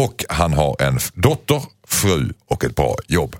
Och 0.00 0.24
han 0.28 0.52
har 0.52 0.82
en 0.82 0.98
dotter, 1.14 1.62
fru 1.86 2.32
och 2.48 2.64
ett 2.64 2.74
bra 2.74 2.96
jobb. 3.06 3.36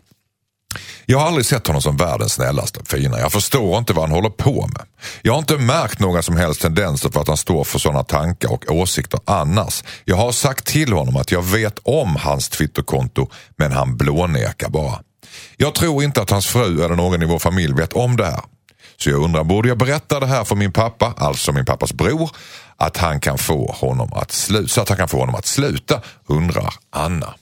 Jag 1.06 1.18
har 1.18 1.26
aldrig 1.26 1.46
sett 1.46 1.66
honom 1.66 1.82
som 1.82 1.96
världens 1.96 2.32
snällaste 2.32 2.80
och 2.80 2.88
fina. 2.88 3.18
Jag 3.18 3.32
förstår 3.32 3.78
inte 3.78 3.92
vad 3.92 4.04
han 4.04 4.16
håller 4.16 4.30
på 4.30 4.66
med. 4.66 4.82
Jag 5.22 5.32
har 5.32 5.38
inte 5.38 5.56
märkt 5.56 5.98
några 5.98 6.22
som 6.22 6.36
helst 6.36 6.60
tendenser 6.60 7.10
för 7.10 7.20
att 7.20 7.28
han 7.28 7.36
står 7.36 7.64
för 7.64 7.78
sådana 7.78 8.04
tankar 8.04 8.52
och 8.52 8.64
åsikter 8.70 9.20
annars. 9.24 9.84
Jag 10.04 10.16
har 10.16 10.32
sagt 10.32 10.66
till 10.66 10.92
honom 10.92 11.16
att 11.16 11.32
jag 11.32 11.42
vet 11.42 11.78
om 11.82 12.16
hans 12.16 12.48
Twitterkonto 12.48 13.28
men 13.56 13.72
han 13.72 13.96
blånekar 13.96 14.68
bara. 14.68 15.00
Jag 15.56 15.74
tror 15.74 16.04
inte 16.04 16.22
att 16.22 16.30
hans 16.30 16.46
fru 16.46 16.84
eller 16.84 16.96
någon 16.96 17.22
i 17.22 17.26
vår 17.26 17.38
familj 17.38 17.74
vet 17.74 17.92
om 17.92 18.16
det 18.16 18.26
här. 18.26 18.42
Så 18.96 19.10
jag 19.10 19.22
undrar, 19.22 19.44
borde 19.44 19.68
jag 19.68 19.78
berätta 19.78 20.20
det 20.20 20.26
här 20.26 20.44
för 20.44 20.56
min 20.56 20.72
pappa, 20.72 21.14
alltså 21.16 21.52
min 21.52 21.64
pappas 21.64 21.92
bror, 21.92 22.30
att 22.76 22.96
han 22.96 23.20
kan 23.20 23.38
få 23.38 23.72
honom 23.72 24.12
att 24.12 24.32
sluta, 24.32 24.68
så 24.68 24.80
att 24.80 24.88
han 24.88 24.98
kan 24.98 25.08
få 25.08 25.18
honom 25.18 25.34
att 25.34 25.46
sluta, 25.46 26.00
undrar 26.26 26.74
Anna. 26.90 27.34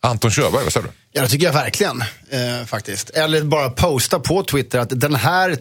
Anton 0.00 0.30
Körberg, 0.30 0.64
vad 0.64 0.72
säger 0.72 0.86
du? 0.86 0.92
Ja, 1.12 1.22
det 1.22 1.28
tycker 1.28 1.46
jag 1.46 1.52
verkligen. 1.52 2.00
Eh, 2.30 2.66
faktiskt. 2.66 3.10
Eller 3.10 3.42
bara 3.42 3.70
posta 3.70 4.20
på 4.20 4.42
Twitter 4.42 4.78
att 4.78 5.00
den 5.00 5.14
här 5.14 5.58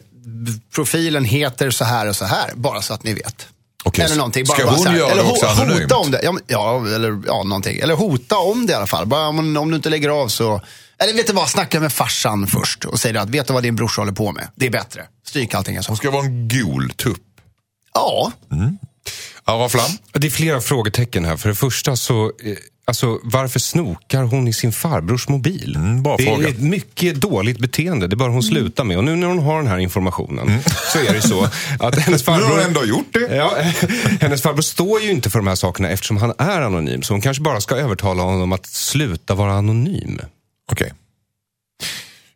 profilen 0.75 1.25
heter 1.25 1.69
så 1.71 1.83
här 1.83 2.07
och 2.07 2.15
så 2.15 2.25
här. 2.25 2.51
Bara 2.55 2.81
så 2.81 2.93
att 2.93 3.03
ni 3.03 3.13
vet. 3.13 3.47
Okej, 3.83 4.05
Eller 4.05 4.15
någonting. 4.15 4.45
Bara, 4.45 4.57
ska 4.57 4.65
bara 4.65 4.75
hon 4.75 4.83
så 4.83 4.89
här. 4.89 4.97
göra 4.97 5.11
eller 5.11 5.23
det 5.23 5.29
också 5.29 5.45
ho- 5.45 5.61
anonymt? 5.61 5.81
Hota 5.81 5.95
om 5.97 6.11
det. 6.11 6.19
Ja, 6.47 6.85
eller 6.95 7.21
ja, 7.27 7.43
någonting. 7.43 7.79
Eller 7.79 7.93
hota 7.95 8.37
om 8.37 8.65
det 8.65 8.73
i 8.73 8.75
alla 8.75 8.87
fall. 8.87 9.05
Bara 9.05 9.27
om, 9.27 9.57
om 9.57 9.69
du 9.69 9.75
inte 9.75 9.89
lägger 9.89 10.09
av 10.09 10.27
så... 10.27 10.61
Eller 10.99 11.13
vet 11.13 11.27
du 11.27 11.33
vad, 11.33 11.49
snacka 11.49 11.79
med 11.79 11.93
farsan 11.93 12.47
först 12.47 12.85
och 12.85 12.99
säg 12.99 13.17
att 13.17 13.29
vet 13.29 13.47
du 13.47 13.53
vad 13.53 13.63
din 13.63 13.75
brorsa 13.75 14.01
håller 14.01 14.11
på 14.13 14.31
med? 14.31 14.47
Det 14.55 14.65
är 14.65 14.69
bättre. 14.69 15.05
Stryk 15.27 15.53
allting 15.53 15.83
sa. 15.83 15.87
Hon 15.89 15.97
ska 15.97 16.11
vara 16.11 16.25
en 16.25 16.47
gol 16.47 16.89
tupp. 16.95 17.21
Ja, 17.93 18.31
Ara 19.43 19.69
Flam? 19.69 19.91
Det 20.13 20.27
är 20.27 20.31
flera 20.31 20.61
frågetecken 20.61 21.25
här. 21.25 21.37
För 21.37 21.49
det 21.49 21.55
första 21.55 21.95
så, 21.95 22.25
eh, 22.25 22.31
alltså 22.87 23.19
varför 23.23 23.59
snokar 23.59 24.23
hon 24.23 24.47
i 24.47 24.53
sin 24.53 24.71
farbrors 24.71 25.27
mobil? 25.27 25.75
Mm, 25.75 26.03
det 26.03 26.23
fråga. 26.23 26.47
är 26.47 26.51
ett 26.51 26.59
mycket 26.61 27.15
dåligt 27.15 27.59
beteende, 27.59 28.07
det 28.07 28.15
bör 28.15 28.29
hon 28.29 28.43
sluta 28.43 28.83
med. 28.83 28.97
Och 28.97 29.03
nu 29.03 29.15
när 29.15 29.27
hon 29.27 29.39
har 29.39 29.57
den 29.57 29.67
här 29.67 29.77
informationen 29.77 30.59
så 30.93 30.99
är 30.99 31.13
det 31.13 31.21
så 31.21 31.43
att 31.79 31.95
hennes 31.99 32.27
Nu 32.27 32.33
har 32.33 32.39
farbror... 32.39 32.55
hon 32.57 32.65
ändå 32.65 32.85
gjort 32.85 33.13
det. 33.13 33.35
Ja, 33.35 33.51
hennes 34.21 34.41
farbror 34.41 34.61
står 34.61 35.01
ju 35.01 35.11
inte 35.11 35.29
för 35.29 35.39
de 35.39 35.47
här 35.47 35.55
sakerna 35.55 35.89
eftersom 35.89 36.17
han 36.17 36.33
är 36.37 36.61
anonym. 36.61 37.01
Så 37.03 37.13
hon 37.13 37.21
kanske 37.21 37.43
bara 37.43 37.61
ska 37.61 37.75
övertala 37.75 38.23
honom 38.23 38.51
att 38.51 38.65
sluta 38.65 39.35
vara 39.35 39.53
anonym. 39.53 40.19
Okej. 40.71 40.93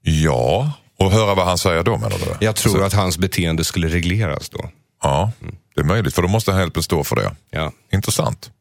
Ja, 0.02 0.72
och 1.00 1.12
höra 1.12 1.36
vad 1.36 1.46
han 1.48 1.58
säger 1.58 1.84
då 1.84 1.98
menar 1.98 2.10
du? 2.40 2.46
Jag 2.46 2.56
tror 2.56 2.74
Så- 2.78 2.84
att 2.84 2.94
hans 2.94 3.18
beteende 3.18 3.64
skulle 3.64 3.88
regleras 3.88 4.50
då. 4.50 4.70
Ja, 5.04 5.32
det 5.76 5.82
är 5.82 5.86
möjligt. 5.86 6.16
För 6.16 6.22
då 6.22 6.28
måste 6.28 6.52
han 6.52 6.60
helt 6.60 6.70
enkelt 6.70 6.86
stå 6.86 7.04
för 7.04 7.16
det. 7.16 7.32
Ja, 7.52 7.72
Intressant. 7.94 8.52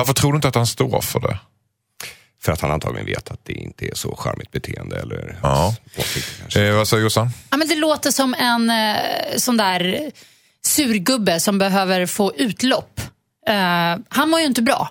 Varför 0.00 0.12
tror 0.14 0.32
du 0.32 0.36
inte 0.36 0.48
att 0.48 0.54
han 0.54 0.66
står 0.66 1.00
för 1.00 1.20
det? 1.20 1.38
för 2.42 2.52
att 2.52 2.60
han 2.60 2.70
antagligen 2.70 3.06
vet 3.06 3.30
att 3.30 3.44
det 3.44 3.52
inte 3.52 3.84
är 3.86 3.94
så 3.94 4.16
charmigt 4.16 4.50
beteende. 4.50 5.00
Eller 5.00 5.38
Ja. 5.42 5.74
åsikter. 5.98 6.62
Eh, 6.68 6.74
vad 6.76 6.88
säger 6.88 7.02
Jossan? 7.02 7.30
Ja, 7.50 7.56
men 7.56 7.68
det 7.68 7.74
låter 7.74 8.10
som 8.10 8.34
en 8.34 8.70
eh, 8.70 8.96
sån 9.36 9.56
där 9.56 10.10
surgubbe 10.62 11.40
som 11.40 11.58
behöver 11.58 12.06
få 12.06 12.32
utlopp. 12.36 13.00
Eh, 13.48 13.96
han 14.08 14.30
mår 14.30 14.40
ju 14.40 14.46
inte 14.46 14.62
bra. 14.62 14.90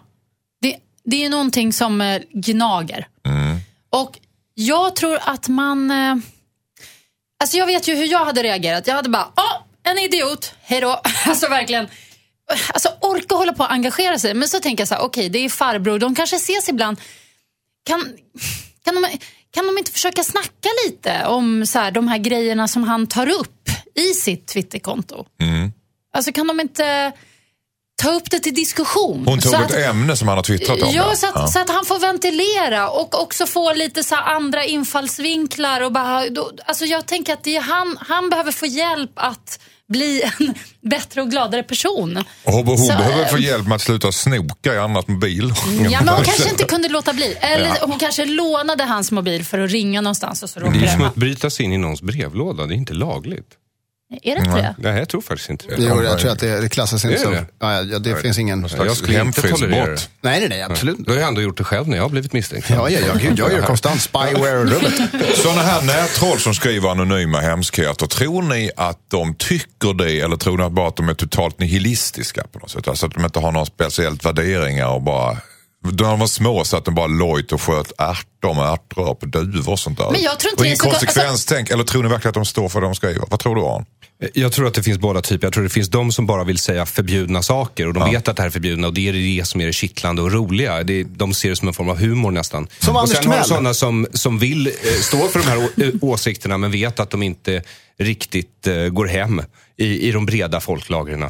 Det, 0.62 0.76
det 1.04 1.26
är 1.26 1.30
någonting 1.30 1.74
som 1.74 2.02
eh, 2.02 2.22
gnager. 2.34 3.08
Och 3.90 4.18
jag 4.54 4.96
tror 4.96 5.20
att 5.22 5.48
man... 5.48 5.92
Eh, 5.92 6.16
alltså 7.42 7.58
jag 7.58 7.66
vet 7.66 7.88
ju 7.88 7.96
hur 7.96 8.06
jag 8.06 8.26
hade 8.26 8.44
reagerat. 8.44 8.88
Jag 8.88 8.96
hade 8.96 9.10
bara, 9.10 9.28
ja, 9.36 9.66
en 9.84 9.98
idiot, 9.98 10.54
hejdå. 10.62 11.02
Alltså 11.26 11.48
verkligen. 11.50 11.88
Alltså 12.74 12.90
orka 13.02 13.36
hålla 13.36 13.54
på 13.54 13.64
och 13.64 13.72
engagera 13.72 14.20
sig. 14.20 14.34
Men 14.34 14.48
så 14.48 14.60
tänker 14.60 14.82
jag 14.82 14.88
så 14.88 14.96
här, 14.96 15.02
okej, 15.02 15.30
det 15.30 15.40
är 15.46 15.50
farbror, 15.50 16.00
de 16.00 16.16
kanske 16.16 16.36
ses 16.36 16.70
ibland. 16.70 16.98
Kan, 17.86 18.02
kan, 18.86 18.96
de, 18.96 19.08
kan 19.54 19.66
de 19.68 19.78
inte 19.78 19.92
försöka 19.92 20.24
snacka 20.24 20.70
lite 20.86 21.26
om 21.26 21.66
så 21.66 21.80
här, 21.80 21.92
de 21.92 22.08
här 22.08 22.18
grejerna 22.18 22.68
som 22.68 22.84
han 22.84 23.08
tar 23.08 23.30
upp 23.30 23.70
i 23.96 24.14
sitt 24.14 24.48
Twitterkonto? 24.48 25.26
Alltså 26.14 26.32
kan 26.32 26.48
de 26.48 26.60
inte 26.60 27.12
ta 28.02 28.12
upp 28.12 28.32
det 28.32 28.40
till 28.40 28.54
diskussion? 28.54 29.24
Hon 29.28 29.40
tog 29.40 29.52
Så 29.52 29.58
ett 29.58 29.66
att- 29.66 29.78
ämne 29.78 30.18
som 30.18 30.28
han 30.28 30.38
har 30.38 30.44
twittrat 30.44 30.82
om. 30.82 30.90
Ja, 30.92 31.16
så 31.16 31.28
att, 31.28 31.52
så 31.52 31.60
att 31.60 31.70
han 31.70 31.86
får 31.86 32.00
ventilera 32.00 32.90
och 32.90 33.22
också 33.22 33.46
få 33.46 33.74
lite 33.74 34.04
så 34.04 34.16
andra 34.16 34.66
infallsvinklar. 34.66 35.82
Och 35.82 35.92
bara, 35.92 36.30
då, 36.30 36.52
alltså 36.66 36.86
jag 36.86 37.06
tänker 37.06 37.34
att 37.34 37.44
det 37.44 37.56
är 37.56 37.62
han, 37.62 37.98
han 38.02 38.30
behöver 38.30 38.52
få 38.52 38.66
hjälp 38.66 39.12
att 39.16 39.60
bli 39.90 40.22
en 40.40 40.54
bättre 40.90 41.22
och 41.22 41.32
gladare 41.32 41.64
person. 41.64 42.24
Och 42.44 42.54
hon 42.54 42.78
Så, 42.78 42.88
behöver 42.88 43.22
eh, 43.24 43.28
få 43.28 43.38
hjälp 43.38 43.68
med 43.68 43.76
att 43.76 43.82
sluta 43.82 44.12
snoka 44.12 44.74
i 44.74 44.78
annat 44.78 45.08
mobil. 45.08 45.54
Ja, 45.90 46.00
men 46.00 46.08
hon 46.16 46.24
kanske 46.24 46.50
inte 46.50 46.64
kunde 46.64 46.90
låta 46.90 47.14
bli. 47.14 47.36
Eller 47.40 47.88
hon 47.88 48.00
kanske 48.00 48.26
lånade 48.26 48.84
hans 48.84 49.12
mobil 49.12 49.46
för 49.46 49.60
att 49.60 49.72
ringa 49.72 50.02
någonstans 50.02 50.44
och 50.44 50.50
så 50.50 50.60
Det 50.60 50.66
är 50.68 50.88
som 50.88 51.02
att 51.04 51.16
bryta 51.16 51.50
sig 51.50 51.66
in 51.66 51.74
i 51.74 51.78
någons 51.78 52.02
brevlåda. 52.02 52.66
Det 52.66 52.74
är 52.74 52.78
inte 52.78 52.94
lagligt. 52.94 53.56
Är 54.12 54.36
det 54.36 54.42
inte 54.42 54.56
det? 54.56 54.76
Nej, 54.78 55.00
jag 55.00 55.10
tror 55.10 55.22
faktiskt 55.22 55.50
inte 55.50 55.66
det. 55.68 55.76
jo, 55.78 56.04
jag 56.04 56.20
tror 56.20 56.32
att 56.32 56.40
det, 56.40 56.62
det 56.62 56.70
klassas 56.70 57.06
inte 57.06 57.18
som... 57.18 57.32
det? 57.32 57.46
Ja, 57.60 57.82
ja, 57.84 58.00
det 58.00 58.16
finns 58.16 58.40
ingen... 58.40 58.68
Jag 58.78 58.98
skulle 58.98 59.22
inte 59.22 59.42
tolerera 59.42 59.86
det. 59.86 60.10
Nej, 60.22 60.40
nej, 60.40 60.50
nej, 60.50 60.62
absolut. 60.62 60.98
Då 60.98 61.12
har 61.12 61.20
jag 61.20 61.28
ändå 61.28 61.42
gjort 61.42 61.58
det 61.58 61.64
själv 61.64 61.88
när 61.88 61.98
jag 61.98 62.04
har 62.04 62.10
blivit 62.10 62.34
misstänkt. 62.34 62.70
Ja, 62.70 62.90
ja, 62.90 63.00
ja, 63.08 63.14
gud, 63.22 63.40
jag 63.40 63.52
gör 63.52 63.62
konstant 63.62 64.02
spyware-rubbet. 64.02 64.94
Sådana 65.36 65.62
här 65.62 65.82
nättroll 65.82 66.40
som 66.40 66.54
skriver 66.54 66.90
anonyma 66.90 67.40
hemskheter, 67.40 68.06
tror 68.08 68.42
ni 68.42 68.72
att 68.78 69.00
de 69.08 69.34
tycker 69.36 69.94
det 69.94 70.20
eller 70.20 70.36
tror 70.38 70.58
ni 70.58 70.64
att 70.64 70.72
bara 70.72 70.88
att 70.88 70.96
de 70.96 71.10
är 71.10 71.14
totalt 71.14 71.60
nihilistiska 71.60 72.44
på 72.52 72.60
något 72.60 72.72
sätt? 72.72 72.88
Alltså 72.88 73.06
att 73.06 73.14
de 73.14 73.26
inte 73.26 73.40
har 73.40 73.52
några 73.52 73.66
speciellt 73.66 74.26
värderingar 74.26 74.88
och 74.88 75.02
bara 75.02 75.38
de 75.84 76.20
var 76.20 76.28
små 76.28 76.66
så 76.66 76.78
att 76.78 76.86
de 76.86 76.96
bara 76.96 77.08
lojt 77.08 77.52
och 77.52 77.62
sköt 77.62 77.92
ärtor 77.98 78.54
med 78.54 78.74
ärtrör 78.74 79.14
på 79.14 79.26
duvor 79.26 79.72
och 79.72 79.80
sånt 79.80 79.98
där. 79.98 80.12
Men 80.12 80.22
jag 80.22 80.40
tror 80.40 80.52
inte 80.52 80.62
och 80.62 80.66
det 80.66 80.72
är 80.72 80.76
så 80.76 80.84
gott- 80.84 80.94
inkonsekvenstänk, 80.94 81.70
eller 81.70 81.84
tror 81.84 82.04
ni 82.04 82.10
verkligen 82.10 82.30
att 82.30 82.34
de 82.36 82.46
står 82.46 82.70
för 82.70 82.82
det 82.82 82.88
de 82.88 82.96
skriver? 82.96 83.24
Vad 83.30 83.40
tror 83.40 83.56
du 83.56 83.62
Aron? 83.62 83.86
Jag 84.34 84.52
tror 84.52 84.68
att 84.68 84.74
det 84.74 84.84
finns 84.84 84.98
båda 85.00 85.22
typer. 85.22 85.48
Jag 85.48 85.54
tror 85.54 85.64
det 85.64 85.70
finns 85.70 85.90
de 85.90 86.12
som 86.12 86.26
bara 86.26 86.44
vill 86.44 86.58
säga 86.58 86.86
förbjudna 86.86 87.42
saker 87.42 87.88
och 87.88 87.94
de 87.94 88.12
vet 88.12 88.28
att 88.28 88.36
det 88.36 88.42
här 88.42 88.48
är 88.48 88.52
förbjudna 88.52 88.88
och 88.88 88.94
det 88.94 89.10
är 89.10 89.14
det 89.14 89.46
som 89.48 89.62
är 89.62 89.66
det 89.66 89.74
kittlande 89.74 90.22
och 90.22 90.32
roliga. 90.32 90.84
Det, 90.84 91.04
de 91.04 91.34
ser 91.34 91.50
det 91.50 91.56
som 91.56 91.68
en 91.68 91.74
form 91.74 91.90
av 91.90 91.98
humor 91.98 92.32
nästan. 92.32 92.68
Som 92.80 92.96
och 92.96 93.02
Anders 93.02 93.18
sen 93.18 93.32
har 93.32 93.38
du 93.38 93.44
sådana 93.44 93.74
som, 93.74 94.08
som 94.14 94.40
vill 94.40 94.68
eh, 94.68 94.74
stå 95.02 95.28
för 95.28 95.40
de 95.40 95.46
här 95.46 95.58
eh, 95.58 95.94
åsikterna 96.02 96.58
men 96.58 96.72
vet 96.72 97.00
att 97.00 97.10
de 97.10 97.24
inte 97.24 97.64
riktigt 98.00 98.68
eh, 98.68 98.76
går 98.76 99.06
hem 99.06 99.42
i, 99.78 100.08
i 100.08 100.12
de 100.12 100.26
breda 100.26 100.60
folklagren. 100.60 101.22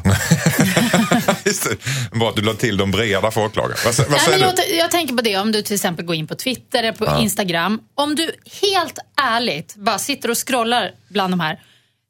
Just 1.50 1.64
det. 1.64 2.18
Bara 2.18 2.30
att 2.30 2.36
du 2.36 2.42
la 2.42 2.54
till 2.54 2.76
de 2.76 2.90
breda 2.90 3.30
folklagren. 3.30 3.76
Vad, 3.84 3.96
vad 3.96 4.10
Nej, 4.10 4.20
säger 4.20 4.46
men 4.46 4.54
du? 4.54 4.62
jag, 4.62 4.76
jag 4.76 4.90
tänker 4.90 5.14
på 5.14 5.22
det 5.22 5.36
om 5.36 5.52
du 5.52 5.62
till 5.62 5.74
exempel 5.74 6.04
går 6.04 6.16
in 6.16 6.26
på 6.26 6.34
Twitter 6.34 6.78
eller 6.78 6.92
på 6.92 7.18
Instagram. 7.20 7.80
Om 7.94 8.14
du 8.14 8.30
helt 8.62 8.98
ärligt 9.22 9.74
bara 9.76 9.98
sitter 9.98 10.30
och 10.30 10.48
scrollar 10.48 10.92
bland 11.08 11.32
de 11.32 11.40
här 11.40 11.60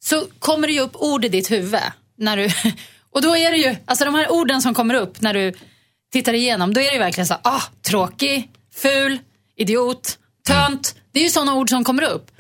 så 0.03 0.25
kommer 0.39 0.67
det 0.67 0.73
ju 0.73 0.81
upp 0.81 0.97
ord 0.97 1.25
i 1.25 1.29
ditt 1.29 1.51
huvud. 1.51 1.81
När 2.19 2.37
du, 2.37 2.49
och 3.15 3.23
då 3.23 3.37
är 3.37 3.51
det 3.51 3.57
ju, 3.57 3.77
alltså 3.85 4.05
de 4.05 4.15
här 4.15 4.33
orden 4.33 4.63
som 4.63 4.75
kommer 4.75 4.95
upp 4.95 5.21
när 5.21 5.35
du 5.35 5.53
tittar 6.13 6.33
igenom, 6.33 6.75
då 6.75 6.81
är 6.81 6.85
det 6.85 6.93
ju 6.93 6.99
verkligen 6.99 7.27
så 7.27 7.35
här, 7.35 7.41
ah, 7.45 7.63
tråkig, 7.83 8.49
ful, 8.75 9.19
idiot, 9.57 10.19
tönt. 10.47 10.95
Det 11.13 11.21
är 11.21 11.25
ju 11.25 11.31
sådana 11.31 11.55
ord 11.55 11.71
som 11.71 11.85
kommer 11.85 12.03
upp. 12.03 12.31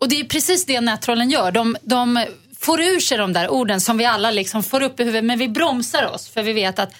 Och 0.00 0.08
det 0.08 0.20
är 0.20 0.24
precis 0.24 0.66
det 0.66 0.80
nättrollen 0.80 1.30
gör. 1.30 1.52
De, 1.52 1.76
de 1.82 2.26
får 2.62 2.80
ur 2.80 3.00
sig 3.00 3.18
de 3.18 3.32
där 3.32 3.48
orden 3.50 3.80
som 3.80 3.98
vi 3.98 4.04
alla 4.04 4.30
liksom 4.30 4.62
får 4.62 4.82
upp 4.82 5.00
i 5.00 5.04
huvudet, 5.04 5.24
men 5.24 5.38
vi 5.38 5.48
bromsar 5.48 6.06
oss 6.14 6.28
för 6.28 6.42
vi 6.42 6.52
vet 6.52 6.78
att 6.78 6.90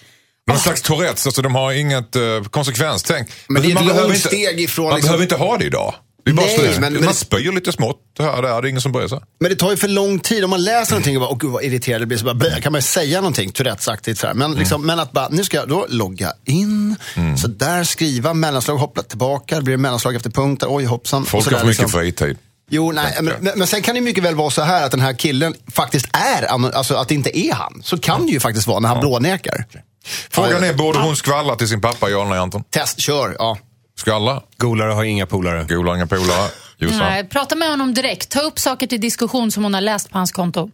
Någon 0.47 0.59
slags 0.59 0.81
Tourettes, 0.81 1.25
alltså 1.25 1.41
de 1.41 1.55
har 1.55 1.71
inget 1.71 2.15
uh, 2.15 2.43
konsekvenstänk. 2.43 3.29
Men 3.47 3.61
det 3.61 3.71
är 3.71 3.73
man 3.73 3.85
behöver 3.87 4.07
inte- 4.15 4.27
steg 4.27 4.59
ifrån 4.61 4.85
Man 4.85 4.95
liksom- 4.95 5.07
behöver 5.07 5.23
inte 5.23 5.35
ha 5.35 5.57
det 5.57 5.65
idag. 5.65 5.93
Det 6.25 6.33
bara 6.33 6.45
Nej, 6.45 6.73
så- 6.75 6.81
men- 6.81 6.93
man 6.93 7.03
men- 7.03 7.13
spyr 7.13 7.51
lite 7.51 7.71
smått 7.71 7.97
här 8.19 8.35
och 8.35 8.41
där, 8.41 8.61
det 8.61 8.67
är 8.67 8.69
ingen 8.69 8.81
som 8.81 8.91
bryr 8.91 9.07
sig. 9.07 9.19
Men 9.39 9.49
det 9.49 9.55
tar 9.55 9.71
ju 9.71 9.77
för 9.77 9.87
lång 9.87 10.19
tid. 10.19 10.43
Om 10.43 10.49
man 10.49 10.63
läser 10.63 10.91
någonting 10.91 11.17
och 11.17 11.21
bara, 11.21 11.29
åh 11.29 11.37
gud 11.37 11.51
vad 11.51 11.63
irriterad 11.63 12.01
det 12.01 12.05
blir, 12.05 12.17
så 12.17 12.25
bara, 12.25 12.33
blä, 12.35 12.61
kan 12.61 12.71
man 12.71 12.77
ju 12.79 12.83
säga 12.83 13.17
någonting 13.21 13.51
Tourettes-aktigt. 13.51 14.19
sådär. 14.19 14.33
Men, 14.33 14.53
liksom, 14.55 14.85
men 14.85 14.99
att 14.99 15.11
bara, 15.11 15.29
nu 15.29 15.43
ska 15.43 15.57
jag 15.57 15.69
då 15.69 15.85
logga 15.89 16.33
in, 16.45 16.95
så 17.41 17.47
där 17.47 17.83
skriva, 17.83 18.33
mellanslag, 18.33 18.77
hoppla 18.77 19.03
tillbaka, 19.03 19.55
det 19.55 19.61
blir 19.61 19.77
mellanslag 19.77 20.15
efter 20.15 20.29
punkt, 20.29 20.59
där, 20.59 20.67
oj 20.75 20.85
hoppsan. 20.85 21.25
Folk 21.25 21.45
har 21.45 21.51
för 21.59 21.65
mycket 21.67 21.81
liksom. 21.83 21.99
fritid. 21.99 22.37
Jo, 22.69 22.91
nej, 22.91 23.17
men, 23.21 23.51
men, 23.55 23.67
sen 23.67 23.81
kan 23.81 23.95
det 23.95 24.01
mycket 24.01 24.23
väl 24.23 24.35
vara 24.35 24.49
så 24.49 24.61
här 24.61 24.85
att 24.85 24.91
den 24.91 24.99
här 24.99 25.13
killen 25.13 25.53
faktiskt 25.71 26.07
är, 26.13 26.43
alltså 26.45 26.95
att 26.95 27.07
det 27.07 27.13
inte 27.15 27.39
är 27.39 27.53
han. 27.53 27.81
Så 27.83 27.97
kan 27.97 28.25
det 28.25 28.31
ju 28.31 28.39
faktiskt 28.39 28.67
vara 28.67 28.79
när 28.79 28.89
han 28.89 28.99
blånekar. 28.99 29.65
Frågan 30.29 30.63
Ja, 30.63 30.65
är, 30.65 30.73
borde 30.73 30.99
hon 30.99 31.15
skvallra 31.15 31.55
till 31.55 31.67
sin 31.67 31.81
pappa, 31.81 32.09
ja 32.09 32.21
eller 32.21 32.29
nej 32.29 32.39
Anton? 32.39 32.63
Test, 32.63 32.99
kör, 32.99 33.35
ja. 33.39 33.57
Skvallra? 33.97 34.41
Golare 34.57 34.91
har 34.91 35.03
inga 35.03 35.25
polare. 35.25 35.63
Golar 35.63 35.95
inga 35.95 36.07
polare? 36.07 36.49
Nej, 36.79 37.23
prata 37.23 37.55
med 37.55 37.69
honom 37.69 37.93
direkt. 37.93 38.29
Ta 38.29 38.39
upp 38.39 38.59
saker 38.59 38.87
till 38.87 39.01
diskussion 39.01 39.51
som 39.51 39.63
hon 39.63 39.73
har 39.73 39.81
läst 39.81 40.09
på 40.09 40.17
hans 40.17 40.31
konto. 40.31 40.69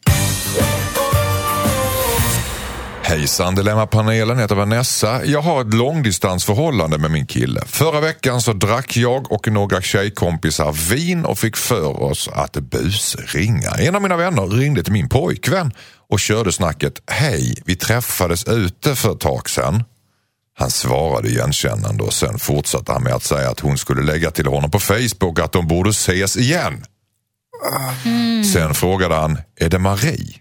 Hejsan 3.09 3.55
Dilemmapanelen, 3.55 4.39
heter 4.39 4.55
Vanessa. 4.55 5.25
Jag 5.25 5.41
har 5.41 5.61
ett 5.61 5.73
långdistansförhållande 5.73 6.97
med 6.97 7.11
min 7.11 7.25
kille. 7.25 7.61
Förra 7.65 8.01
veckan 8.01 8.41
så 8.41 8.53
drack 8.53 8.97
jag 8.97 9.31
och 9.31 9.47
några 9.47 9.81
tjejkompisar 9.81 10.71
vin 10.89 11.25
och 11.25 11.37
fick 11.37 11.57
för 11.57 12.03
oss 12.03 12.27
att 12.27 12.53
busringa. 12.53 13.71
En 13.71 13.95
av 13.95 14.01
mina 14.01 14.17
vänner 14.17 14.47
ringde 14.47 14.83
till 14.83 14.93
min 14.93 15.09
pojkvän 15.09 15.71
och 16.09 16.19
körde 16.19 16.51
snacket 16.51 17.01
Hej, 17.11 17.61
vi 17.65 17.75
träffades 17.75 18.47
ute 18.47 18.95
för 18.95 19.11
ett 19.11 19.19
tag 19.19 19.49
sedan. 19.49 19.83
Han 20.57 20.71
svarade 20.71 21.29
igenkännande 21.29 22.03
och 22.03 22.13
sen 22.13 22.39
fortsatte 22.39 22.91
han 22.91 23.03
med 23.03 23.13
att 23.13 23.23
säga 23.23 23.49
att 23.49 23.59
hon 23.59 23.77
skulle 23.77 24.01
lägga 24.01 24.31
till 24.31 24.47
honom 24.47 24.71
på 24.71 24.79
Facebook 24.79 25.39
att 25.39 25.51
de 25.51 25.67
borde 25.67 25.89
ses 25.89 26.37
igen. 26.37 26.83
Sen 28.53 28.73
frågade 28.73 29.15
han, 29.15 29.37
är 29.59 29.69
det 29.69 29.79
Marie? 29.79 30.35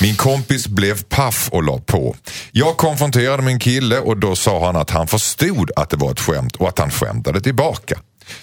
Min 0.00 0.16
kompis 0.16 0.66
blev 0.66 1.02
paff 1.02 1.48
och 1.52 1.62
la 1.62 1.78
på. 1.78 2.16
Jag 2.52 2.76
konfronterade 2.76 3.42
min 3.42 3.58
kille 3.58 3.98
och 3.98 4.16
då 4.16 4.36
sa 4.36 4.66
han 4.66 4.76
att 4.76 4.90
han 4.90 5.06
förstod 5.06 5.70
att 5.76 5.90
det 5.90 5.96
var 5.96 6.10
ett 6.10 6.20
skämt 6.20 6.56
och 6.56 6.68
att 6.68 6.78
han 6.78 6.90
skämtade 6.90 7.40
tillbaka. 7.40 7.98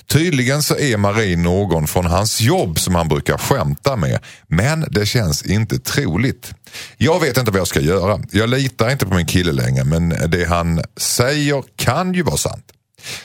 Tydligen 0.07 0.63
så 0.63 0.77
är 0.77 0.97
Marie 0.97 1.37
någon 1.37 1.87
från 1.87 2.05
hans 2.05 2.41
jobb 2.41 2.79
som 2.79 2.95
han 2.95 3.07
brukar 3.07 3.37
skämta 3.37 3.95
med, 3.95 4.19
men 4.47 4.85
det 4.91 5.05
känns 5.05 5.45
inte 5.45 5.79
troligt. 5.79 6.53
Jag 6.97 7.19
vet 7.19 7.37
inte 7.37 7.51
vad 7.51 7.59
jag 7.59 7.67
ska 7.67 7.79
göra. 7.81 8.19
Jag 8.31 8.49
litar 8.49 8.89
inte 8.89 9.05
på 9.05 9.15
min 9.15 9.25
kille 9.25 9.51
längre, 9.51 9.83
men 9.83 10.09
det 10.09 10.45
han 10.45 10.81
säger 10.97 11.63
kan 11.75 12.13
ju 12.13 12.23
vara 12.23 12.37
sant. 12.37 12.71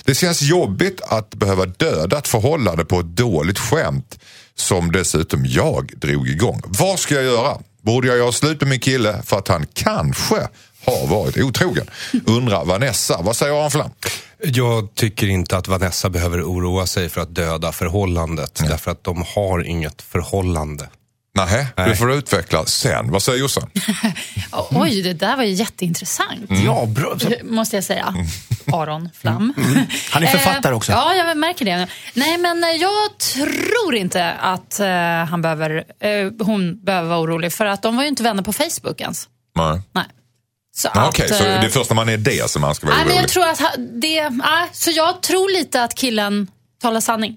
Det 0.05 0.15
känns 0.15 0.43
jobbigt 0.43 1.01
att 1.01 1.35
behöva 1.35 1.67
döda 1.67 2.19
ett 2.19 2.29
förhållande 2.29 2.85
på 2.85 3.01
ett 3.01 3.17
dåligt 3.17 3.59
skämt 3.59 4.19
som 4.55 4.93
dessutom 4.93 5.47
jag 5.47 5.93
drog 5.97 6.29
igång. 6.29 6.63
Vad 6.65 6.99
ska 6.99 7.15
jag 7.15 7.25
göra? 7.25 7.59
Borde 7.81 8.09
jag 8.09 8.17
göra 8.19 8.33
slut 8.33 8.61
med 8.61 8.69
min 8.69 8.81
kille 8.81 9.23
för 9.25 9.39
att 9.39 9.49
han 9.49 9.67
kanske 9.75 10.49
har 10.87 11.07
varit 11.07 11.37
otrogen? 11.37 11.91
Undrar 12.27 12.65
Vanessa. 12.65 13.21
Vad 13.23 13.37
säger 13.37 13.61
Aron 13.61 13.71
Flam? 13.71 13.91
Jag 14.45 14.95
tycker 14.95 15.27
inte 15.27 15.57
att 15.57 15.69
Vanessa 15.69 16.11
behöver 16.11 16.43
oroa 16.43 16.87
sig 16.87 17.09
för 17.09 17.21
att 17.21 17.35
döda 17.35 17.73
förhållandet. 17.73 18.61
Därför 18.69 18.91
att 18.91 19.05
de 19.05 19.25
har 19.35 19.67
inget 19.67 20.03
förhållande. 20.03 20.89
Nähä, 21.35 21.67
det 21.77 21.87
Nej. 21.87 21.97
får 21.97 22.07
du 22.07 22.15
utveckla 22.15 22.67
sen. 22.67 23.11
Vad 23.11 23.23
säger 23.23 23.39
Jossan? 23.39 23.71
Oj, 24.71 25.03
det 25.03 25.13
där 25.13 25.37
var 25.37 25.45
ju 25.45 25.53
jätteintressant. 25.53 26.51
Ja, 26.65 26.87
bra. 26.87 27.19
Så- 27.19 27.31
Måste 27.45 27.77
jag 27.77 27.85
säga. 27.85 28.15
Aron 28.73 29.09
Flam. 29.15 29.55
Han 30.11 30.23
är 30.23 30.27
författare 30.27 30.73
Eh, 30.73 30.77
också. 30.77 30.93
Ja, 30.93 31.15
jag 31.15 31.37
märker 31.37 31.65
det. 31.65 31.87
Nej, 32.15 32.39
men 32.39 32.65
eh, 32.65 32.71
jag 32.71 33.19
tror 33.19 33.95
inte 33.95 34.33
att 34.33 34.81
eh, 34.81 34.89
han 35.31 35.43
behöver, 35.43 35.71
eh, 36.01 36.47
hon 36.47 36.85
behöver 36.85 37.09
vara 37.09 37.21
orolig. 37.21 37.53
För 37.53 37.67
att 37.67 37.83
de 37.83 37.97
var 37.97 38.03
ju 38.03 38.09
inte 38.09 38.23
vänner 38.23 38.43
på 38.43 38.53
Facebook 38.53 39.01
ens. 39.01 39.29
Nej. 39.57 39.81
Nej. 39.93 40.05
Så 40.77 40.89
Okej, 40.95 41.29
så 41.29 41.35
eh, 41.35 41.61
det 41.61 41.67
är 41.67 41.69
först 41.71 41.91
när 41.91 41.95
man 41.95 42.09
är 42.09 42.17
det 42.17 42.51
som 42.51 42.63
man 42.63 42.75
ska 42.75 42.87
vara 42.87 42.97
Nej, 42.97 43.05
men 43.05 43.13
orolig? 43.15 43.23
jag 43.25 43.31
tror 43.31 43.49
att 43.49 43.61
han- 43.61 44.01
det, 44.01 44.31
nej, 44.31 44.69
så 44.73 44.91
jag 44.91 45.23
tror 45.23 45.53
lite 45.59 45.83
att 45.83 45.95
killen 45.95 46.47
talar 46.83 47.01
sanning. 47.01 47.37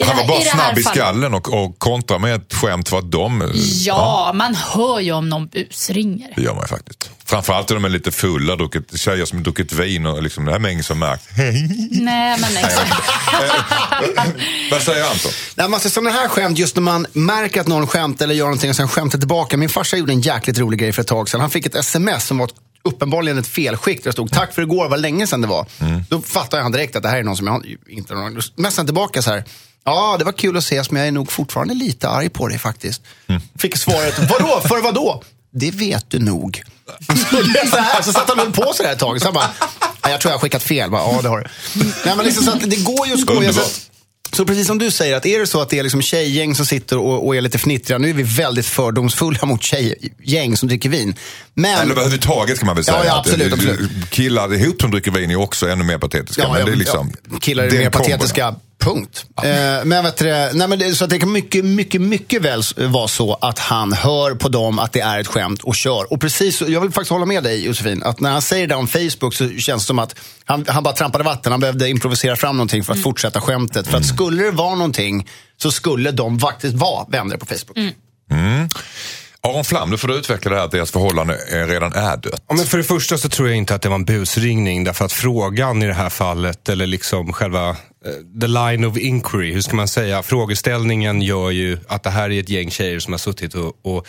Mm. 0.00 0.16
Han 0.16 0.26
var 0.26 0.34
bara 0.34 0.50
snabb 0.50 0.78
i 0.78 0.82
skallen 0.82 1.34
och, 1.34 1.64
och 1.64 1.78
kontra 1.78 2.18
med 2.18 2.34
ett 2.34 2.54
skämt 2.54 2.88
för 2.88 2.98
att 2.98 3.10
de... 3.12 3.52
Ja, 3.84 4.32
man 4.34 4.54
hör 4.54 5.00
ju 5.00 5.12
om 5.12 5.28
någon 5.28 5.46
busringer. 5.48 6.32
Det 6.36 6.42
gör 6.42 6.54
man 6.54 6.62
ju 6.62 6.68
faktiskt. 6.68 7.10
Framförallt 7.24 7.68
när 7.68 7.74
de 7.74 7.84
är 7.84 7.88
lite 7.88 8.10
fulla, 8.12 8.56
druckit, 8.56 9.00
tjejer 9.00 9.24
som 9.24 9.42
druckit 9.42 9.72
vin 9.72 10.06
och 10.06 10.22
liksom, 10.22 10.44
det 10.44 10.52
här 10.52 10.60
är 10.60 10.68
ingen 10.68 10.84
som 10.84 10.98
märkt. 10.98 11.24
Nej, 11.90 12.38
men 12.40 12.56
exakt. 12.56 12.92
Vad 14.70 14.82
säger 14.82 15.04
Anton? 15.04 15.30
Nej, 15.56 15.66
men 15.66 15.74
alltså, 15.74 15.90
sådana 15.90 16.10
här 16.10 16.28
skämt, 16.28 16.58
just 16.58 16.76
när 16.76 16.82
man 16.82 17.06
märker 17.12 17.60
att 17.60 17.66
någon 17.66 17.86
skämtar 17.86 18.24
eller 18.24 18.34
gör 18.34 18.44
någonting 18.44 18.70
och 18.70 18.76
sen 18.76 18.88
skämtar 18.88 19.18
tillbaka. 19.18 19.56
Min 19.56 19.68
farsa 19.68 19.96
gjorde 19.96 20.12
en 20.12 20.20
jäkligt 20.20 20.58
rolig 20.58 20.80
grej 20.80 20.92
för 20.92 21.00
ett 21.02 21.08
tag 21.08 21.28
sedan. 21.28 21.40
Han 21.40 21.50
fick 21.50 21.66
ett 21.66 21.74
sms 21.74 22.26
som 22.26 22.38
var 22.38 22.46
ett- 22.46 22.54
uppenbarligen 22.84 23.38
ett 23.38 23.46
felskick. 23.46 23.98
Där 24.04 24.08
det 24.08 24.12
stod 24.12 24.32
tack 24.32 24.54
för 24.54 24.62
igår, 24.62 24.88
vad 24.88 25.00
länge 25.00 25.26
sedan 25.26 25.40
det 25.40 25.46
var. 25.46 25.66
Då 26.08 26.22
fattade 26.22 26.62
han 26.62 26.72
direkt 26.72 26.96
att 26.96 27.02
det 27.02 27.08
här 27.08 27.18
är 27.18 27.22
någon 27.22 27.36
som 27.36 27.46
jag 27.46 27.66
inte 27.88 28.14
har 28.14 28.30
någon... 28.30 28.42
Han 28.76 28.86
tillbaka 28.86 29.22
så 29.22 29.30
här. 29.30 29.44
Ja, 29.84 30.16
det 30.18 30.24
var 30.24 30.32
kul 30.32 30.56
att 30.56 30.62
ses, 30.62 30.90
men 30.90 31.00
jag 31.00 31.08
är 31.08 31.12
nog 31.12 31.32
fortfarande 31.32 31.74
lite 31.74 32.08
arg 32.08 32.28
på 32.28 32.48
dig 32.48 32.58
faktiskt. 32.58 33.02
Fick 33.58 33.76
svaret, 33.76 34.18
vadå, 34.30 34.60
för 34.68 34.80
vadå? 34.82 35.22
Det 35.54 35.70
vet 35.70 36.10
du 36.10 36.18
nog. 36.18 36.62
Så, 37.70 37.76
här, 37.76 38.02
så 38.02 38.12
satt 38.12 38.30
han 38.36 38.52
på 38.52 38.72
så 38.76 38.82
där 38.82 38.92
ett 38.92 38.98
tag. 38.98 39.20
Så 39.20 39.26
han 39.26 39.34
bara, 39.34 39.50
"Ja, 40.02 40.10
jag 40.10 40.20
tror 40.20 40.30
jag 40.30 40.38
har 40.38 40.40
skickat 40.42 40.62
fel. 40.62 40.90
Bara, 40.90 41.02
ja, 41.02 41.22
det 41.22 41.28
har 41.28 41.38
du. 41.38 41.44
Nej, 42.04 42.16
men 42.16 42.24
liksom 42.26 42.44
så 42.44 42.50
att 42.52 42.70
det 42.70 42.84
går 42.84 43.06
ju 43.06 43.14
att 43.14 43.20
skoja. 43.20 43.52
Så, 44.36 44.44
precis 44.44 44.66
som 44.66 44.78
du 44.78 44.90
säger, 44.90 45.16
att 45.16 45.26
är 45.26 45.38
det 45.38 45.46
så 45.46 45.60
att 45.60 45.68
det 45.68 45.78
är 45.78 45.82
liksom 45.82 46.02
tjejgäng 46.02 46.54
som 46.54 46.66
sitter 46.66 46.98
och, 46.98 47.26
och 47.26 47.36
är 47.36 47.40
lite 47.40 47.58
fnittriga. 47.58 47.98
Nu 47.98 48.08
är 48.10 48.14
vi 48.14 48.22
väldigt 48.22 48.66
fördomsfulla 48.66 49.46
mot 49.46 49.62
tjejgäng 49.62 50.56
som 50.56 50.68
dricker 50.68 50.88
vin. 50.88 51.14
Men, 51.54 51.78
Eller 51.80 51.92
överhuvudtaget 51.92 52.58
kan 52.58 52.66
man 52.66 52.76
väl 52.76 52.84
Ja, 52.86 52.92
säga. 52.92 53.04
ja, 53.06 53.12
att 53.20 53.26
absolut, 53.26 53.52
absolut. 53.52 53.90
Killar 54.10 54.54
ihop 54.54 54.80
som 54.80 54.90
dricker 54.90 55.10
vin 55.10 55.30
är 55.30 55.36
också 55.36 55.68
ännu 55.68 55.84
mer 55.84 55.98
patetiska. 55.98 56.48
men 56.52 56.66
det 56.66 56.72
är 56.72 56.76
liksom, 56.76 57.12
ja, 57.32 57.38
killar 57.40 57.64
är 57.64 57.70
mer 57.70 57.90
patetiska, 57.90 58.54
punkt. 58.84 59.26
Eh, 59.42 59.84
men 59.84 60.04
vet 60.04 60.16
du, 60.16 60.24
det, 60.24 60.50
nej, 60.54 60.68
men 60.68 60.78
det, 60.78 60.94
så 60.94 61.06
det 61.06 61.18
kan 61.18 61.32
mycket, 61.32 61.64
mycket, 61.64 62.00
mycket 62.00 62.42
väl 62.42 62.62
vara 62.76 63.08
så 63.08 63.34
att 63.34 63.58
han 63.58 63.92
hör 63.92 64.34
på 64.34 64.48
dem 64.48 64.78
att 64.78 64.92
det 64.92 65.00
är 65.00 65.20
ett 65.20 65.26
skämt 65.26 65.62
och 65.62 65.74
kör. 65.74 66.12
Och 66.12 66.20
precis, 66.20 66.60
jag 66.60 66.80
vill 66.80 66.90
faktiskt 66.90 67.10
hålla 67.10 67.26
med 67.26 67.42
dig 67.42 67.66
Josefin, 67.66 68.02
att 68.02 68.20
när 68.20 68.30
han 68.30 68.42
säger 68.42 68.66
det 68.66 68.74
om 68.74 68.88
Facebook 68.88 69.34
så 69.34 69.48
känns 69.48 69.82
det 69.82 69.86
som 69.86 69.98
att 69.98 70.14
han, 70.44 70.64
han 70.68 70.82
bara 70.82 70.94
trampade 70.94 71.24
vatten. 71.24 71.52
Han 71.52 71.60
behövde 71.60 71.88
improvisera 71.88 72.36
fram 72.36 72.56
någonting 72.56 72.84
för 72.84 72.92
att 72.92 73.02
fortsätta 73.02 73.40
skämtet. 73.40 73.86
För 73.86 73.98
att 73.98 74.06
skulle 74.06 74.42
det 74.42 74.50
vara 74.50 74.74
någonting 74.74 75.28
så 75.56 75.70
skulle 75.70 76.10
de 76.10 76.40
faktiskt 76.40 76.74
vara 76.74 77.06
vänner 77.08 77.36
på 77.36 77.46
Facebook. 77.46 77.76
Aron 79.46 79.64
Flam, 79.64 79.90
du 79.90 79.98
får 79.98 80.08
du 80.08 80.14
utveckla 80.14 80.50
det 80.50 80.56
här 80.56 80.64
att 80.64 80.70
deras 80.70 80.90
förhållande 80.90 81.38
är, 81.50 81.66
redan 81.66 81.92
är 81.92 82.16
dött. 82.16 82.44
Ja, 82.48 82.54
men 82.54 82.66
för 82.66 82.78
det 82.78 82.84
första 82.84 83.18
så 83.18 83.28
tror 83.28 83.48
jag 83.48 83.56
inte 83.56 83.74
att 83.74 83.82
det 83.82 83.88
var 83.88 83.96
en 83.96 84.04
busringning. 84.04 84.84
Därför 84.84 85.04
att 85.04 85.12
frågan 85.12 85.82
i 85.82 85.86
det 85.86 85.94
här 85.94 86.10
fallet, 86.10 86.68
eller 86.68 86.86
liksom 86.86 87.32
själva 87.32 87.76
the 88.40 88.46
line 88.46 88.84
of 88.84 88.98
inquiry, 88.98 89.52
hur 89.52 89.60
ska 89.60 89.76
man 89.76 89.88
säga? 89.88 90.22
Frågeställningen 90.22 91.22
gör 91.22 91.50
ju 91.50 91.78
att 91.88 92.02
det 92.02 92.10
här 92.10 92.30
är 92.30 92.40
ett 92.40 92.48
gäng 92.48 92.70
tjejer 92.70 93.00
som 93.00 93.12
har 93.12 93.18
suttit 93.18 93.54
och, 93.54 93.74
och 93.82 94.06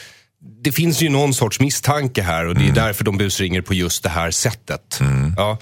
det 0.63 0.71
finns 0.71 1.01
ju 1.01 1.09
någon 1.09 1.33
sorts 1.33 1.59
misstanke 1.59 2.21
här 2.21 2.45
och 2.45 2.55
det 2.55 2.67
är 2.67 2.71
därför 2.71 3.03
de 3.03 3.17
busringer 3.17 3.61
på 3.61 3.73
just 3.73 4.03
det 4.03 4.09
här 4.09 4.31
sättet. 4.31 4.99
Ja. 5.37 5.57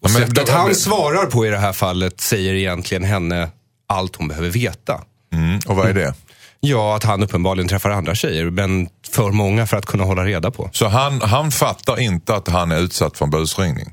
Och 0.00 0.10
men 0.10 0.10
sättet 0.10 0.48
han 0.48 0.74
svarar 0.74 1.26
på 1.26 1.46
i 1.46 1.50
det 1.50 1.58
här 1.58 1.72
fallet 1.72 2.20
säger 2.20 2.54
egentligen 2.54 3.04
henne 3.04 3.48
allt 3.86 4.16
hon 4.16 4.28
behöver 4.28 4.48
veta. 4.48 5.04
Mm, 5.32 5.60
och 5.66 5.76
vad 5.76 5.88
är 5.88 5.92
det? 5.92 6.14
Ja, 6.60 6.96
att 6.96 7.04
han 7.04 7.22
uppenbarligen 7.22 7.68
träffar 7.68 7.90
andra 7.90 8.14
tjejer, 8.14 8.50
men 8.50 8.88
för 9.10 9.30
många 9.30 9.66
för 9.66 9.76
att 9.76 9.86
kunna 9.86 10.04
hålla 10.04 10.24
reda 10.24 10.50
på. 10.50 10.70
Så 10.72 10.88
han, 10.88 11.20
han 11.20 11.50
fattar 11.50 12.00
inte 12.00 12.34
att 12.34 12.48
han 12.48 12.72
är 12.72 12.80
utsatt 12.80 13.18
för 13.18 13.24
en 13.24 13.30
busringning? 13.30 13.92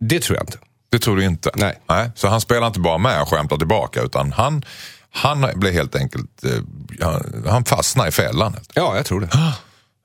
Det 0.00 0.20
tror 0.20 0.36
jag 0.36 0.42
inte. 0.42 0.58
Det 0.94 0.98
tror 0.98 1.16
du 1.16 1.24
inte? 1.24 1.50
Nej. 1.54 1.78
Nej. 1.88 2.10
Så 2.14 2.28
han 2.28 2.40
spelar 2.40 2.66
inte 2.66 2.80
bara 2.80 2.98
med 2.98 3.22
och 3.22 3.28
skämtar 3.28 3.56
tillbaka 3.56 4.02
utan 4.02 4.32
han, 4.32 4.64
han 5.10 5.46
blir 5.54 5.72
helt 5.72 5.96
enkelt, 5.96 6.44
eh, 6.44 6.50
han, 7.06 7.44
han 7.48 7.64
fastnar 7.64 8.08
i 8.08 8.10
fällan. 8.10 8.56
Ja, 8.74 8.96
jag 8.96 9.06
tror 9.06 9.20
det. 9.20 9.28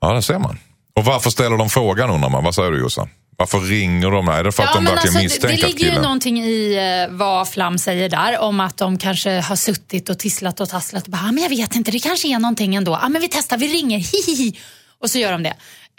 Ja, 0.02 0.13
det 0.13 0.21
ser 0.21 0.39
man. 0.39 0.60
Och 0.95 1.06
varför 1.06 1.30
ställer 1.30 1.58
de 1.58 1.69
frågan 1.69 2.10
undrar 2.10 2.30
man? 2.30 2.43
Vad 2.43 2.56
säger 2.56 2.71
du 2.71 2.80
Jossan? 2.80 3.10
Varför 3.38 3.60
ringer 3.60 4.12
de? 4.12 4.28
Är 4.28 4.43
det 4.43 4.52
för 4.52 4.63
att 4.63 4.73
de 4.73 4.86
verkligen 4.86 5.13
det, 5.13 5.19
det 5.19 5.23
misstänker 5.23 5.65
att 5.65 5.69
ligger 5.69 5.86
ju 5.86 5.89
killen... 5.89 6.04
någonting 6.04 6.39
i 6.39 6.75
eh, 7.10 7.15
vad 7.15 7.49
Flam 7.49 7.78
säger 7.78 8.10
där 8.10 8.39
om 8.39 8.60
att 8.60 8.78
de 8.78 8.97
kanske 8.97 9.39
har 9.39 9.56
suttit 9.56 10.10
och 10.10 10.19
tisslat 10.19 10.60
och 10.60 10.69
tasslat 10.69 11.04
och 11.04 11.12
bara, 11.12 11.21
ah, 11.21 11.32
men 11.32 11.43
jag 11.43 11.49
vet 11.49 11.75
inte, 11.75 11.91
det 11.91 11.99
kanske 11.99 12.28
är 12.28 12.39
någonting 12.39 12.75
ändå. 12.75 12.95
Ah, 12.95 13.10
men 13.10 13.21
vi 13.21 13.28
testar, 13.28 13.58
vi 13.58 13.67
ringer, 13.67 13.99
hihihi. 14.28 14.60
Och 15.02 15.10
så 15.10 15.17
gör 15.17 15.32
de 15.32 15.43
det. 15.43 15.54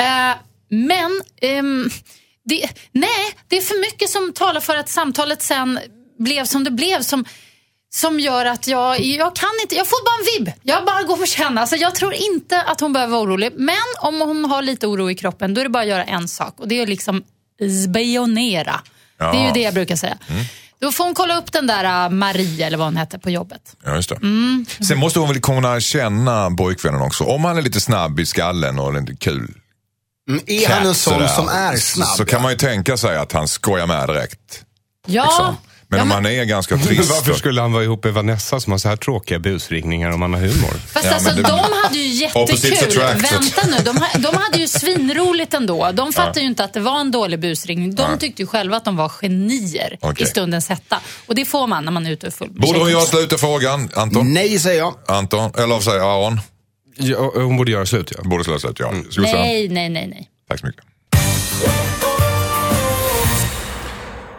Eh, 0.05 0.37
men 0.69 1.23
ehm, 1.43 1.91
det, 2.51 2.69
nej, 2.93 3.25
det 3.49 3.57
är 3.57 3.61
för 3.63 3.81
mycket 3.81 4.11
som 4.11 4.33
talar 4.33 4.61
för 4.61 4.77
att 4.77 4.89
samtalet 4.89 5.43
sen 5.43 5.79
blev 6.19 6.45
som 6.45 6.65
det 6.65 6.71
blev. 6.71 7.03
Som, 7.03 7.25
som 7.93 8.21
gör 8.21 8.45
att 8.47 8.67
jag, 8.67 9.01
jag 9.01 9.37
kan 9.37 9.51
inte, 9.63 9.75
jag 9.75 9.87
får 9.87 10.05
bara 10.05 10.19
en 10.21 10.45
vibb. 10.45 10.55
Jag 10.63 10.85
bara 10.85 11.03
går 11.03 11.17
på 11.17 11.27
känna. 11.27 11.61
Alltså 11.61 11.77
jag 11.77 11.95
tror 11.95 12.13
inte 12.15 12.63
att 12.63 12.81
hon 12.81 12.93
behöver 12.93 13.11
vara 13.13 13.23
orolig. 13.23 13.53
Men 13.57 13.77
om 14.01 14.21
hon 14.21 14.45
har 14.45 14.63
lite 14.63 14.87
oro 14.87 15.11
i 15.11 15.15
kroppen, 15.15 15.55
då 15.55 15.61
är 15.61 15.65
det 15.65 15.71
bara 15.71 15.83
att 15.83 15.89
göra 15.89 16.05
en 16.05 16.29
sak. 16.29 16.55
Och 16.61 16.69
det 16.69 16.81
är 16.81 16.87
liksom 16.87 17.23
spionera. 17.87 18.81
Det 19.19 19.25
är 19.25 19.35
ju 19.35 19.47
Ja. 19.47 19.53
det 19.55 19.61
jag 19.61 19.75
brukar 19.75 19.97
säga. 19.97 20.19
Då 20.81 20.93
får 20.93 21.05
hon 21.05 21.15
kolla 21.15 21.39
upp 21.39 21.53
den 21.53 21.67
där 21.67 22.05
äh, 22.05 22.11
Marie, 22.11 22.67
eller 22.67 22.79
vad 22.79 22.87
hon 22.87 22.97
hette, 22.97 23.19
på 23.19 23.31
jobbet. 23.31 23.77
Ja, 23.85 23.97
just 23.97 24.09
det. 24.09 24.17
Mm. 24.17 24.67
Sen 24.89 24.99
måste 24.99 25.19
hon 25.19 25.29
väl 25.29 25.41
kunna 25.41 25.81
känna 25.81 26.51
pojkvännen 26.51 27.03
också. 27.03 27.25
Om 27.25 27.45
han 27.45 27.59
är 27.59 27.63
lite 27.63 27.81
snabb 27.81 28.21
i 28.21 28.27
skallen 28.27 28.79
och 28.79 28.95
lite 28.95 29.17
kul. 29.17 29.60
Mm, 30.33 30.45
är 30.47 30.69
han 30.69 30.87
en 30.87 30.95
sån 30.95 31.15
sådär, 31.15 31.29
som 31.29 31.49
är 31.49 31.77
snabb? 31.77 32.09
Så 32.17 32.25
kan 32.25 32.43
man 32.43 32.51
ju 32.53 32.57
tänka 32.59 32.97
sig 32.97 33.17
att 33.17 33.33
han 33.33 33.49
skojar 33.49 33.87
med 33.87 34.09
direkt. 34.09 34.63
Ja, 35.07 35.25
Liksom. 35.25 35.57
Men 35.93 35.97
ja, 35.99 36.03
om 36.03 36.11
han 36.11 36.27
är 36.27 36.45
ganska 36.45 36.77
trist. 36.87 37.11
varför 37.11 37.35
skulle 37.35 37.61
han 37.61 37.73
vara 37.73 37.85
ihop 37.85 38.05
med 38.05 38.15
Vanessa 38.15 38.61
som 38.61 38.71
har 38.73 38.79
så 38.79 38.89
här 38.89 38.97
tråkiga 38.97 39.39
busringningar 39.39 40.11
om 40.11 40.23
han 40.23 40.33
har 40.35 40.41
humor? 40.41 40.71
Fast 40.93 41.05
Ja, 41.07 41.15
alltså, 41.15 41.35
det- 41.35 41.43
de 41.43 41.59
hade 41.83 41.99
ju 41.99 42.07
jättekul. 42.07 42.99
Vänta 43.03 43.67
nu, 43.67 43.77
de, 43.85 44.01
de 44.23 44.37
hade 44.37 44.59
ju 44.59 44.69
svinroligt 44.69 45.55
ändå. 45.55 45.91
De 45.93 46.13
fattade 46.13 46.41
ju 46.41 46.47
inte 46.47 46.65
att 46.65 46.73
det 46.75 46.81
var 46.81 47.01
en 47.01 47.11
dålig 47.11 47.41
busringning. 47.41 47.95
De 47.95 48.03
Ja. 48.11 48.17
tyckte 48.17 48.43
ju 48.43 48.47
själva 48.47 48.77
att 48.77 48.85
de 48.85 48.97
var 48.97 49.09
genier 49.09 49.99
Okej. 50.01 50.27
i 50.27 50.27
stundens 50.31 50.69
hetta. 50.69 51.01
Och 51.27 51.35
det 51.35 51.45
får 51.45 51.67
man 51.67 51.85
när 51.85 51.93
man 51.93 52.07
är 52.07 52.11
ute 52.11 52.27
och 52.27 52.35
full. 52.35 52.51
Borde 52.51 52.79
hon 52.79 52.91
göra 52.91 53.05
slut 53.07 53.33
i 53.33 53.37
frågan, 53.39 53.91
Anton? 53.95 54.33
Nej, 54.33 54.59
säger 54.59 54.79
jag. 54.79 54.95
Anton, 55.09 55.53
eller 55.57 55.67
vad 55.67 55.83
säger 55.85 56.01
Aron? 56.01 56.41
Ja, 57.01 57.33
hon 57.35 57.57
borde 57.57 57.71
göra 57.71 57.87
slut, 57.87 58.13
ja. 58.17 58.23
Borde 58.25 58.45
slå 58.45 58.59
slut, 58.59 58.79
ja. 58.79 58.89
Mm. 58.89 59.07
Nej, 59.19 59.69
nej, 59.69 59.89
nej, 59.89 60.07
nej. 60.07 60.29
Tack 60.49 60.61
så 60.61 60.67
mycket. 60.67 60.85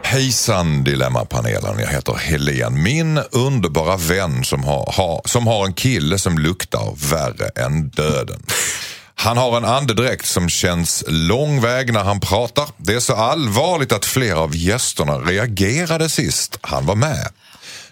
Hejsan 0.03 0.83
Dilemmapanelen, 0.83 1.79
jag 1.79 1.87
heter 1.87 2.13
Helen. 2.13 2.83
Min 2.83 3.17
underbara 3.31 3.97
vän 3.97 4.43
som 4.43 4.63
har, 4.63 4.93
har, 4.97 5.21
som 5.25 5.47
har 5.47 5.65
en 5.65 5.73
kille 5.73 6.17
som 6.19 6.37
luktar 6.37 7.09
värre 7.11 7.65
än 7.65 7.89
döden. 7.89 8.43
Han 9.15 9.37
har 9.37 9.57
en 9.57 9.65
andedräkt 9.65 10.25
som 10.25 10.49
känns 10.49 11.03
lång 11.07 11.61
väg 11.61 11.93
när 11.93 12.03
han 12.03 12.19
pratar. 12.19 12.67
Det 12.77 12.93
är 12.93 12.99
så 12.99 13.15
allvarligt 13.15 13.91
att 13.91 14.05
flera 14.05 14.39
av 14.39 14.55
gästerna 14.55 15.17
reagerade 15.17 16.09
sist 16.09 16.57
han 16.61 16.85
var 16.85 16.95
med. 16.95 17.27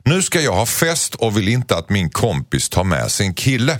Nu 0.03 0.21
ska 0.21 0.41
jag 0.41 0.53
ha 0.53 0.65
fest 0.65 1.15
och 1.15 1.37
vill 1.37 1.47
inte 1.47 1.75
att 1.77 1.89
min 1.89 2.09
kompis 2.09 2.69
tar 2.69 2.83
med 2.83 3.11
sin 3.11 3.33
kille. 3.33 3.77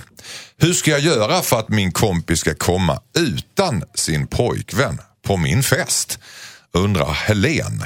Hur 0.58 0.74
ska 0.74 0.92
jag 0.92 1.00
göra 1.00 1.42
för 1.42 1.60
att 1.60 1.70
min 1.70 1.92
kompis 1.92 2.40
ska 2.40 2.56
komma 2.56 3.00
utan 3.18 3.84
sin 3.96 4.28
pojkvän 4.28 5.02
på 5.28 5.38
min 5.38 5.64
fest? 5.64 6.20
Undrar 6.74 7.12
Helen. 7.14 7.84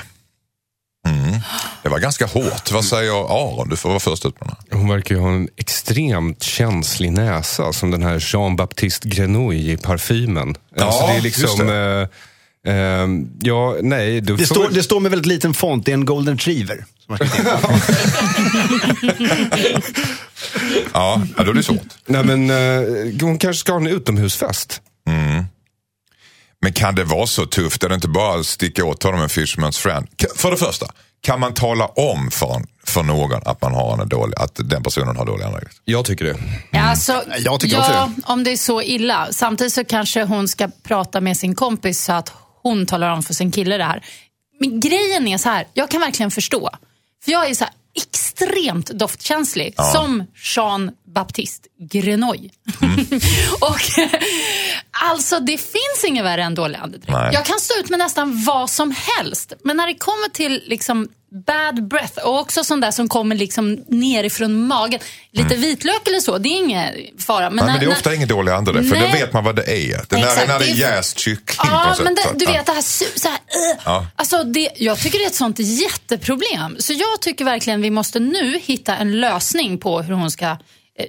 Mm. 1.08 1.40
Det 1.84 1.90
var 1.90 2.00
ganska 2.00 2.26
hårt. 2.26 2.72
Vad 2.72 2.86
säger 2.86 3.12
Aron? 3.12 3.70
Du 3.70 3.76
får 3.76 3.90
vara 3.90 4.00
först 4.00 4.26
ut 4.26 4.42
med 4.42 4.50
här. 4.50 4.78
Hon 4.78 4.90
verkar 4.90 5.16
ju 5.16 5.22
ha 5.22 5.30
en 5.30 5.50
extremt 5.58 6.44
känslig 6.44 7.12
näsa, 7.12 7.74
som 7.74 7.92
den 7.92 8.04
här 8.04 8.34
Jean-Baptiste 8.34 9.08
Grenouille 9.10 9.74
i 9.74 9.78
parfymen. 9.78 10.56
Ja, 10.76 10.86
alltså, 10.86 11.08
det 11.08 11.14
är 11.14 11.20
just 11.20 11.38
liksom... 11.38 11.70
eh, 11.70 12.08
eh, 12.68 13.07
ja, 13.41 13.76
nej. 13.82 14.22
Du 14.22 14.34
Det 14.38 14.45
får 14.47 14.55
står, 14.55 14.64
väl- 14.64 14.74
det 14.74 14.84
står 14.84 14.99
med 14.99 15.11
väldigt 15.11 15.26
liten 15.28 15.53
font, 15.53 15.86
det 15.86 15.91
är 15.91 15.93
en 15.93 16.05
golden 16.05 16.38
retriever. 16.38 16.86
Ja, 20.93 21.22
då 21.38 21.43
är 21.43 21.53
det 21.53 21.64
svårt. 21.64 21.88
Nej, 22.05 22.24
men 22.24 22.49
eh, 22.49 22.88
hon 23.22 23.38
kanske 23.38 23.59
ska 23.59 23.72
ha 23.72 23.80
en 23.80 23.88
utomhusfest. 23.88 24.82
Men 26.61 26.74
kan 26.74 26.95
det 26.95 27.03
vara 27.03 27.28
så 27.28 27.45
tufft? 27.45 27.84
Är 27.84 27.89
det 27.89 27.95
inte 27.95 28.07
bara 28.07 28.39
att 28.39 28.45
sticka 28.45 28.86
åt 28.86 29.03
honom 29.03 29.22
en 29.22 29.28
Fishman's 29.28 29.78
friend? 29.80 30.07
För 30.36 30.51
det 30.51 30.57
första, 30.57 30.86
kan 31.22 31.39
man 31.39 31.53
tala 31.53 31.86
om 31.86 32.32
för, 32.32 32.61
för 32.86 33.03
någon 33.03 33.41
att, 33.45 33.61
man 33.61 33.74
har 33.74 34.01
en 34.01 34.09
dålig, 34.09 34.36
att 34.38 34.59
den 34.64 34.84
personen 34.84 35.16
har 35.18 35.26
dålig 35.26 35.43
andedräkt? 35.45 35.78
Jag 35.86 36.05
tycker 36.05 36.26
det. 36.26 36.36
Ja, 36.72 36.82
alltså, 36.82 37.24
Jag 37.39 37.59
tycker 37.59 37.76
ja, 37.76 37.82
också 38.05 38.32
om 38.32 38.43
det 38.43 38.51
är 38.51 38.57
så 38.57 38.82
illa. 38.82 39.28
Samtidigt 39.32 39.74
så 39.74 39.84
kanske 39.86 40.24
hon 40.24 40.47
ska 40.47 40.70
prata 40.84 41.22
med 41.22 41.38
sin 41.38 41.55
kompis 41.55 42.03
så 42.03 42.14
att 42.14 42.32
hon 42.64 42.86
talar 42.86 43.09
om 43.09 43.24
för 43.24 43.34
sin 43.34 43.51
kille 43.51 43.78
det 43.78 43.84
här. 43.84 44.05
Men 44.59 44.80
grejen 44.80 45.28
är 45.28 45.38
så 45.38 45.49
här, 45.49 45.68
jag 45.74 45.89
kan 45.89 46.01
verkligen 46.01 46.32
förstå. 46.32 46.70
För 47.24 47.32
jag 47.32 47.49
är 47.49 47.55
så 47.55 47.64
här 47.64 47.74
extremt 47.95 48.88
doftkänslig, 48.88 49.74
som 49.93 50.24
Jean-Baptiste 51.14 51.68
Grenouille. 51.80 52.49
och 53.61 53.80
Alltså 55.11 55.39
det 55.39 55.57
finns 55.57 56.03
inget 56.07 56.26
värre 56.26 56.43
än 56.43 56.55
dålig 56.55 56.78
andedräkt. 56.82 57.34
Jag 57.34 57.45
kan 57.45 57.59
stå 57.59 57.80
ut 57.80 57.89
med 57.89 57.99
nästan 57.99 58.43
vad 58.43 58.70
som 58.70 58.95
helst. 59.18 59.53
Men 59.64 59.78
när 59.78 59.88
det 59.88 59.93
kommer 59.95 60.30
till 60.30 60.64
liksom 60.66 61.07
bad 61.47 61.88
breath 61.88 62.18
och 62.26 62.39
också 62.39 62.64
sånt 62.64 62.82
där 62.82 62.91
som 62.91 63.09
kommer 63.09 63.36
liksom 63.36 63.84
nerifrån 63.88 64.68
magen. 64.68 64.99
Lite 65.32 65.55
vitlök 65.55 66.07
eller 66.07 66.20
så, 66.20 66.38
det 66.38 66.49
är 66.49 66.57
ingen 66.57 66.93
fara. 67.20 67.49
Men, 67.49 67.55
Nej, 67.55 67.66
när, 67.66 67.72
men 67.74 67.80
det 67.80 67.86
är 67.86 67.89
när- 67.89 67.95
ofta 67.95 68.16
ingen 68.16 68.28
dålig 68.28 68.51
andedräkt, 68.51 68.89
för 68.89 68.95
då 68.99 69.07
vet 69.07 69.34
man 69.34 69.43
vad 69.43 69.55
det 69.55 69.64
är. 69.93 70.05
Det 70.09 70.16
när, 70.18 70.24
Exakt, 70.28 70.47
när 70.47 70.59
det 70.59 70.66
är 70.66 70.72
är- 70.91 70.95
jäst 70.97 71.20
kyckling 71.20 71.57
Ja, 71.72 71.95
men 72.03 72.16
det, 72.16 72.22
du 72.36 72.45
vet 72.45 72.66
det 72.66 72.72
här, 72.72 72.82
så 73.20 73.28
här 73.28 73.38
uh. 73.38 73.82
Ja. 73.86 74.07
alltså 74.16 74.43
det, 74.43 74.70
Jag 74.78 74.99
tycker 74.99 75.18
det 75.20 75.24
är 75.26 75.28
ett 75.28 75.36
sånt 75.36 75.59
jätteproblem. 75.59 76.76
Så 76.80 76.93
jag 76.93 77.22
tycker 77.22 77.45
verkligen 77.45 77.82
vi 77.82 77.89
måste 77.89 78.20
nu 78.20 78.59
hitta 78.64 78.95
en 78.95 79.20
lösning 79.20 79.78
på 79.78 80.01
hur 80.01 80.14
hon 80.14 80.32
ska 80.32 80.45
eh, 80.45 80.57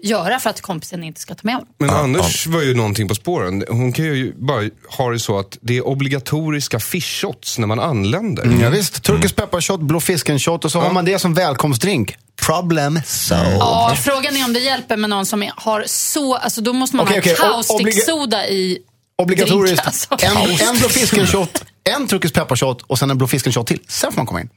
göra 0.02 0.38
för 0.38 0.50
att 0.50 0.60
kompisen 0.60 1.04
inte 1.04 1.20
ska 1.20 1.34
ta 1.34 1.40
med 1.42 1.54
honom. 1.54 1.68
Men 1.78 1.90
Anders 1.90 2.46
var 2.46 2.62
ju 2.62 2.74
någonting 2.74 3.08
på 3.08 3.14
spåren. 3.14 3.64
Hon 3.68 3.92
kan 3.92 4.04
ju 4.04 4.34
bara 4.36 4.62
ha 4.88 5.10
det 5.10 5.18
så 5.18 5.38
att 5.38 5.58
det 5.60 5.76
är 5.76 5.86
obligatoriska 5.86 6.78
fish-shots 6.78 7.58
när 7.60 7.66
man 7.66 7.80
anländer. 7.80 8.58
Ja, 8.62 8.68
visst, 8.68 9.02
turkisk 9.02 9.36
pepparshot, 9.36 9.80
blå 9.80 10.00
fisken-shot 10.00 10.64
och 10.64 10.72
så 10.72 10.80
har 10.80 10.92
man 10.92 11.04
det 11.04 11.18
som 11.18 11.34
välkomstdrink. 11.34 12.16
Problem 12.46 13.00
solved. 13.06 13.56
Ja, 13.58 13.96
frågan 14.04 14.36
är 14.36 14.44
om 14.44 14.52
det 14.52 14.60
hjälper 14.60 14.96
med 14.96 15.10
någon 15.10 15.26
som 15.26 15.50
har 15.56 15.84
så, 15.86 16.34
alltså 16.34 16.60
då 16.60 16.72
måste 16.72 16.96
man 16.96 17.06
Okej, 17.06 17.16
ha 17.16 17.20
okej, 17.20 17.32
o- 17.32 17.52
kaustiksoda 17.52 18.48
i 18.48 18.78
Obligatoriskt. 19.18 19.76
drink, 19.76 19.86
alltså. 19.86 20.16
En, 20.22 20.68
en 20.68 20.78
blå 20.78 20.88
fisken-shot, 20.88 21.64
en 21.84 22.06
turkisk 22.06 22.34
pepparshot 22.34 22.82
och 22.82 22.98
sen 22.98 23.10
en 23.10 23.18
blå 23.18 23.26
fisken-shot 23.26 23.66
till. 23.66 23.80
Sen 23.88 24.12
får 24.12 24.16
man 24.16 24.26
komma 24.26 24.40
in. 24.40 24.48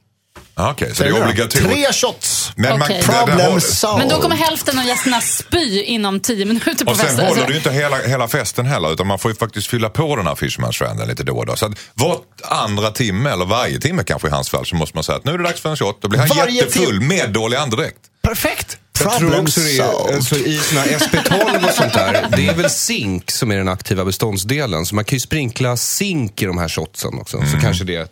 Okej, 0.58 0.94
så 0.94 1.02
det 1.02 1.08
är 1.08 1.22
obligatoriskt. 1.22 1.70
Tre 1.72 1.92
shots. 1.92 2.52
Men 2.56 2.78
man, 2.78 2.88
det- 2.88 2.94
det 2.94 3.02
Problem 3.02 3.40
håller- 3.40 3.60
solved. 3.60 3.98
Men 3.98 4.16
då 4.16 4.22
kommer 4.22 4.36
hälften 4.36 4.78
av 4.78 4.84
gästerna 4.84 5.20
spy 5.20 5.82
inom 5.82 6.20
tio 6.20 6.44
minuter 6.44 6.84
på 6.84 6.90
Och 6.90 6.96
sen 6.96 7.06
festen. 7.06 7.26
håller 7.26 7.40
Så- 7.40 7.46
du 7.46 7.52
ju 7.52 7.58
inte 7.58 7.70
hela, 7.70 7.96
hela 7.98 8.28
festen 8.28 8.66
heller, 8.66 8.92
utan 8.92 9.06
man 9.06 9.18
får 9.18 9.30
ju 9.30 9.36
faktiskt 9.36 9.66
fylla 9.66 9.88
på 9.90 10.16
den 10.16 10.26
här 10.26 10.34
Fishman's 10.34 10.72
frienden 10.72 11.08
lite 11.08 11.22
då 11.22 11.36
och 11.38 11.46
då. 11.46 11.56
Så 11.56 11.66
att 11.66 11.72
var 11.94 12.18
andra 12.44 12.90
timme, 12.90 13.30
eller 13.30 13.44
varje 13.44 13.80
timme 13.80 14.02
kanske 14.04 14.28
i 14.28 14.30
hans 14.30 14.48
fall, 14.50 14.66
så 14.66 14.76
måste 14.76 14.96
man 14.96 15.04
säga 15.04 15.18
att 15.18 15.24
nu 15.24 15.32
är 15.32 15.38
det 15.38 15.44
dags 15.44 15.60
för 15.60 15.70
en 15.70 15.76
shot. 15.76 16.02
Då 16.02 16.08
blir 16.08 16.18
han 16.20 16.28
Varje 16.28 16.52
jättefull 16.52 17.00
med 17.00 17.30
dålig 17.30 17.56
andedräkt. 17.56 17.96
Perfekt. 18.22 18.76
Jag 19.04 19.18
tror 19.18 19.40
också 19.40 19.60
det 19.60 19.78
är, 19.78 20.14
alltså, 20.14 20.34
i 20.36 20.58
såna 20.58 20.80
här 20.80 20.88
SP12 20.88 21.64
och 21.68 21.74
sånt 21.74 21.92
där, 21.94 22.26
det 22.36 22.46
är 22.46 22.54
väl 22.54 22.70
zink 22.70 23.30
som 23.30 23.50
är 23.52 23.56
den 23.56 23.68
aktiva 23.68 24.04
beståndsdelen. 24.04 24.86
Så 24.86 24.94
man 24.94 25.04
kan 25.04 25.16
ju 25.16 25.20
sprinkla 25.20 25.76
zink 25.76 26.42
i 26.42 26.44
de 26.44 26.58
här 26.58 26.68
shotsen 26.68 27.14
också. 27.20 27.36
Så 27.52 27.60
kanske 27.60 27.84
det 27.84 28.08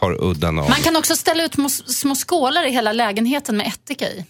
tar 0.00 0.24
udden 0.24 0.58
av. 0.58 0.68
Man 0.70 0.82
kan 0.82 0.96
också 0.96 1.16
ställa 1.16 1.44
ut 1.44 1.54
små, 1.54 1.68
små 1.68 2.14
skålar 2.14 2.68
i 2.68 2.72
hela 2.72 2.92
lägenheten 2.92 3.56
med 3.56 3.66
ättika 3.66 4.04
i. 4.08 4.24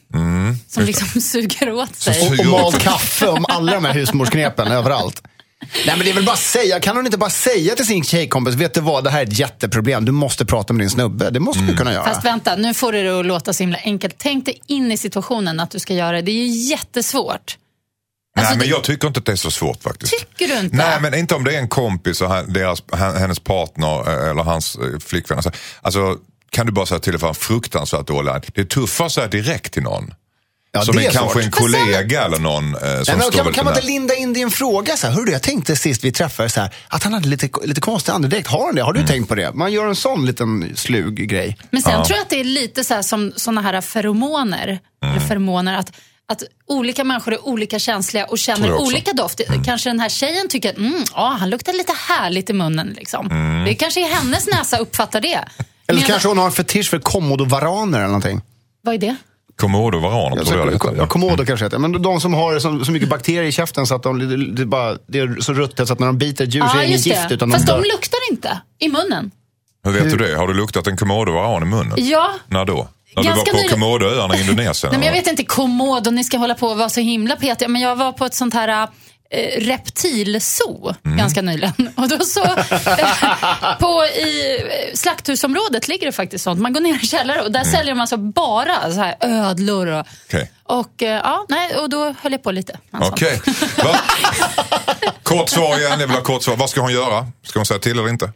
som 0.69 0.85
liksom 0.85 1.21
suger 1.21 1.73
åt 1.73 1.97
sig. 1.97 2.15
Så- 2.15 2.27
Och, 2.27 2.39
och 2.41 2.47
malt 2.47 2.79
kaffe 2.79 3.29
om 3.29 3.45
alla 3.49 3.75
de 3.75 3.85
här 3.85 3.95
husmorsknepen 3.95 4.69
överallt. 4.73 5.23
Nej 5.87 5.97
men 5.97 5.99
det 6.05 6.11
är 6.11 6.15
väl 6.15 6.25
bara 6.25 6.37
säga, 6.37 6.81
kan 6.81 6.97
hon 6.97 7.07
inte 7.07 7.19
bara 7.19 7.31
säga 7.31 7.75
till 7.75 7.87
sin 7.87 8.05
tjejkompis, 8.05 8.55
vet 8.55 8.75
du 8.75 8.81
vad, 8.81 9.05
det 9.05 9.11
här 9.11 9.19
är 9.23 9.27
ett 9.27 9.39
jätteproblem, 9.39 10.05
du 10.05 10.13
måste 10.13 10.45
prata 10.47 10.73
med 10.73 10.83
din 10.83 10.91
snubbe. 10.91 11.31
Det 11.31 11.41
måste 11.41 11.63
du 11.63 11.77
kunna 11.77 11.93
göra. 11.93 12.05
Fast 12.05 12.25
vänta, 12.25 12.57
nu 12.57 12.75
får 12.75 12.93
du 12.93 13.03
det 13.05 13.21
att 13.21 13.27
låta 13.27 13.53
så 13.53 13.63
himla 13.63 13.79
enkelt. 13.85 14.15
Tänk 14.19 14.45
dig 14.45 14.61
in 14.67 14.93
i 14.93 14.97
situationen 14.97 15.61
att 15.61 15.71
du 15.71 15.79
ska 15.79 15.95
göra 15.95 16.13
det. 16.17 16.23
Det 16.23 16.31
är 16.31 16.35
ju 16.35 16.47
jättesvårt. 16.47 17.57
Alltså, 18.37 18.51
Nej, 18.51 18.59
men 18.59 18.69
jag 18.69 18.85
tycker 18.85 19.09
inte 19.09 19.19
att 19.19 19.27
det 19.27 19.33
är 19.33 19.37
så 19.37 19.51
svårt 19.51 19.83
faktiskt. 19.83 20.13
Tycker 20.19 20.55
du 20.55 20.61
inte? 20.61 20.77
Nej, 20.77 21.01
men 21.01 21.15
inte 21.15 21.35
om 21.35 21.45
det 21.45 21.55
är 21.55 21.59
en 21.59 21.69
kompis 21.69 22.21
och 22.21 22.29
han, 22.29 22.53
deras, 22.53 22.83
hennes 22.93 23.39
partner 23.39 24.09
eh, 24.09 24.31
eller 24.31 24.43
hans 24.43 24.77
eh, 24.77 24.99
flickvän. 25.01 25.39
Alltså, 25.39 25.51
alltså, 25.83 26.17
kan 26.51 26.67
du 26.67 26.73
bara 26.73 26.87
säga 26.87 26.99
till 26.99 27.19
för 27.19 27.29
en 27.29 27.35
fruktansvärt 27.35 28.07
dålig 28.07 28.33
Det 28.55 28.61
är 28.61 28.65
tuffare 28.65 29.07
att 29.07 29.13
säga 29.13 29.27
direkt 29.27 29.73
till 29.73 29.83
någon. 29.83 30.15
Ja, 30.73 30.83
som 30.83 30.97
det 30.97 31.05
är 31.05 31.09
är 31.09 31.13
kanske 31.13 31.43
en 31.43 31.51
kollega 31.51 32.25
eller 32.25 32.39
någon 32.39 32.75
eh, 32.75 32.81
som 32.81 32.89
Nej, 32.89 33.05
men 33.07 33.23
står 33.23 33.31
kan, 33.31 33.53
kan 33.53 33.65
man 33.65 33.75
inte 33.75 33.87
linda 33.87 34.15
in 34.15 34.33
det 34.33 34.41
i 34.41 34.43
en 34.43 34.51
fråga? 34.51 34.97
Så 34.97 35.07
här, 35.07 35.15
Hörru, 35.15 35.31
jag 35.31 35.43
tänkte 35.43 35.77
sist 35.77 36.05
vi 36.05 36.13
träffades 36.13 36.57
här, 36.57 36.75
att 36.89 37.03
han 37.03 37.13
hade 37.13 37.29
lite, 37.29 37.49
lite 37.65 37.81
konstig 37.81 38.13
andedräkt. 38.13 38.49
Har 38.49 38.67
han 38.67 38.75
det? 38.75 38.83
Har 38.83 38.93
du 38.93 39.07
tänkt 39.07 39.29
på 39.29 39.35
det? 39.35 39.53
Man 39.55 39.73
gör 39.73 39.87
en 39.87 39.97
sån 39.97 40.27
liten 40.27 40.77
slug 40.77 41.29
grej. 41.29 41.57
Men 41.71 41.83
sen 41.83 42.05
tror 42.05 42.17
jag 42.17 42.23
att 42.23 42.31
det 42.31 42.41
är 42.41 42.45
lite 42.45 42.85
så 42.85 42.95
här 42.95 43.03
som 43.03 43.33
såna 43.37 43.61
här 43.61 43.81
feromoner. 43.81 44.79
Mm. 45.03 45.17
Eller 45.17 45.27
feromoner 45.27 45.79
att, 45.79 45.93
att 46.31 46.43
olika 46.67 47.05
människor 47.05 47.35
är 47.35 47.49
olika 47.49 47.79
känsliga 47.79 48.25
och 48.25 48.39
känner 48.39 48.75
olika 48.75 49.13
doft. 49.13 49.41
Kanske 49.65 49.91
den 49.91 50.01
här 50.01 50.09
tjejen 50.09 50.49
tycker 50.49 50.71
att 50.71 50.77
mm, 50.77 51.05
ja, 51.15 51.37
han 51.41 51.51
luktar 51.51 51.73
lite 51.73 51.93
härligt 52.09 52.51
i 52.51 52.53
munnen. 52.53 52.95
Liksom. 52.97 53.29
Det 53.67 53.75
kanske 53.75 54.01
är 54.01 54.15
hennes 54.15 54.47
näsa 54.47 54.79
uppfattar 54.79 55.21
det. 55.21 55.45
Eller 55.89 56.01
kanske 56.01 56.29
hon 56.29 56.39
har 56.39 56.47
en 56.47 56.53
fetisch 56.53 56.91
för 56.91 56.99
komodovaraner 56.99 57.99
eller 57.99 58.07
någonting. 58.07 58.41
Vad 58.83 58.95
är 58.95 58.99
det? 58.99 59.17
Komodo-varaner 59.57 60.45
tror 60.45 60.59
jag 60.59 60.69
det 60.69 60.79
Ja, 60.85 60.91
heter. 60.91 61.07
komodo 61.07 61.45
kanske 61.45 61.67
heter. 61.67 61.79
Men 61.79 62.03
de 62.03 62.21
som 62.21 62.35
har 62.35 62.59
så, 62.59 62.85
så 62.85 62.93
mycket 62.93 63.09
bakterier 63.09 63.43
i 63.43 63.53
käften 63.53 63.87
så 63.87 63.95
att 63.95 64.03
de, 64.03 64.19
det, 64.55 64.67
bara, 64.67 64.97
det 65.07 65.19
är 65.19 65.41
så 65.41 65.53
ruttet 65.53 65.87
så 65.89 65.93
att 65.93 65.99
när 65.99 66.07
de 66.07 66.19
biter 66.19 66.45
ett 66.45 66.55
djur 66.55 66.63
så 66.69 66.77
är 66.77 66.81
det 66.81 66.87
inget 66.87 67.07
gift. 67.07 67.31
Utan 67.31 67.51
Fast 67.51 67.67
de 67.67 67.83
de 67.83 67.89
luktar 67.89 68.19
inte 68.31 68.61
i 68.79 68.89
munnen. 68.89 69.31
Hur 69.85 69.93
vet 69.93 70.11
du 70.11 70.17
det? 70.17 70.37
Har 70.37 70.49
du 70.49 70.55
luktat 70.55 70.87
en 70.87 70.97
komodo-varan 70.97 71.63
i 71.63 71.67
munnen? 71.67 71.93
Ja. 71.97 72.31
När 72.49 72.65
då? 72.65 72.89
När 73.17 73.23
du 73.23 73.29
Ganska 73.29 73.53
var 73.53 73.63
på. 73.63 73.69
Komodoöarna 73.69 74.37
i 74.37 74.41
Indonesien? 74.41 74.91
Nej, 74.93 74.99
men 74.99 75.07
jag 75.07 75.15
vet 75.15 75.27
inte, 75.27 75.45
komodo, 75.45 76.11
ni 76.11 76.25
ska 76.25 76.39
hålla 76.39 76.55
på 76.55 76.67
och 76.69 76.79
vara 76.79 76.89
så 76.89 77.01
himla 77.01 77.37
petiga. 77.37 77.69
Men 77.69 77.83
jag 77.83 77.97
var 77.97 78.13
på 78.13 78.25
ett 78.25 78.35
sånt 78.35 78.55
här 78.55 78.89
eh, 79.31 79.61
reptilzoo 79.65 80.95
Mm. 81.05 81.19
ganska 81.19 81.43
nyligen. 81.43 81.73
Och 81.97 82.09
då 82.09 82.19
så, 82.19 82.45
på 83.81 84.05
i 84.05 84.59
eh, 84.61 84.95
slakthusområdet 84.95 85.89
ligger 85.89 86.07
det 86.07 86.13
faktiskt 86.13 86.45
sånt. 86.45 86.61
Man 86.61 86.73
går 86.73 86.81
ner 86.81 87.05
i 87.05 87.07
källare 87.07 87.41
och 87.43 87.53
där 87.53 87.65
säljer 87.65 87.95
de 87.95 88.01
alltså 88.01 88.17
bara 88.17 88.93
så 88.93 89.01
här 89.01 89.17
ödlor. 89.21 89.87
Och, 89.87 89.93
Mm. 89.93 90.07
Okej. 90.29 90.51
och, 90.65 91.03
eh, 91.03 91.21
ja, 91.25 91.47
nej, 91.49 91.77
och 91.77 91.91
då 91.91 92.15
höll 92.23 92.33
jag 92.33 92.43
på 92.43 92.51
lite. 92.53 92.79
Okej. 93.01 93.41
Va? 93.85 94.01
Kort 95.23 95.49
svar 95.49 95.79
igen, 95.79 96.01
jag 96.01 96.07
vill 96.07 96.17
ha 96.17 96.23
kort 96.23 96.43
svar. 96.43 96.57
Vad 96.57 96.71
ska 96.71 96.81
hon 96.81 96.93
göra? 96.93 97.27
Ska 97.47 97.59
hon 97.59 97.67
säga 97.67 97.81
till 97.81 97.99
eller 97.99 98.09
inte? 98.09 98.33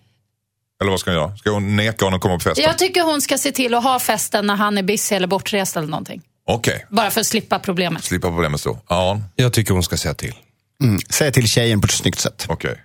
Eller 0.81 0.91
vad 0.91 1.01
ska 1.01 1.11
hon 1.11 1.20
göra? 1.20 1.37
Ska 1.37 1.51
hon 1.51 1.77
neka 1.77 2.05
honom 2.05 2.16
att 2.16 2.22
komma 2.22 2.35
på 2.35 2.41
festen? 2.41 2.64
Jag 2.64 2.79
tycker 2.79 3.03
hon 3.03 3.22
ska 3.22 3.39
se 3.39 3.53
till 3.53 3.75
att 3.75 3.83
ha 3.85 3.99
festen 3.99 4.47
när 4.47 4.57
han 4.57 4.79
är 4.79 4.83
busy 4.83 5.14
eller 5.16 5.27
bortrest 5.27 5.77
eller 5.77 5.89
någonting. 5.89 6.22
Okej, 6.47 6.87
Bara 6.91 7.11
för 7.11 7.20
att 7.20 7.27
slippa 7.27 7.59
problemet. 7.59 8.05
slippa 8.05 8.29
problemet 8.29 8.64
då. 8.64 8.79
Ja, 8.89 9.20
Jag 9.37 9.53
tycker 9.53 9.75
hon 9.75 9.83
ska 9.83 9.97
säga 9.97 10.14
till. 10.14 10.35
Mm. 10.83 11.01
Säg 11.11 11.33
till 11.33 11.49
tjejen 11.49 11.81
på 11.81 11.85
ett 11.85 11.91
snyggt 11.91 12.18
sätt. 12.18 12.47
okej. 12.49 12.77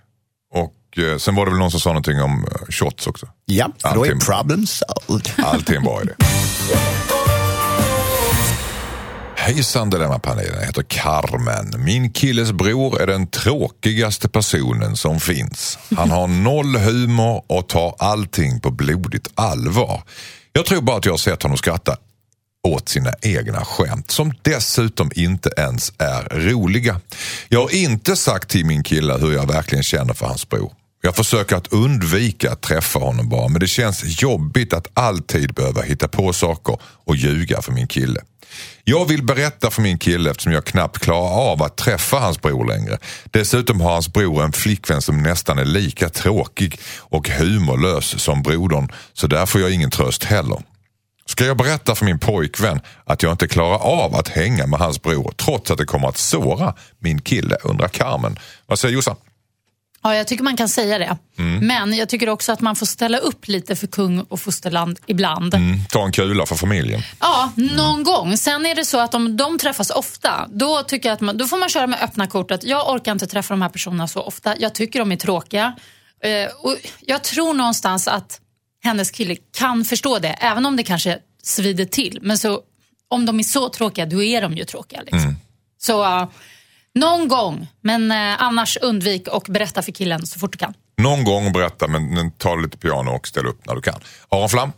Och 0.54 0.98
eh, 0.98 1.16
sen 1.18 1.34
var 1.34 1.44
det 1.46 1.50
väl 1.52 1.58
någon 1.58 1.70
som 1.70 1.80
sa 1.80 1.90
någonting 1.90 2.22
om 2.22 2.44
eh, 2.52 2.66
shots 2.70 3.06
också. 3.06 3.28
Ja, 3.44 3.68
för 3.82 3.94
då 3.94 4.04
är 4.06 4.14
problem 4.16 4.66
solved. 4.66 5.32
Alltid 5.36 5.76
en 5.76 5.82
bra 5.84 6.02
idé. 6.02 6.12
Hejsan 9.40 9.90
Dilemmapanelen, 9.90 10.54
jag 10.58 10.66
heter 10.66 10.82
Carmen. 10.82 11.84
Min 11.84 12.12
killes 12.12 12.52
bror 12.52 13.00
är 13.00 13.06
den 13.06 13.26
tråkigaste 13.26 14.28
personen 14.28 14.96
som 14.96 15.20
finns. 15.20 15.78
Han 15.96 16.10
har 16.10 16.26
noll 16.44 16.76
humor 16.76 17.44
och 17.46 17.68
tar 17.68 17.94
allting 17.98 18.60
på 18.60 18.70
blodigt 18.70 19.28
allvar. 19.34 20.02
Jag 20.52 20.66
tror 20.66 20.82
bara 20.82 20.96
att 20.96 21.04
jag 21.04 21.12
har 21.12 21.18
sett 21.18 21.42
honom 21.42 21.58
skratta 21.58 21.96
åt 22.68 22.88
sina 22.88 23.12
egna 23.22 23.64
skämt 23.64 24.10
som 24.10 24.32
dessutom 24.42 25.10
inte 25.14 25.50
ens 25.56 25.92
är 25.98 26.50
roliga. 26.50 27.00
Jag 27.48 27.60
har 27.60 27.74
inte 27.74 28.16
sagt 28.16 28.50
till 28.50 28.66
min 28.66 28.82
kille 28.82 29.18
hur 29.18 29.32
jag 29.32 29.46
verkligen 29.46 29.84
känner 29.84 30.14
för 30.14 30.26
hans 30.26 30.48
bror. 30.48 30.72
Jag 31.02 31.16
försöker 31.16 31.56
att 31.56 31.72
undvika 31.72 32.52
att 32.52 32.62
träffa 32.62 32.98
honom 32.98 33.28
bara 33.28 33.48
men 33.48 33.60
det 33.60 33.66
känns 33.66 34.22
jobbigt 34.22 34.72
att 34.72 34.86
alltid 34.94 35.54
behöva 35.54 35.82
hitta 35.82 36.08
på 36.08 36.32
saker 36.32 36.78
och 36.82 37.16
ljuga 37.16 37.62
för 37.62 37.72
min 37.72 37.86
kille. 37.86 38.20
Jag 38.84 39.04
vill 39.04 39.22
berätta 39.22 39.70
för 39.70 39.82
min 39.82 39.98
kille 39.98 40.30
eftersom 40.30 40.52
jag 40.52 40.64
knappt 40.64 40.98
klarar 40.98 41.52
av 41.52 41.62
att 41.62 41.76
träffa 41.76 42.18
hans 42.18 42.40
bror 42.40 42.66
längre. 42.66 42.98
Dessutom 43.30 43.80
har 43.80 43.92
hans 43.92 44.12
bror 44.12 44.44
en 44.44 44.52
flickvän 44.52 45.02
som 45.02 45.22
nästan 45.22 45.58
är 45.58 45.64
lika 45.64 46.08
tråkig 46.08 46.80
och 46.98 47.28
humorlös 47.28 48.22
som 48.22 48.42
brodern 48.42 48.88
så 49.12 49.26
där 49.26 49.46
får 49.46 49.60
jag 49.60 49.70
ingen 49.70 49.90
tröst 49.90 50.24
heller. 50.24 50.62
Ska 51.26 51.44
jag 51.44 51.56
berätta 51.56 51.94
för 51.94 52.04
min 52.04 52.18
pojkvän 52.18 52.80
att 53.04 53.22
jag 53.22 53.32
inte 53.32 53.48
klarar 53.48 53.78
av 53.78 54.14
att 54.14 54.28
hänga 54.28 54.66
med 54.66 54.78
hans 54.78 55.02
bror 55.02 55.32
trots 55.36 55.70
att 55.70 55.78
det 55.78 55.84
kommer 55.84 56.08
att 56.08 56.18
såra 56.18 56.74
min 56.98 57.20
kille, 57.20 57.56
undrar 57.62 57.88
Carmen. 57.88 58.38
Vad 58.66 58.78
säger 58.78 58.94
Jossan? 58.94 59.16
Ja, 60.02 60.16
jag 60.16 60.26
tycker 60.26 60.44
man 60.44 60.56
kan 60.56 60.68
säga 60.68 60.98
det. 60.98 61.16
Men 61.60 61.94
jag 61.94 62.08
tycker 62.08 62.28
också 62.28 62.52
att 62.52 62.60
man 62.60 62.76
får 62.76 62.86
ställa 62.86 63.18
upp 63.18 63.48
lite 63.48 63.76
för 63.76 63.86
kung 63.86 64.20
och 64.20 64.40
fosterland 64.40 64.98
ibland. 65.06 65.54
Mm, 65.54 65.78
ta 65.90 66.04
en 66.04 66.12
kula 66.12 66.46
för 66.46 66.56
familjen. 66.56 67.02
Ja, 67.20 67.52
någon 67.56 68.02
gång. 68.02 68.36
Sen 68.36 68.66
är 68.66 68.74
det 68.74 68.84
så 68.84 69.00
att 69.00 69.14
om 69.14 69.36
de 69.36 69.58
träffas 69.58 69.90
ofta, 69.90 70.48
då, 70.52 70.82
tycker 70.82 71.08
jag 71.08 71.14
att 71.14 71.20
man, 71.20 71.38
då 71.38 71.46
får 71.46 71.58
man 71.58 71.68
köra 71.68 71.86
med 71.86 72.02
öppna 72.02 72.26
kort. 72.26 72.50
Att 72.50 72.64
jag 72.64 72.94
orkar 72.94 73.12
inte 73.12 73.26
träffa 73.26 73.54
de 73.54 73.62
här 73.62 73.68
personerna 73.68 74.08
så 74.08 74.20
ofta. 74.20 74.54
Jag 74.58 74.74
tycker 74.74 74.98
de 74.98 75.12
är 75.12 75.16
tråkiga. 75.16 75.74
Eh, 76.22 76.52
och 76.56 76.76
jag 77.00 77.24
tror 77.24 77.54
någonstans 77.54 78.08
att 78.08 78.40
hennes 78.82 79.10
kille 79.10 79.36
kan 79.52 79.84
förstå 79.84 80.18
det, 80.18 80.28
även 80.28 80.66
om 80.66 80.76
det 80.76 80.82
kanske 80.82 81.18
svider 81.42 81.84
till. 81.84 82.18
Men 82.22 82.38
så, 82.38 82.60
om 83.08 83.26
de 83.26 83.38
är 83.38 83.42
så 83.42 83.68
tråkiga, 83.68 84.06
då 84.06 84.22
är 84.22 84.42
de 84.42 84.54
ju 84.54 84.64
tråkiga. 84.64 85.00
Liksom. 85.00 85.36
Så 85.78 86.04
uh, 86.04 86.28
någon 86.94 87.28
gång, 87.28 87.66
men 87.82 88.10
eh, 88.10 88.42
annars 88.42 88.76
undvik 88.82 89.28
och 89.28 89.46
berätta 89.48 89.82
för 89.82 89.92
killen 89.92 90.26
så 90.26 90.38
fort 90.38 90.52
du 90.52 90.58
kan. 90.58 90.74
Någon 91.02 91.24
gång 91.24 91.52
berätta 91.52 91.88
men, 91.88 92.14
men 92.14 92.30
ta 92.30 92.54
lite 92.54 92.78
piano 92.78 93.10
och 93.10 93.28
ställ 93.28 93.46
upp 93.46 93.66
när 93.66 93.74
du 93.74 93.80
kan. 93.82 94.00
Aron 94.28 94.48
Flam? 94.48 94.72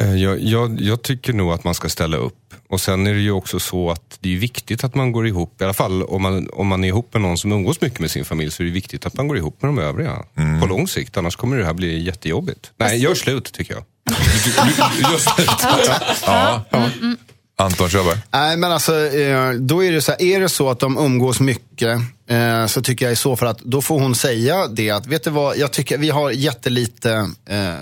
Eh, 0.00 0.14
Jag, 0.14 0.40
jag, 0.42 0.80
jag 0.80 1.02
tycker 1.02 1.32
nog 1.32 1.52
att 1.52 1.64
man 1.64 1.74
ska 1.74 1.88
ställa 1.88 2.16
upp. 2.16 2.36
Och 2.68 2.80
sen 2.80 3.06
är 3.06 3.14
det 3.14 3.20
ju 3.20 3.30
också 3.30 3.60
så 3.60 3.90
att 3.90 4.18
det 4.20 4.34
är 4.34 4.38
viktigt 4.38 4.84
att 4.84 4.94
man 4.94 5.12
går 5.12 5.26
ihop, 5.26 5.60
i 5.60 5.64
alla 5.64 5.72
fall 5.72 6.02
om 6.02 6.22
man, 6.22 6.48
om 6.52 6.66
man 6.66 6.84
är 6.84 6.88
ihop 6.88 7.12
med 7.14 7.22
någon 7.22 7.38
som 7.38 7.52
umgås 7.52 7.80
mycket 7.80 8.00
med 8.00 8.10
sin 8.10 8.24
familj 8.24 8.50
så 8.50 8.62
är 8.62 8.64
det 8.64 8.70
viktigt 8.72 9.06
att 9.06 9.14
man 9.14 9.28
går 9.28 9.36
ihop 9.36 9.62
med 9.62 9.68
de 9.68 9.78
övriga. 9.78 10.24
På 10.60 10.66
lång 10.66 10.88
sikt, 10.88 11.16
annars 11.16 11.36
kommer 11.36 11.56
det 11.56 11.64
här 11.64 11.74
bli 11.74 12.02
jättejobbigt. 12.02 12.72
Nej, 12.76 12.98
gör 12.98 13.14
slut 13.14 13.52
tycker 13.52 13.74
jag. 13.74 13.84
Just 15.12 15.28
ja. 16.26 16.64
Anton 17.60 17.88
Körberg? 17.88 18.18
Nej, 18.32 18.56
men 18.56 18.72
alltså, 18.72 19.06
eh, 19.06 19.50
då 19.52 19.84
är 19.84 19.92
det 19.92 20.02
så 20.02 20.10
här, 20.12 20.22
är 20.22 20.40
det 20.40 20.48
så 20.48 20.70
att 20.70 20.80
de 20.80 20.98
umgås 20.98 21.40
mycket 21.40 21.98
eh, 22.30 22.66
så 22.66 22.82
tycker 22.82 23.04
jag 23.06 23.12
i 23.12 23.16
så 23.16 23.36
fall 23.36 23.48
att 23.48 23.58
då 23.58 23.82
får 23.82 24.00
hon 24.00 24.14
säga 24.14 24.66
det 24.68 24.90
att, 24.90 25.06
vet 25.06 25.24
du 25.24 25.30
vad, 25.30 25.56
jag 25.58 25.72
tycker 25.72 25.98
vi 25.98 26.10
har 26.10 26.30
jättelite 26.30 27.12
eh, 27.48 27.74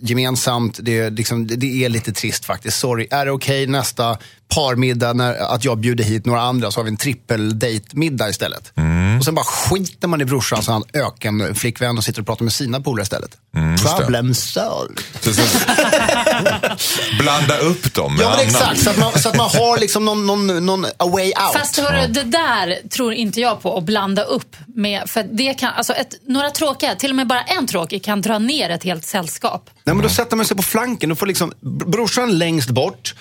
gemensamt, 0.00 0.78
det, 0.82 0.98
är 0.98 1.10
liksom, 1.10 1.46
det- 1.46 1.56
det 1.56 1.84
är 1.84 1.88
lite 1.88 2.12
trist 2.12 2.44
faktiskt. 2.44 2.78
Sorry, 2.78 3.06
är 3.10 3.24
det 3.26 3.32
okej 3.32 3.66
nästa 3.66 4.18
parmiddag 4.48 5.12
när, 5.12 5.54
att 5.54 5.64
jag 5.64 5.78
bjuder 5.78 6.04
hit 6.04 6.26
några 6.26 6.40
andra 6.40 6.70
så 6.70 6.80
har 6.80 6.84
vi 6.84 6.90
en 6.90 6.96
trippeldate-middag 6.96 8.28
istället. 8.28 8.72
Och 9.18 9.24
sen 9.24 9.34
bara 9.34 9.44
skiter 9.44 10.08
man 10.08 10.20
i 10.20 10.24
brorsan 10.24 10.62
så 10.62 10.72
han 10.72 10.82
ökar 10.92 11.30
med 11.30 11.56
flickvän 11.58 11.98
och 11.98 12.04
sitter 12.04 12.20
och 12.20 12.26
pratar 12.26 12.44
med 12.44 12.52
sina 12.52 12.80
polare 12.80 13.02
istället. 13.02 13.30
det. 13.52 14.00
Problem 14.00 14.34
solved. 14.34 15.00
Så, 15.20 15.34
så, 15.34 15.42
blanda 17.18 17.58
upp 17.58 17.94
dem 17.94 18.14
med 18.16 18.24
Ja 18.24 18.30
men 18.30 18.46
exakt, 18.46 18.80
så 18.80 18.90
att 18.90 18.98
man, 18.98 19.12
så 19.12 19.28
att 19.28 19.36
man 19.36 19.50
har 19.50 19.78
liksom 19.78 20.04
någon, 20.04 20.26
någon, 20.26 20.66
någon 20.66 20.84
a 20.84 21.06
way 21.06 21.26
out. 21.26 21.52
Fast 21.52 21.78
hörru, 21.78 22.06
det 22.06 22.22
där 22.22 22.88
tror 22.88 23.12
inte 23.12 23.40
jag 23.40 23.62
på 23.62 23.78
att 23.78 23.84
blanda 23.84 24.22
upp 24.22 24.56
med. 24.66 25.02
För 25.06 25.22
det 25.22 25.54
kan, 25.54 25.72
alltså 25.74 25.92
ett, 25.92 26.14
några 26.26 26.50
tråkiga, 26.50 26.94
till 26.94 27.10
och 27.10 27.16
med 27.16 27.26
bara 27.26 27.42
en 27.42 27.66
tråkig 27.66 28.04
kan 28.04 28.20
dra 28.20 28.38
ner 28.38 28.70
ett 28.70 28.84
helt 28.84 29.04
sällskap. 29.04 29.70
Nej, 29.84 29.94
men 29.94 30.02
då 30.02 30.08
sätter 30.08 30.36
man 30.36 30.46
sig 30.46 30.56
på 30.56 30.62
flanken. 30.62 31.08
Då 31.08 31.14
får 31.16 31.26
liksom 31.26 31.52
br- 31.60 31.90
brorsan 31.90 32.38
längst 32.38 32.70
bort, 32.70 33.14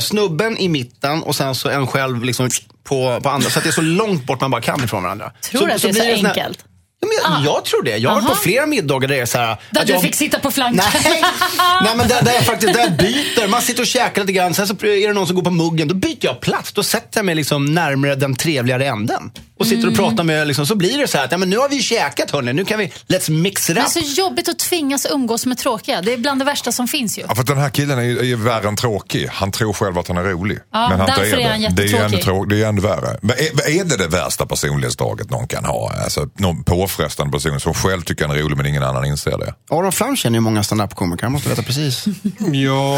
snubben 0.00 0.58
i 0.58 0.68
mitten 0.68 1.22
och 1.22 1.36
sen 1.36 1.54
så 1.54 1.68
en 1.68 1.86
själv 1.86 2.24
liksom 2.24 2.48
på, 2.84 3.20
på 3.22 3.28
andra. 3.28 3.50
Så 3.50 3.58
att 3.58 3.64
det 3.64 3.70
är 3.70 3.72
så 3.72 3.82
långt 3.82 4.24
bort 4.26 4.40
man 4.40 4.50
bara 4.50 4.60
kan 4.60 4.84
ifrån 4.84 5.02
varandra. 5.02 5.32
Tror 5.40 5.66
du 5.66 5.72
att 5.72 5.82
det 5.82 5.88
är 5.88 5.92
så 5.92 6.02
här- 6.02 6.28
enkelt? 6.28 6.64
Men 7.02 7.32
jag, 7.44 7.54
jag 7.54 7.64
tror 7.64 7.82
det. 7.82 7.96
Jag 7.96 8.10
har 8.10 8.20
varit 8.20 8.28
på 8.28 8.34
flera 8.34 8.66
middagar 8.66 9.08
där 9.08 9.14
det 9.16 9.22
är 9.22 9.26
så 9.26 9.38
här... 9.38 9.56
Där 9.70 9.80
att 9.80 9.86
du 9.86 9.92
jag- 9.92 10.02
fick 10.02 10.14
sitta 10.14 10.38
på 10.38 10.50
flanken. 10.50 10.84
Nej, 11.04 11.22
Nej 11.84 11.96
men 11.96 12.08
där, 12.08 12.22
där 12.22 12.32
jag 12.32 12.46
faktiskt 12.46 12.72
där 12.74 12.80
jag 12.80 12.92
byter. 12.92 13.48
Man 13.48 13.62
sitter 13.62 13.80
och 13.82 13.86
käkar 13.86 14.20
lite 14.22 14.32
grann, 14.32 14.54
sen 14.54 14.66
så 14.66 14.74
är 14.74 15.08
det 15.08 15.14
någon 15.14 15.26
som 15.26 15.36
går 15.36 15.42
på 15.42 15.50
muggen. 15.50 15.88
Då 15.88 15.94
byter 15.94 16.16
jag 16.20 16.40
plats. 16.40 16.72
Då 16.72 16.82
sätter 16.82 17.18
jag 17.18 17.24
mig 17.26 17.34
liksom 17.34 17.74
närmare 17.74 18.14
den 18.14 18.34
trevligare 18.36 18.86
änden. 18.86 19.30
Och 19.58 19.66
sitter 19.66 19.82
Mm. 19.82 19.90
och 19.92 19.96
pratar 19.96 20.24
med, 20.24 20.46
liksom, 20.46 20.66
så 20.66 20.74
blir 20.74 20.98
det 20.98 21.08
så 21.08 21.18
här 21.18 21.24
att 21.24 21.32
ja, 21.32 21.38
men 21.38 21.50
nu 21.50 21.58
har 21.58 21.68
vi 21.68 21.82
käkat 21.82 22.30
hörni, 22.30 22.52
nu 22.52 22.64
kan 22.64 22.78
vi, 22.78 22.92
let's 23.08 23.30
mix 23.30 23.70
it 23.70 23.76
Det 23.76 23.80
up. 23.82 23.86
är 23.86 23.90
så 23.90 24.20
jobbigt 24.20 24.48
att 24.48 24.58
tvingas 24.58 25.06
umgås 25.10 25.46
med 25.46 25.58
tråkiga. 25.58 26.02
Det 26.02 26.12
är 26.12 26.16
bland 26.16 26.40
det 26.40 26.44
värsta 26.44 26.72
som 26.72 26.88
finns 26.88 27.18
ju. 27.18 27.22
Ja, 27.28 27.34
för 27.34 27.40
att 27.42 27.46
den 27.46 27.58
här 27.58 27.70
killen 27.70 27.98
är 27.98 28.02
ju, 28.02 28.18
är 28.18 28.22
ju 28.24 28.36
värre 28.36 28.68
än 28.68 28.76
tråkig. 28.76 29.28
Han 29.32 29.52
tror 29.52 29.72
själv 29.72 29.98
att 29.98 30.08
han 30.08 30.16
är 30.16 30.22
rolig. 30.22 30.58
Ja, 30.72 30.88
men 30.88 31.00
han 31.00 31.08
inte 31.08 31.22
därför 31.22 31.36
är 31.38 31.50
han 31.50 31.60
det. 31.60 31.68
Det 31.68 31.82
är, 31.82 31.86
ännu 31.86 31.96
jättetråkig. 32.16 32.24
trå- 32.24 32.44
det 32.44 32.62
är 32.62 32.66
ännu 32.68 32.80
värre. 32.80 33.18
Men 33.22 33.36
är, 33.38 33.70
är 33.80 33.84
det 33.84 33.96
det 33.96 34.08
värsta 34.08 34.46
personlighetsdraget 34.46 35.30
någon 35.30 35.46
kan 35.46 35.64
ha? 35.64 35.92
Alltså, 36.04 36.28
någon 36.38 36.64
påfrestande 36.96 37.32
person 37.32 37.60
som 37.60 37.74
själv 37.74 38.02
tycker 38.02 38.26
han 38.26 38.36
är 38.36 38.40
rolig 38.42 38.56
men 38.56 38.66
ingen 38.66 38.82
annan 38.82 39.04
inser 39.04 39.38
det. 39.38 39.54
Aron 39.70 39.92
Flam 39.92 40.16
känner 40.16 40.36
ju 40.36 40.40
många 40.40 40.62
standup-komiker, 40.62 41.22
han 41.22 41.32
måste 41.32 41.48
veta 41.48 41.62
precis. 41.62 42.04
Ja, 42.52 42.96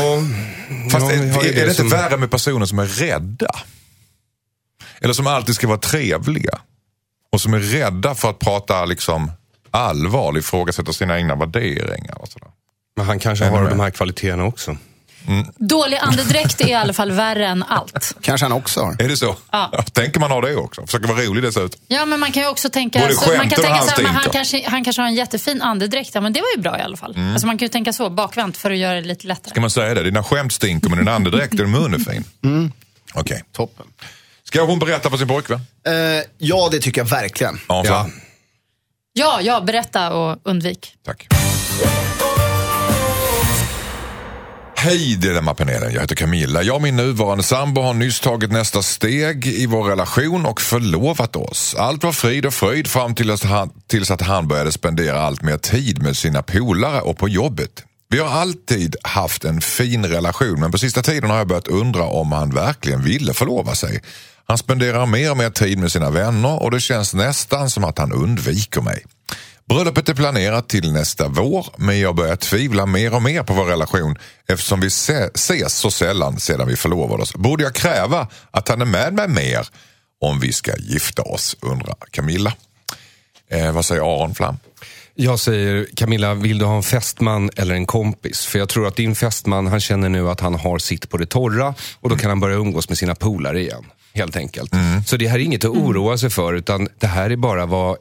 Fast 0.92 1.06
ja, 1.06 1.12
är, 1.12 1.22
ju 1.22 1.30
är 1.50 1.54
det 1.54 1.62
inte 1.62 1.74
som- 1.74 1.88
värre 1.88 2.16
med 2.16 2.30
personer 2.30 2.66
som 2.66 2.78
är 2.78 2.86
rädda? 2.86 3.50
Eller 5.00 5.12
som 5.14 5.26
alltid 5.26 5.54
ska 5.54 5.68
vara 5.68 5.78
trevliga? 5.78 6.58
Och 7.32 7.40
som 7.40 7.54
är 7.54 7.58
rädda 7.58 8.14
för 8.14 8.30
att 8.30 8.38
prata 8.38 8.84
liksom 8.84 9.32
allvar, 9.70 10.38
ifrågasätta 10.38 10.92
sina 10.92 11.18
egna 11.18 11.34
värderingar 11.34 12.22
och 12.22 12.28
sådär. 12.28 12.48
Men 12.96 13.06
han 13.06 13.18
kanske 13.18 13.44
har 13.44 13.68
de 13.70 13.80
här 13.80 13.90
kvaliteterna 13.90 14.44
också. 14.44 14.76
Dålig 15.56 15.96
andedräkt 15.96 16.60
är 16.60 16.68
i 16.68 16.74
alla 16.74 16.92
fall 16.92 17.12
värre 17.12 17.46
än 17.46 17.62
allt. 17.62 18.16
Kanske 18.20 18.44
han 18.44 18.52
också 18.52 18.80
har. 18.80 19.02
Är 19.02 19.08
det 19.08 19.16
så? 19.16 19.36
Ja. 19.50 19.84
Tänker 19.92 20.20
man 20.20 20.30
ha 20.30 20.40
det 20.40 20.56
också? 20.56 20.86
Försöka 20.86 21.06
vara 21.06 21.22
rolig 21.22 21.42
dessutom? 21.42 21.80
Ja, 21.88 22.06
men 22.06 22.20
man 22.20 22.32
kan 22.32 22.42
ju 22.42 22.48
också 22.48 22.70
tänka... 22.70 22.98
Både 23.00 23.14
så, 23.14 23.28
man 23.36 23.48
kan 23.48 23.62
tänka 23.62 23.82
så 23.82 24.02
här, 24.02 24.08
han, 24.08 24.30
kanske, 24.32 24.68
han 24.68 24.84
kanske 24.84 25.02
har 25.02 25.06
en 25.08 25.14
jättefin 25.14 25.62
andedräkt. 25.62 26.14
Ja, 26.14 26.20
men 26.20 26.32
det 26.32 26.40
var 26.40 26.48
ju 26.56 26.62
bra 26.62 26.78
i 26.78 26.82
alla 26.82 26.96
fall. 26.96 27.14
Mm. 27.16 27.32
Alltså, 27.32 27.46
man 27.46 27.58
kan 27.58 27.64
ju 27.66 27.70
tänka 27.70 27.92
så, 27.92 28.10
bakvänt, 28.10 28.56
för 28.56 28.70
att 28.70 28.76
göra 28.78 28.94
det 28.94 29.06
lite 29.06 29.26
lättare. 29.26 29.54
Kan 29.54 29.60
man 29.60 29.70
säga 29.70 29.94
det? 29.94 30.02
Dina 30.02 30.22
skämt 30.22 30.52
stinker 30.52 30.88
men 30.88 30.98
din 30.98 31.08
andedräkt 31.08 31.56
din 31.56 31.70
mun 31.70 31.94
är 31.94 31.98
fin. 31.98 32.24
Okej. 33.14 33.44
Toppen. 33.52 33.86
Ska 34.44 34.64
hon 34.64 34.78
berätta 34.78 35.10
för 35.10 35.16
sin 35.16 35.28
pojkvän? 35.28 35.60
Eh, 35.86 35.92
ja, 36.38 36.68
det 36.72 36.78
tycker 36.78 37.00
jag 37.00 37.08
verkligen. 37.08 37.60
Ja, 37.68 37.82
Ja. 37.86 38.06
Ja, 39.14 39.40
ja, 39.42 39.60
berätta 39.60 40.12
och 40.12 40.38
undvik. 40.44 40.94
Tack. 41.04 41.28
Hej 44.84 45.16
Dilemmapanelen, 45.16 45.92
jag 45.92 46.00
heter 46.00 46.14
Camilla. 46.14 46.62
Jag 46.62 46.76
och 46.76 46.82
min 46.82 46.96
nuvarande 46.96 47.44
sambo 47.44 47.80
har 47.80 47.94
nyss 47.94 48.20
tagit 48.20 48.52
nästa 48.52 48.82
steg 48.82 49.46
i 49.46 49.66
vår 49.66 49.84
relation 49.84 50.46
och 50.46 50.60
förlovat 50.60 51.36
oss. 51.36 51.74
Allt 51.78 52.04
var 52.04 52.12
frid 52.12 52.46
och 52.46 52.54
fröjd 52.54 52.88
fram 52.88 53.14
till 53.14 53.30
att 53.30 53.42
han, 53.42 53.70
tills 53.86 54.10
att 54.10 54.20
han 54.20 54.48
började 54.48 54.72
spendera 54.72 55.20
allt 55.20 55.42
mer 55.42 55.56
tid 55.56 56.02
med 56.02 56.16
sina 56.16 56.42
polare 56.42 57.00
och 57.00 57.18
på 57.18 57.28
jobbet. 57.28 57.84
Vi 58.08 58.18
har 58.18 58.28
alltid 58.28 58.96
haft 59.02 59.44
en 59.44 59.60
fin 59.60 60.06
relation 60.06 60.60
men 60.60 60.70
på 60.70 60.78
sista 60.78 61.02
tiden 61.02 61.30
har 61.30 61.38
jag 61.38 61.48
börjat 61.48 61.68
undra 61.68 62.04
om 62.04 62.32
han 62.32 62.50
verkligen 62.50 63.02
ville 63.02 63.34
förlova 63.34 63.74
sig. 63.74 64.00
Han 64.46 64.58
spenderar 64.58 65.06
mer 65.06 65.30
och 65.30 65.36
mer 65.36 65.50
tid 65.50 65.78
med 65.78 65.92
sina 65.92 66.10
vänner 66.10 66.62
och 66.62 66.70
det 66.70 66.80
känns 66.80 67.14
nästan 67.14 67.70
som 67.70 67.84
att 67.84 67.98
han 67.98 68.12
undviker 68.12 68.80
mig. 68.80 69.04
Bröllopet 69.72 70.08
är 70.08 70.14
planerat 70.14 70.68
till 70.68 70.92
nästa 70.92 71.28
vår 71.28 71.66
men 71.76 72.00
jag 72.00 72.14
börjar 72.14 72.36
tvivla 72.36 72.86
mer 72.86 73.14
och 73.14 73.22
mer 73.22 73.42
på 73.42 73.54
vår 73.54 73.64
relation 73.64 74.16
eftersom 74.48 74.80
vi 74.80 74.90
se- 74.90 75.30
ses 75.34 75.74
så 75.74 75.90
sällan 75.90 76.40
sedan 76.40 76.68
vi 76.68 76.76
förlovade 76.76 77.22
oss. 77.22 77.34
Borde 77.34 77.64
jag 77.64 77.74
kräva 77.74 78.28
att 78.50 78.68
han 78.68 78.80
är 78.80 78.84
med 78.84 79.14
mig 79.14 79.28
mer 79.28 79.68
om 80.20 80.40
vi 80.40 80.52
ska 80.52 80.76
gifta 80.76 81.22
oss, 81.22 81.56
undrar 81.60 81.96
Camilla. 82.10 82.52
Eh, 83.50 83.72
vad 83.72 83.84
säger 83.84 84.02
Aron 84.02 84.34
Flam? 84.34 84.56
Jag 85.14 85.38
säger, 85.38 85.86
Camilla, 85.96 86.34
vill 86.34 86.58
du 86.58 86.64
ha 86.64 86.76
en 86.76 86.82
fästman 86.82 87.50
eller 87.56 87.74
en 87.74 87.86
kompis? 87.86 88.46
För 88.46 88.58
jag 88.58 88.68
tror 88.68 88.86
att 88.86 88.96
din 88.96 89.14
fästman, 89.14 89.66
han 89.66 89.80
känner 89.80 90.08
nu 90.08 90.30
att 90.30 90.40
han 90.40 90.54
har 90.54 90.78
sitt 90.78 91.10
på 91.10 91.16
det 91.16 91.26
torra 91.26 91.74
och 92.00 92.08
då 92.08 92.16
kan 92.16 92.30
han 92.30 92.40
börja 92.40 92.56
umgås 92.56 92.88
med 92.88 92.98
sina 92.98 93.14
polare 93.14 93.60
igen. 93.60 93.84
Helt 94.14 94.36
enkelt. 94.36 94.70
Så 95.06 95.16
det 95.16 95.28
här 95.28 95.38
är 95.38 95.42
inget 95.42 95.64
att 95.64 95.70
oroa 95.70 96.18
sig 96.18 96.30
för 96.30 96.54
utan 96.54 96.88
det 96.98 97.06
här 97.06 97.30
är 97.30 97.36
bara 97.36 97.66
vad 97.66 97.96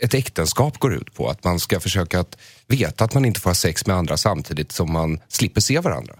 ett 0.00 0.14
äktenskap 0.14 0.78
går 0.78 0.94
ut 0.94 1.14
på. 1.14 1.28
Att 1.30 1.44
man 1.44 1.60
ska 1.60 1.80
försöka 1.80 2.20
att 2.20 2.36
veta 2.68 3.04
att 3.04 3.14
man 3.14 3.24
inte 3.24 3.40
får 3.40 3.50
ha 3.50 3.54
sex 3.54 3.86
med 3.86 3.96
andra 3.96 4.16
samtidigt 4.16 4.72
som 4.72 4.92
man 4.92 5.20
slipper 5.28 5.60
se 5.60 5.78
varandra. 5.80 6.14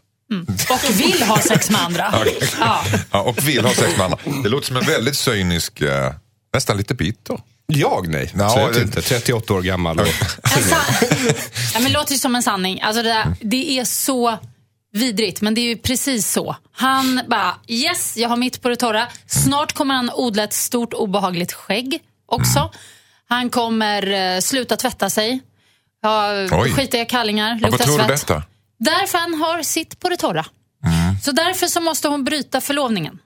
Och 0.70 1.01
vill 1.01 1.22
ha 1.22 1.38
sex 1.38 1.70
med 1.70 1.80
andra. 1.80 2.14
Ja. 2.61 2.84
Ja, 3.11 3.22
och 3.22 3.49
vill 3.49 3.64
ha 3.64 3.72
sex 3.74 3.97
med 3.97 4.05
andra. 4.05 4.18
Det 4.42 4.49
låter 4.49 4.66
som 4.66 4.76
en 4.76 4.84
väldigt 4.86 5.16
cynisk, 5.16 5.80
eh, 5.80 6.12
nästan 6.55 6.76
lite 6.76 6.94
bitter. 6.94 7.38
Jag 7.66 8.09
nej, 8.09 8.32
Ja, 8.38 8.44
absolut 8.44 8.74
det- 8.74 8.82
inte. 8.82 9.03
38 9.03 9.55
år 9.55 9.62
gammal. 9.62 10.01
Och... 10.01 10.07
Ja, 11.74 11.80
men 11.80 11.84
det 11.84 11.88
låter 11.99 12.12
ju 12.12 12.18
som 12.18 12.34
en 12.36 12.42
sanning. 12.42 12.80
Alltså 12.80 13.03
det, 13.03 13.09
där, 13.09 13.34
det 13.40 13.78
är 13.78 13.84
så 13.84 14.38
vidrigt, 14.97 15.40
men 15.40 15.55
det 15.55 15.61
är 15.61 15.68
ju 15.68 15.76
precis 15.76 16.32
så. 16.32 16.57
Han 16.72 17.20
bara, 17.28 17.55
yes, 17.68 18.16
jag 18.16 18.28
har 18.28 18.36
mitt 18.36 18.62
på 18.62 18.68
det 18.68 18.76
torra. 18.76 19.07
Snart 19.26 19.72
kommer 19.72 19.94
han 19.94 20.11
odla 20.14 20.44
ett 20.44 20.53
stort 20.53 20.94
obehagligt 20.94 21.53
skägg 21.53 21.99
också. 22.26 22.70
Han 23.28 23.51
kommer 23.51 24.12
eh, 24.12 24.40
sluta 24.40 24.76
tvätta 24.76 25.11
sig. 25.11 25.40
Ha 26.03 26.30
Oj. 26.62 26.72
skitiga 26.72 27.05
kallingar, 27.05 27.59
Ja, 27.62 27.68
lukta 27.68 27.84
tror 27.84 27.99
du 27.99 28.05
detta? 28.05 28.42
Därför 28.78 29.18
han 29.18 29.34
har 29.34 29.62
sitt 29.62 30.01
på 30.01 30.09
det 30.09 30.16
torra. 30.16 30.47
Så 31.24 31.32
därför 31.32 31.66
så 31.66 31.80
måste 31.80 32.09
hon 32.09 32.24
bryta 32.24 32.61
förlovningen. 32.61 33.18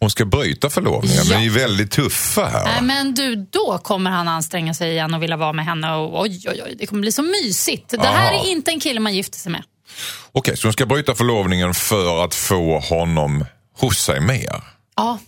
Hon 0.00 0.10
ska 0.10 0.24
bryta 0.24 0.70
förlovningen, 0.70 1.24
Ja. 1.24 1.34
men 1.38 1.42
är 1.46 1.50
väldigt 1.50 1.90
tuffa 1.90 2.46
här. 2.46 2.64
Nej, 2.64 2.82
men 2.82 3.14
du, 3.14 3.36
då 3.36 3.78
kommer 3.78 4.10
han 4.10 4.28
anstränga 4.28 4.74
sig 4.74 4.90
igen 4.90 5.14
och 5.14 5.22
vilja 5.22 5.36
vara 5.36 5.52
med 5.52 5.64
henne. 5.64 5.92
Och, 5.94 6.20
oj, 6.20 6.44
oj, 6.48 6.62
oj, 6.66 6.76
det 6.78 6.86
kommer 6.86 7.00
bli 7.00 7.12
så 7.12 7.22
mysigt. 7.22 7.88
Det 7.90 8.06
här 8.06 8.32
Aha. 8.34 8.44
är 8.44 8.50
inte 8.50 8.70
en 8.70 8.80
kille 8.80 9.00
man 9.00 9.14
gifter 9.14 9.38
sig 9.38 9.52
med. 9.52 9.62
Okej, 10.32 10.56
så 10.56 10.66
hon 10.66 10.72
ska 10.72 10.86
bryta 10.86 11.14
förlovningen 11.14 11.74
för 11.74 12.24
att 12.24 12.34
få 12.34 12.78
honom 12.78 13.44
hos 13.80 13.98
sig 13.98 14.20
mer. 14.20 14.62
Ja, 14.96 15.18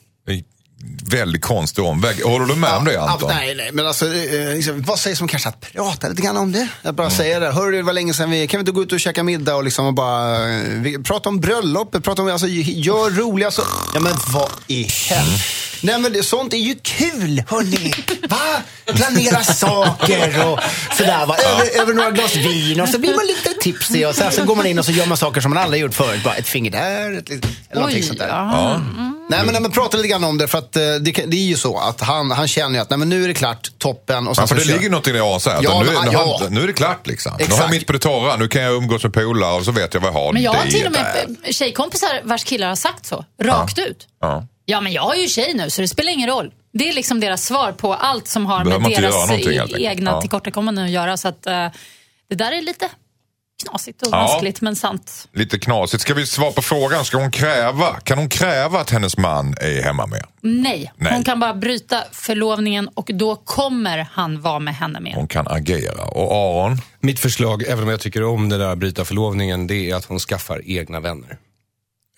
Väldigt 1.05 1.43
konstig 1.43 1.85
omväg. 1.85 2.25
Håller 2.25 2.47
du 2.47 2.55
med 2.55 2.77
om 2.77 2.85
det 2.85 3.01
Anton? 3.01 3.31
Ja, 3.31 3.37
nej, 3.37 3.55
nej, 3.55 3.71
men 3.73 3.87
alltså, 3.87 4.07
eh, 4.07 4.55
liksom, 4.55 4.83
vad 4.83 4.99
sägs 4.99 5.21
om 5.21 5.29
kanske 5.29 5.49
att 5.49 5.61
prata 5.61 6.09
lite 6.09 6.23
grann 6.23 6.37
om 6.37 6.53
det? 6.53 6.69
Att 6.83 6.95
bara 6.95 7.11
säga 7.11 7.41
det. 7.41 7.53
Hörru, 7.53 7.77
det 7.77 7.83
var 7.83 7.93
länge 7.93 8.15
sedan 8.15 8.31
vi, 8.31 8.47
kan 8.47 8.59
vi 8.59 8.61
inte 8.61 8.73
gå 8.73 8.83
ut 8.83 8.93
och 8.93 9.01
käka 9.01 9.23
middag 9.23 9.57
och 9.57 9.65
liksom 9.65 9.87
och 9.87 9.95
bara, 9.95 10.49
eh, 10.51 10.63
vi, 10.69 10.99
prata 10.99 11.29
om 11.29 11.41
bröllopet, 11.41 12.05
prata 12.05 12.23
om, 12.23 12.29
alltså, 12.29 12.47
gör 12.49 13.11
roliga 13.11 13.51
så. 13.51 13.63
Ja 13.95 14.01
men 14.01 14.13
vad 14.33 14.51
i 14.67 14.83
helvete. 14.83 15.70
Nej 15.83 15.99
men 16.01 16.13
det, 16.13 16.23
sånt 16.23 16.53
är 16.55 16.59
ju 16.59 16.75
kul, 16.83 17.43
hörni. 17.49 17.95
Va? 18.29 18.37
Planera 18.95 19.45
saker 19.45 20.47
och 20.53 20.61
sådär 20.97 21.27
va. 21.27 21.37
Över, 21.37 21.81
över 21.83 21.95
några 21.95 22.11
glas 22.11 22.37
vin 22.37 22.81
och 22.81 22.89
så 22.89 22.99
blir 22.99 23.15
man 23.15 23.27
lite 23.27 23.61
tipsig 23.61 24.09
och 24.09 24.15
så, 24.15 24.31
så 24.31 24.45
går 24.45 24.57
man 24.57 24.67
in 24.67 24.79
och 24.79 24.85
så 24.85 24.93
gör 24.93 25.07
man 25.07 25.17
saker 25.17 25.41
som 25.41 25.55
man 25.55 25.63
aldrig 25.63 25.83
gjort 25.83 25.95
förut. 25.95 26.25
Bara 26.25 26.35
ett 26.35 26.49
finger 26.49 26.71
där, 26.71 27.19
ett, 27.19 27.31
eller 27.31 27.41
någonting 27.75 27.99
oj. 27.99 28.07
sånt 28.07 28.19
där. 28.19 28.29
Ja. 28.29 28.81
Nej 29.31 29.41
men, 29.45 29.53
nej, 29.53 29.63
men 29.63 29.71
prata 29.71 29.97
lite 29.97 30.09
grann 30.09 30.25
om 30.25 30.39
det 30.39 30.49
för 30.49 30.59
att 30.59 30.77
eh, 30.77 30.83
det, 30.83 31.13
det 31.13 31.37
är 31.37 31.47
ju 31.47 31.57
så 31.57 31.79
att 31.79 32.01
han, 32.01 32.31
han 32.31 32.49
känner 32.49 32.75
ju 32.75 32.83
att 32.83 32.91
nej, 32.91 32.99
men 32.99 33.09
nu 33.09 33.25
är 33.25 33.29
det 33.29 33.35
klart, 33.35 33.71
toppen. 33.79 34.29
Och 34.29 34.37
sen 34.37 34.43
Ja, 34.43 34.47
för 34.47 34.55
det 34.55 34.61
kör- 34.65 34.73
ligger 34.73 34.91
något 34.91 35.09
i 35.09 35.13
det 35.13 35.19
jag 35.19 35.43
säger. 35.43 35.61
Ja, 35.63 35.83
nu, 35.83 35.93
men- 35.93 36.05
nu, 36.05 36.13
ja. 36.13 36.39
har- 36.41 36.51
nu 36.51 36.63
är 36.63 36.67
det 36.67 36.73
klart 36.73 37.07
liksom. 37.07 37.33
Nu 37.33 37.37
har 37.39 37.45
Exakt. 37.45 37.63
jag 37.63 37.71
mitt 37.71 37.87
på 37.87 37.93
det 37.93 37.99
torra. 37.99 38.37
Nu 38.37 38.49
kan 38.49 38.63
jag 38.63 38.75
umgås 38.75 39.03
med 39.03 39.13
polare 39.13 39.53
och 39.55 39.65
så 39.65 39.73
vet 39.73 39.95
jag 39.95 40.01
vad 40.01 40.09
jag 40.09 40.13
har. 40.21 40.33
Men 40.33 40.43
jag 40.43 40.53
har 40.53 40.65
till 40.67 40.87
och 40.87 40.93
med 40.93 41.37
tjejkompisar 41.55 42.21
vars 42.25 42.45
killar 42.45 42.69
har 42.69 42.77
sagt 42.77 43.07
så, 43.07 43.25
rakt 43.43 43.79
ut. 43.79 44.07
Ja. 44.21 44.47
Ja, 44.71 44.81
men 44.81 44.93
jag 44.93 45.03
har 45.03 45.15
ju 45.15 45.29
tjej 45.29 45.55
nu 45.55 45.71
så 45.71 45.83
det 45.83 45.89
spelar 45.89 46.13
ingen 46.13 46.29
roll. 46.31 46.53
Det 46.73 46.89
är 46.89 46.93
liksom 46.93 47.21
deras 47.21 47.45
svar 47.45 47.73
på 47.73 47.95
allt 47.95 48.29
som 48.29 48.47
har 48.47 48.65
Behöver 48.65 48.89
med 48.89 49.03
deras 49.03 49.31
egna 49.79 50.11
Ja. 50.11 50.21
tillkortakommanden 50.21 50.85
att 50.85 50.91
göra. 50.91 51.17
Så 51.17 51.29
att, 51.29 51.47
eh, 51.47 51.67
det 52.29 52.35
där 52.35 52.53
är 52.53 52.63
lite 52.63 52.89
knasigt 53.69 54.03
och 54.03 54.09
Ja. 54.13 54.17
vanskligt 54.17 54.61
men 54.61 54.77
sant. 54.77 55.29
Lite 55.35 55.59
knasigt. 55.59 56.03
Ska 56.03 56.15
vi 56.15 56.27
svara 56.27 56.53
på 56.53 56.63
frågan? 56.63 57.05
Ska 57.05 57.17
hon 57.19 57.31
kräva, 57.31 58.01
kan 58.01 58.19
hon 58.19 58.29
kräva 58.29 58.81
att 58.81 58.91
hennes 58.91 59.17
man 59.17 59.55
är 59.61 59.83
hemma 59.83 60.07
med? 60.07 60.25
Nej. 60.41 60.93
Nej. 60.97 61.13
hon 61.15 61.25
kan 61.25 61.41
bara 61.41 61.55
bryta 61.55 62.05
förlovningen 62.13 62.89
och 62.95 63.11
då 63.15 63.37
kommer 63.37 64.07
han 64.13 64.41
vara 64.41 64.59
med 64.59 64.75
henne 64.75 65.01
mer. 65.01 65.15
Hon 65.15 65.29
kan 65.29 65.49
agera. 65.49 66.05
Och 66.05 66.33
Aron? 66.33 66.79
Mitt 67.01 67.21
förslag, 67.21 67.63
även 67.63 67.85
om 67.85 67.91
jag 67.91 68.01
tycker 68.01 68.23
om 68.25 68.49
det 68.49 68.59
där 68.59 68.77
bryta 68.77 69.05
förlovningen, 69.05 69.67
det 69.67 69.91
är 69.91 69.95
att 69.95 70.05
hon 70.05 70.19
skaffar 70.19 70.63
egna 70.65 71.01
vänner. 71.01 71.39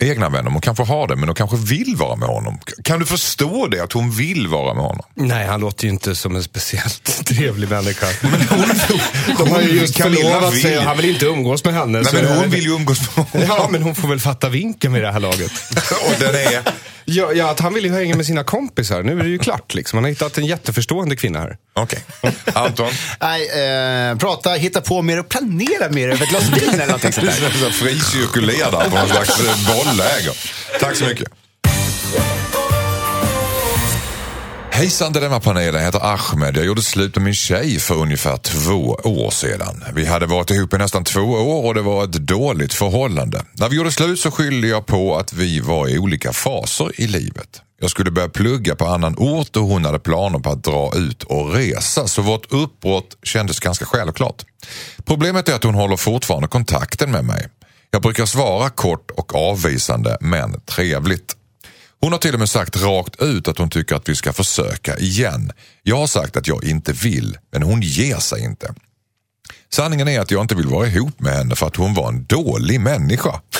Egna 0.02 0.28
vänner, 0.28 0.50
hon 0.50 0.60
kanske 0.60 0.84
har 0.84 1.08
det, 1.08 1.16
men 1.16 1.28
hon 1.28 1.34
kanske 1.34 1.56
vill 1.56 1.96
vara 1.96 2.16
med 2.16 2.28
honom. 2.28 2.58
Kan 2.84 3.00
du 3.00 3.06
förstå 3.06 3.66
det, 3.66 3.80
att 3.80 3.92
hon 3.92 4.10
vill 4.10 4.48
vara 4.48 4.74
med 4.74 4.84
honom? 4.84 5.02
Nej, 5.14 5.46
han 5.46 5.60
låter 5.60 5.84
ju 5.84 5.90
inte 5.90 6.14
som 6.14 6.36
en 6.36 6.42
speciellt 6.42 7.26
trevlig 7.26 7.68
människa. 7.68 8.06
De 9.38 9.50
har 9.50 9.60
ju 9.60 9.80
just 9.80 10.02
förlovat 10.02 10.54
sig 10.54 10.78
och 10.78 10.84
han 10.84 10.96
vill 10.96 11.10
inte 11.10 11.26
umgås 11.26 11.64
med 11.64 11.74
henne. 11.74 11.98
Nej, 11.98 12.04
så 12.04 12.16
men 12.16 12.26
hon 12.26 12.50
vill 12.50 12.64
ju 12.64 12.74
umgås 12.74 13.00
med 13.00 13.26
honom. 13.26 13.48
Ja, 13.48 13.68
men 13.70 13.82
hon 13.82 13.94
får 13.94 14.08
väl 14.08 14.20
fatta 14.20 14.48
vinken 14.48 14.92
vid 14.92 15.02
det 15.02 15.12
här 15.12 15.20
laget. 15.20 15.52
Och 16.06 16.14
den 16.18 16.34
är... 16.34 16.62
Ja, 17.04 17.32
ja, 17.32 17.50
att 17.50 17.60
han 17.60 17.74
vill 17.74 17.84
ju 17.84 17.92
hänga 17.92 18.16
med 18.16 18.26
sina 18.26 18.44
kompisar. 18.44 19.02
Nu 19.02 19.20
är 19.20 19.22
det 19.22 19.28
ju 19.28 19.38
klart 19.38 19.74
liksom. 19.74 19.96
Han 19.96 20.04
har 20.04 20.08
hittat 20.08 20.38
en 20.38 20.46
jätteförstående 20.46 21.16
kvinna 21.16 21.38
här. 21.38 21.56
Okej. 21.74 21.98
Anton? 22.52 22.90
Nej, 23.20 24.10
eh, 24.10 24.16
prata, 24.16 24.50
hitta 24.50 24.80
på 24.80 25.02
mer 25.02 25.20
och 25.20 25.28
planera 25.28 25.88
mer 25.90 26.08
över 26.08 26.22
ett 26.24 26.30
glas 26.30 26.48
vin 26.48 26.74
eller 26.74 26.86
någonting 26.86 27.12
sånt 27.12 27.26
där. 27.26 27.50
Så 27.60 27.70
Fricirkulera 27.70 28.90
på 28.90 28.96
någon 28.96 29.08
slags 29.08 29.40
eh, 29.40 29.56
bollläger. 29.92 30.36
Tack 30.80 30.96
så 30.96 31.04
mycket. 31.04 31.28
Hejsan 34.70 35.12
Dilemmapanelen, 35.12 35.74
jag 35.74 35.86
heter 35.86 36.14
Ahmed. 36.14 36.56
Jag 36.56 36.64
gjorde 36.64 36.82
slut 36.82 37.16
med 37.16 37.24
min 37.24 37.34
tjej 37.34 37.78
för 37.78 37.94
ungefär 37.94 38.36
två 38.36 38.98
år 39.04 39.30
sedan. 39.30 39.84
Vi 39.94 40.06
hade 40.06 40.26
varit 40.26 40.50
ihop 40.50 40.74
i 40.74 40.78
nästan 40.78 41.04
två 41.04 41.20
år 41.20 41.66
och 41.66 41.74
det 41.74 41.82
var 41.82 42.04
ett 42.04 42.12
dåligt 42.12 42.74
förhållande. 42.74 43.44
När 43.52 43.68
vi 43.68 43.76
gjorde 43.76 43.92
slut 43.92 44.20
så 44.20 44.30
skyllde 44.30 44.68
jag 44.68 44.86
på 44.86 45.16
att 45.16 45.32
vi 45.32 45.60
var 45.60 45.88
i 45.88 45.98
olika 45.98 46.32
faser 46.32 47.00
i 47.00 47.06
livet. 47.06 47.62
Jag 47.80 47.90
skulle 47.90 48.10
börja 48.10 48.28
plugga 48.28 48.74
på 48.74 48.86
annan 48.86 49.14
ort 49.18 49.56
och 49.56 49.62
hon 49.62 49.84
hade 49.84 49.98
planer 49.98 50.38
på 50.38 50.50
att 50.50 50.64
dra 50.64 50.92
ut 50.96 51.22
och 51.22 51.54
resa 51.54 52.08
så 52.08 52.22
vårt 52.22 52.52
uppbrott 52.52 53.16
kändes 53.22 53.60
ganska 53.60 53.84
självklart. 53.84 54.44
Problemet 55.04 55.48
är 55.48 55.54
att 55.54 55.64
hon 55.64 55.74
håller 55.74 55.96
fortfarande 55.96 56.48
kontakten 56.48 57.10
med 57.10 57.24
mig. 57.24 57.48
Jag 57.94 58.02
brukar 58.02 58.26
svara 58.26 58.70
kort 58.70 59.10
och 59.10 59.34
avvisande 59.34 60.16
men 60.20 60.60
trevligt. 60.60 61.36
Hon 62.00 62.12
har 62.12 62.18
till 62.18 62.34
och 62.34 62.38
med 62.38 62.48
sagt 62.48 62.82
rakt 62.82 63.22
ut 63.22 63.48
att 63.48 63.58
hon 63.58 63.70
tycker 63.70 63.96
att 63.96 64.08
vi 64.08 64.16
ska 64.16 64.32
försöka 64.32 64.98
igen. 64.98 65.52
Jag 65.82 65.96
har 65.96 66.06
sagt 66.06 66.36
att 66.36 66.48
jag 66.48 66.64
inte 66.64 66.92
vill, 66.92 67.38
men 67.52 67.62
hon 67.62 67.80
ger 67.80 68.16
sig 68.16 68.44
inte. 68.44 68.74
Sanningen 69.72 70.08
är 70.08 70.20
att 70.20 70.30
jag 70.30 70.42
inte 70.42 70.54
vill 70.54 70.66
vara 70.66 70.86
ihop 70.86 71.20
med 71.20 71.32
henne 71.32 71.56
för 71.56 71.66
att 71.66 71.76
hon 71.76 71.94
var 71.94 72.08
en 72.08 72.24
dålig 72.24 72.80
människa. 72.80 73.40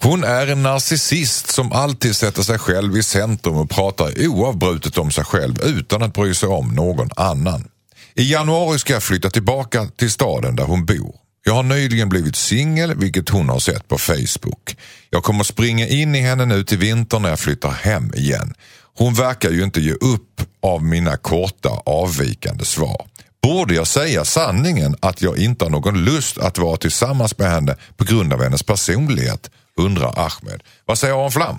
Hon 0.00 0.24
är 0.24 0.46
en 0.46 0.62
narcissist 0.62 1.50
som 1.50 1.72
alltid 1.72 2.16
sätter 2.16 2.42
sig 2.42 2.58
själv 2.58 2.96
i 2.96 3.02
centrum 3.02 3.56
och 3.56 3.70
pratar 3.70 4.28
oavbrutet 4.28 4.98
om 4.98 5.10
sig 5.10 5.24
själv 5.24 5.62
utan 5.62 6.02
att 6.02 6.14
bry 6.14 6.34
sig 6.34 6.48
om 6.48 6.68
någon 6.68 7.10
annan. 7.16 7.68
I 8.14 8.32
januari 8.32 8.78
ska 8.78 8.92
jag 8.92 9.02
flytta 9.02 9.30
tillbaka 9.30 9.86
till 9.96 10.10
staden 10.10 10.56
där 10.56 10.64
hon 10.64 10.84
bor. 10.84 11.27
Jag 11.48 11.54
har 11.54 11.62
nyligen 11.62 12.08
blivit 12.08 12.36
singel, 12.36 12.94
vilket 12.96 13.28
hon 13.28 13.48
har 13.48 13.58
sett 13.58 13.88
på 13.88 13.98
Facebook. 13.98 14.76
Jag 15.10 15.22
kommer 15.22 15.44
springa 15.44 15.86
in 15.86 16.14
i 16.14 16.20
henne 16.20 16.44
nu 16.44 16.64
till 16.64 16.78
vintern 16.78 17.22
när 17.22 17.28
jag 17.28 17.38
flyttar 17.40 17.70
hem 17.70 18.14
igen. 18.14 18.54
Hon 18.94 19.14
verkar 19.14 19.50
ju 19.50 19.64
inte 19.64 19.80
ge 19.80 19.92
upp 19.92 20.42
av 20.62 20.84
mina 20.84 21.16
korta 21.16 21.68
avvikande 21.86 22.64
svar. 22.64 23.06
Borde 23.42 23.74
jag 23.74 23.86
säga 23.86 24.24
sanningen 24.24 24.96
att 25.00 25.22
jag 25.22 25.38
inte 25.38 25.64
har 25.64 25.70
någon 25.70 26.04
lust 26.04 26.38
att 26.38 26.58
vara 26.58 26.76
tillsammans 26.76 27.38
med 27.38 27.50
henne 27.50 27.76
på 27.96 28.04
grund 28.04 28.32
av 28.32 28.42
hennes 28.42 28.62
personlighet? 28.62 29.50
Undrar 29.76 30.18
Ahmed. 30.18 30.62
Vad 30.84 30.98
säger 30.98 31.14
Aron 31.14 31.32
Flam? 31.32 31.58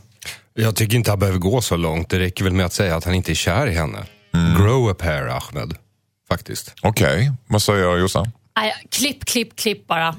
Jag 0.54 0.76
tycker 0.76 0.98
inte 0.98 1.12
han 1.12 1.20
behöver 1.20 1.40
gå 1.40 1.62
så 1.62 1.76
långt. 1.78 2.10
Det 2.10 2.20
räcker 2.20 2.44
väl 2.44 2.54
med 2.54 2.66
att 2.66 2.74
säga 2.74 2.96
att 2.96 3.04
han 3.04 3.14
inte 3.14 3.32
är 3.32 3.36
kär 3.36 3.68
i 3.68 3.74
henne. 3.74 4.06
Grow 4.58 4.90
a 4.90 4.94
pair, 5.00 5.28
Ahmed. 5.28 5.74
Faktiskt. 6.30 6.74
Okej, 6.82 7.32
vad 7.48 7.62
säger 7.62 7.98
Jossan? 7.98 8.32
Nej, 8.58 8.74
klipp, 8.92 9.26
klipp, 9.26 9.56
klipp 9.56 9.88
bara. 9.88 10.16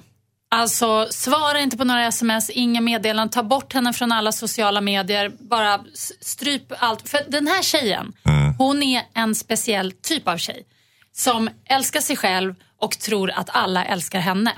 Alltså, 0.50 1.06
svara 1.10 1.60
inte 1.60 1.76
på 1.76 1.84
några 1.84 2.06
sms, 2.06 2.50
inga 2.50 2.80
meddelanden, 2.80 3.30
ta 3.30 3.42
bort 3.42 3.72
henne 3.72 3.92
från 3.92 4.12
alla 4.12 4.32
sociala 4.32 4.80
medier, 4.80 5.32
bara 5.40 5.80
stryp 6.20 6.72
allt. 6.78 7.08
För 7.08 7.20
den 7.28 7.46
här 7.46 7.62
tjejen, 7.62 8.12
hon 8.58 8.82
är 8.82 9.02
en 9.14 9.34
speciell 9.34 9.92
typ 9.92 10.28
av 10.28 10.36
tjej 10.36 10.66
som 11.12 11.50
älskar 11.68 12.00
sig 12.00 12.16
själv 12.16 12.54
och 12.78 12.98
tror 12.98 13.30
att 13.30 13.50
alla 13.50 13.84
älskar 13.84 14.20
henne. 14.20 14.52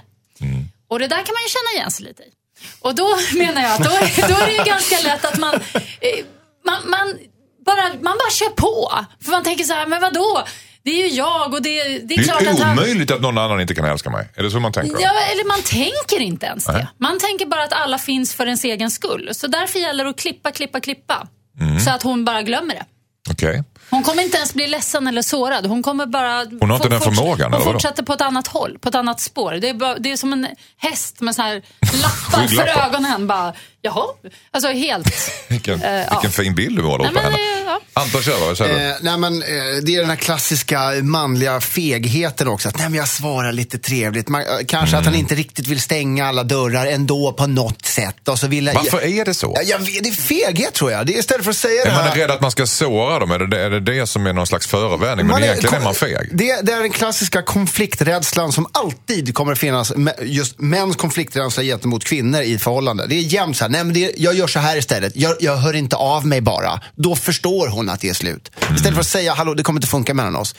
Och 0.88 0.98
det 0.98 1.06
där 1.08 1.16
kan 1.16 1.34
man 1.34 1.42
ju 1.42 1.48
känna 1.48 1.78
igen 1.78 1.90
sig 1.90 2.04
lite 2.04 2.22
i. 2.22 2.32
Och 2.80 2.94
då 2.94 3.06
menar 3.38 3.62
jag 3.62 3.72
att 3.72 3.84
då 3.84 3.90
är, 3.90 4.28
då 4.28 4.34
är 4.34 4.46
det 4.46 4.52
ju 4.52 4.64
ganska 4.64 5.00
lätt 5.00 5.24
att 5.24 5.38
man, 5.38 5.54
eh, 5.54 6.24
man, 6.64 6.90
man, 6.90 7.18
bara, 7.66 7.88
man 7.88 8.18
bara 8.18 8.30
kör 8.30 8.48
på. 8.48 8.90
För 9.20 9.30
man 9.30 9.44
tänker 9.44 9.64
så 9.64 9.72
här, 9.72 9.86
men 9.86 10.00
vadå? 10.00 10.44
Det 10.84 10.90
är 10.90 11.08
ju 11.08 11.14
jag 11.14 11.54
och 11.54 11.62
det, 11.62 11.70
det 11.84 12.14
är 12.14 12.18
Det 12.18 12.24
klart 12.24 12.42
är 12.42 12.50
att 12.50 12.58
han... 12.60 12.78
omöjligt 12.78 13.10
att 13.10 13.20
någon 13.20 13.38
annan 13.38 13.60
inte 13.60 13.74
kan 13.74 13.84
älska 13.84 14.10
mig. 14.10 14.28
Är 14.34 14.42
det 14.42 14.50
så 14.50 14.60
man 14.60 14.72
tänker? 14.72 14.96
Ja, 15.02 15.10
eller 15.32 15.48
man 15.48 15.62
tänker 15.62 16.20
inte 16.24 16.46
ens 16.46 16.64
det. 16.64 16.72
Nej. 16.72 16.86
Man 16.98 17.18
tänker 17.18 17.46
bara 17.46 17.62
att 17.64 17.72
alla 17.72 17.98
finns 17.98 18.34
för 18.34 18.44
ens 18.46 18.64
egen 18.64 18.90
skull. 18.90 19.28
Så 19.32 19.46
därför 19.46 19.78
gäller 19.78 20.04
det 20.04 20.10
att 20.10 20.18
klippa, 20.18 20.50
klippa, 20.50 20.80
klippa. 20.80 21.26
Mm. 21.60 21.80
Så 21.80 21.90
att 21.90 22.02
hon 22.02 22.24
bara 22.24 22.42
glömmer 22.42 22.74
det. 22.74 22.84
Okej. 23.30 23.64
Hon 23.90 24.02
kommer 24.02 24.22
inte 24.22 24.36
ens 24.36 24.54
bli 24.54 24.66
ledsen 24.66 25.06
eller 25.06 25.22
sårad. 25.22 25.66
Hon 25.66 25.82
kommer 25.82 26.06
bara... 26.06 26.44
Hon 26.60 26.70
har 26.70 26.76
inte 26.76 26.88
den 26.88 27.00
förmågan, 27.00 27.52
Hon 27.52 27.62
fortsätter 27.62 28.02
på 28.02 28.12
ett 28.12 28.20
annat 28.20 28.46
håll, 28.46 28.78
på 28.78 28.88
ett 28.88 28.94
annat 28.94 29.20
spår. 29.20 29.52
Det 29.52 29.68
är, 29.68 29.74
bara, 29.74 29.98
det 29.98 30.12
är 30.12 30.16
som 30.16 30.32
en 30.32 30.46
häst 30.76 31.20
med 31.20 31.34
så 31.34 31.42
här 31.42 31.54
lappar 32.02 32.46
för 32.48 32.86
ögonen. 32.86 33.26
Bara, 33.26 33.52
jaha, 33.80 34.04
alltså 34.50 34.70
helt... 34.70 35.06
Vilken, 35.48 35.82
Eh, 35.82 35.92
ja. 35.92 36.08
vilken 36.10 36.30
fin 36.30 36.54
bild 36.54 36.76
du 36.76 36.82
målar 36.82 37.04
upp 37.04 37.14
på 37.14 37.22
men, 37.22 37.32
henne. 37.32 37.36
eh, 37.36 37.61
ja. 37.66 37.80
Anton, 37.92 38.22
kör 38.22 38.40
vad 38.46 38.56
säger 38.56 38.74
du? 38.74 38.90
Eh, 38.90 38.94
nej, 39.00 39.18
men, 39.18 39.42
eh, 39.42 39.48
det 39.82 39.94
är 39.94 40.00
den 40.00 40.08
här 40.10 40.16
klassiska 40.16 40.92
manliga 41.02 41.60
fegheten 41.60 42.48
också. 42.48 42.68
Att 42.68 42.78
nej, 42.78 42.88
men 42.88 42.98
jag 42.98 43.08
svarar 43.08 43.52
lite 43.52 43.78
trevligt. 43.78 44.28
Man, 44.28 44.40
eh, 44.40 44.46
kanske 44.68 44.96
att 44.96 45.04
han 45.04 45.14
inte 45.14 45.34
riktigt 45.34 45.66
vill 45.66 45.80
stänga 45.80 46.26
alla 46.26 46.42
dörrar 46.44 46.86
ändå 46.86 47.32
på 47.32 47.46
något 47.46 47.84
sätt. 47.86 48.28
Och 48.28 48.38
så 48.38 48.46
vill 48.46 48.66
jag, 48.66 48.74
Varför 48.74 49.00
jag, 49.00 49.10
är 49.10 49.24
det 49.24 49.34
så? 49.34 49.52
Ja, 49.56 49.62
jag 49.62 49.78
vet, 49.78 50.02
det 50.02 50.08
är 50.08 50.12
feghet 50.14 50.74
tror 50.74 50.92
jag. 50.92 51.06
Det 51.06 51.14
är 51.14 51.18
istället 51.18 51.44
för 51.44 51.50
att 51.50 51.56
säga 51.56 51.82
Är 51.82 51.86
det 51.86 51.92
man 51.92 52.04
här. 52.04 52.14
rädd 52.16 52.30
att 52.30 52.40
man 52.40 52.50
ska 52.50 52.66
såra 52.66 53.18
dem? 53.18 53.30
Är 53.30 53.38
det 53.38 53.58
är 53.62 53.70
det, 53.70 53.80
det 53.80 54.06
som 54.06 54.26
är 54.26 54.32
någon 54.32 54.46
slags 54.46 54.66
förevändning? 54.66 55.26
Men 55.26 55.34
Man 55.34 55.42
egentligen 55.42 55.74
är 55.74 55.80
man 55.80 55.94
feg. 55.94 56.28
Det, 56.32 56.60
det 56.62 56.72
är 56.72 56.80
den 56.80 56.90
klassiska 56.90 57.42
konflikträdslan 57.42 58.52
som 58.52 58.66
alltid 58.72 59.34
kommer 59.34 59.52
att 59.52 59.58
finnas. 59.58 59.96
med 59.96 60.14
Just 60.22 60.60
mäns 60.60 60.96
konflikträdsla 60.96 61.62
gentemot 61.62 62.04
kvinnor 62.04 62.40
i 62.40 62.58
förhållande. 62.58 63.06
Det 63.06 63.14
är 63.14 63.20
jämt 63.20 63.56
så 63.56 63.64
här, 63.64 63.70
nej 63.70 63.84
men 63.84 63.94
det, 63.94 64.12
jag 64.16 64.34
gör 64.34 64.46
så 64.46 64.58
här 64.58 64.76
istället. 64.76 65.12
Jag, 65.16 65.36
jag 65.40 65.56
hör 65.56 65.74
inte 65.74 65.96
av 65.96 66.26
mig 66.26 66.40
bara. 66.40 66.80
Då 66.96 67.16
förstår 67.16 67.51
hon 67.68 67.88
att 67.88 68.00
det 68.00 68.08
är 68.08 68.14
slut. 68.14 68.50
Istället 68.74 68.94
för 68.94 69.00
att 69.00 69.06
säga, 69.06 69.34
hallå 69.34 69.54
det 69.54 69.62
kommer 69.62 69.78
inte 69.78 69.88
funka 69.88 70.14
mellan 70.14 70.36
oss. 70.36 70.54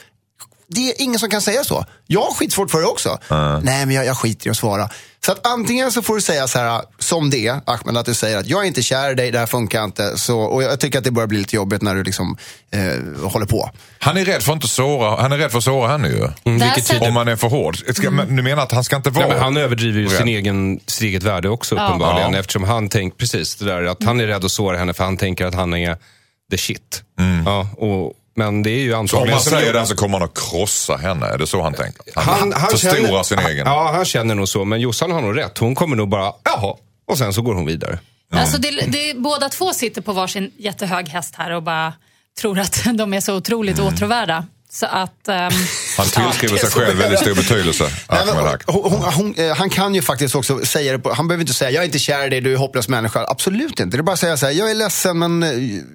Det 0.68 0.80
är 0.80 1.02
ingen 1.02 1.18
som 1.18 1.30
kan 1.30 1.40
säga 1.40 1.64
så. 1.64 1.84
Jag 2.06 2.20
har 2.20 2.34
skitsvårt 2.34 2.70
för 2.70 2.80
det 2.80 2.86
också. 2.86 3.18
Nej, 3.62 3.86
men 3.86 3.90
jag, 3.90 4.06
jag 4.06 4.16
skiter 4.16 4.46
i 4.46 4.50
att 4.50 4.56
svara. 4.56 4.88
Så 5.26 5.32
att 5.32 5.46
antingen 5.46 5.92
så 5.92 6.02
får 6.02 6.14
du 6.14 6.20
säga 6.20 6.48
så 6.48 6.58
här, 6.58 6.82
som 6.98 7.30
det 7.30 7.46
är, 7.46 7.60
Ahmed, 7.66 7.96
att 7.96 8.06
du 8.06 8.14
säger 8.14 8.38
att 8.38 8.46
jag 8.46 8.62
är 8.62 8.66
inte 8.66 8.82
kär 8.82 9.10
i 9.10 9.14
dig, 9.14 9.30
det 9.30 9.38
här 9.38 9.46
funkar 9.46 9.84
inte. 9.84 10.18
Så, 10.18 10.40
och 10.40 10.62
jag 10.62 10.80
tycker 10.80 10.98
att 10.98 11.04
det 11.04 11.10
börjar 11.10 11.26
bli 11.26 11.38
lite 11.38 11.56
jobbigt 11.56 11.82
när 11.82 11.94
du 11.94 12.02
liksom 12.04 12.36
eh, 12.70 13.28
håller 13.30 13.46
på. 13.46 13.70
Han 13.98 14.16
är 14.16 14.24
rädd 14.24 14.42
för 14.42 14.52
att 14.52 14.56
inte 14.56 14.68
såra, 14.68 15.22
han 15.22 15.32
är 15.32 15.38
rädd 15.38 15.50
för 15.50 15.58
att 15.58 15.64
såra 15.64 15.88
henne 15.88 16.08
ju. 16.08 16.18
Där 16.18 16.74
vilket 16.74 17.02
Om 17.02 17.14
man 17.14 17.28
är 17.28 17.36
för 17.36 17.48
hård. 17.48 17.76
Ska, 17.94 18.10
men 18.10 18.36
Du 18.36 18.42
menar 18.42 18.62
att 18.62 18.72
han 18.72 18.84
ska 18.84 18.96
inte 18.96 19.10
vara 19.10 19.26
Nej, 19.26 19.34
men 19.34 19.44
han 19.44 19.56
överdriver 19.56 20.00
ju 20.00 20.08
sin 20.08 20.28
egen, 20.28 20.80
sitt 20.86 21.02
eget 21.02 21.22
värde 21.22 21.48
också 21.48 21.74
uppenbarligen. 21.74 22.32
Ja. 22.32 22.38
Eftersom 22.38 22.64
han 22.64 22.88
tänker, 22.88 23.18
precis 23.18 23.56
det 23.56 23.64
där, 23.64 23.84
att 23.84 24.04
han 24.04 24.20
är 24.20 24.26
rädd 24.26 24.44
att 24.44 24.50
såra 24.50 24.78
henne 24.78 24.94
för 24.94 25.04
han 25.04 25.16
tänker 25.16 25.46
att 25.46 25.54
han 25.54 25.74
är 25.74 25.96
the 26.56 26.58
shit. 26.58 27.02
Ja, 27.44 27.68
och, 27.76 28.12
men 28.36 28.62
det 28.62 28.70
är 28.70 28.78
ju 28.80 28.90
Så 28.90 28.94
om 28.96 29.00
antagligen... 29.00 29.30
man 29.34 29.40
som- 29.40 29.50
säger 29.52 29.72
det 29.72 29.86
så 29.86 29.94
kommer 29.96 30.18
han 30.18 30.28
att 30.28 30.38
krossa 30.50 30.96
henne. 30.96 31.26
Är 31.26 31.38
det 31.38 31.46
så 31.46 31.62
han 31.62 31.74
tänker? 31.74 32.02
Han, 32.14 32.24
han, 32.38 32.52
han 32.52 32.70
förstorar 32.70 32.94
känner, 32.96 33.22
sin 33.22 33.38
egen. 33.38 33.66
Ja, 33.66 33.90
han 33.94 34.04
känner 34.04 34.34
nog 34.34 34.48
så. 34.48 34.64
Men 34.64 34.80
Jossan 34.80 35.10
har 35.12 35.20
nog 35.22 35.36
rätt. 35.38 35.58
Hon 35.58 35.74
kommer 35.74 35.96
nog 35.96 36.08
bara, 36.08 36.32
jaha. 36.44 36.74
Och 37.06 37.18
sen 37.18 37.32
så 37.32 37.42
går 37.42 37.54
hon 37.54 37.66
vidare. 37.66 37.98
Alltså 38.32 38.58
det, 38.58 38.70
det, 38.70 39.14
båda 39.18 39.48
två 39.48 39.72
sitter 39.72 40.00
på 40.02 40.12
varsin 40.12 40.50
jättehög 40.58 41.08
häst 41.08 41.34
här 41.38 41.50
och 41.50 41.62
bara 41.62 41.92
tror 42.40 42.58
att 42.58 42.84
de 42.94 43.14
är 43.14 43.20
så 43.20 43.34
otroligt 43.36 43.78
Mm. 43.78 43.94
åtråvärda. 43.94 44.46
Så 44.74 44.86
att... 44.86 45.28
ehm, 45.28 45.50
Han 45.96 46.06
tillskriver 46.06 46.56
sig 46.56 46.70
själv 46.70 46.98
väldigt 46.98 47.20
stor 47.20 47.34
betydelse. 47.34 47.84
Nej, 48.10 48.22
men, 48.26 48.28
Ahmed 48.28 48.50
Haq. 48.50 48.62
hon, 48.66 48.92
hon, 48.92 49.12
hon, 49.12 49.34
eh, 49.34 49.56
han 49.56 49.70
kan 49.70 49.94
ju 49.94 50.02
faktiskt 50.02 50.34
också 50.34 50.64
säga 50.64 50.92
det 50.92 50.98
på, 50.98 51.12
han 51.12 51.28
behöver 51.28 51.42
inte 51.42 51.54
säga 51.54 51.70
jag 51.70 51.80
är 51.80 51.86
inte 51.86 51.98
kär 51.98 52.26
i 52.26 52.28
dig, 52.28 52.40
du 52.40 52.52
är 52.52 52.56
hopplös 52.56 52.88
människa. 52.88 53.26
Absolut 53.28 53.80
inte. 53.80 53.96
Det 53.96 54.00
är 54.00 54.02
bara 54.02 54.12
att 54.12 54.18
säga 54.18 54.36
så 54.36 54.46
här, 54.46 54.52
jag 54.52 54.70
är 54.70 54.74
ledsen 54.74 55.18
men 55.18 55.42
eh, 55.42 55.50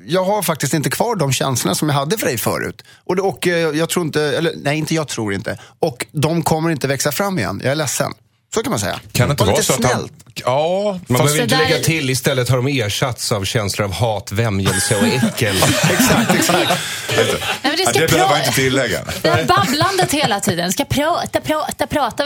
jag 0.05 0.23
har 0.23 0.41
faktiskt 0.41 0.73
inte 0.73 0.89
kvar 0.89 1.15
de 1.15 1.31
känslorna 1.31 1.75
som 1.75 1.89
jag 1.89 1.95
hade 1.95 2.17
för 2.17 2.25
dig 2.25 2.37
förut. 2.37 2.83
Och, 3.05 3.15
det, 3.15 3.21
och 3.21 3.47
eh, 3.47 3.53
jag 3.53 3.89
tror 3.89 4.05
inte, 4.05 4.21
eller 4.21 4.53
nej 4.55 4.77
inte 4.77 4.95
jag 4.95 5.07
tror 5.07 5.33
inte. 5.33 5.57
Och 5.79 6.05
de 6.11 6.41
kommer 6.41 6.69
inte 6.69 6.87
växa 6.87 7.11
fram 7.11 7.39
igen, 7.39 7.61
jag 7.63 7.71
är 7.71 7.75
ledsen. 7.75 8.13
Så 8.53 8.63
kan 8.63 8.69
man 8.69 8.79
säga. 8.79 8.99
Kan 9.11 9.27
det 9.27 9.31
inte 9.31 9.43
Var 9.43 9.51
vara 9.51 9.63
så 9.63 9.73
att 9.73 9.83
han... 9.83 10.09
Ja, 10.33 10.99
Man 11.07 11.17
behöver 11.17 11.41
inte 11.43 11.55
där- 11.55 11.63
lägga 11.63 11.83
till, 11.83 12.09
istället 12.09 12.49
har 12.49 12.57
de 12.57 12.67
ersatts 12.67 13.31
av 13.31 13.43
känslor 13.45 13.85
av 13.85 13.93
hat, 13.93 14.31
vämjelse 14.31 14.95
och 14.97 15.03
äckel. 15.07 15.55
exakt, 15.91 16.33
exakt. 16.35 16.71
nej, 17.17 17.25
men 17.63 17.71
det, 17.71 17.83
Ja, 17.83 17.89
ska 17.89 17.99
det 17.99 18.07
behöver 18.11 18.35
jag 18.37 18.39
inte 18.45 18.55
tillägga. 18.55 18.99
det 19.21 19.29
här 19.29 19.45
babblandet 19.45 20.11
hela 20.11 20.39
tiden. 20.39 20.71
Ska 20.71 20.85
prata, 20.85 21.41
prata, 21.41 21.87
prata. 21.87 22.23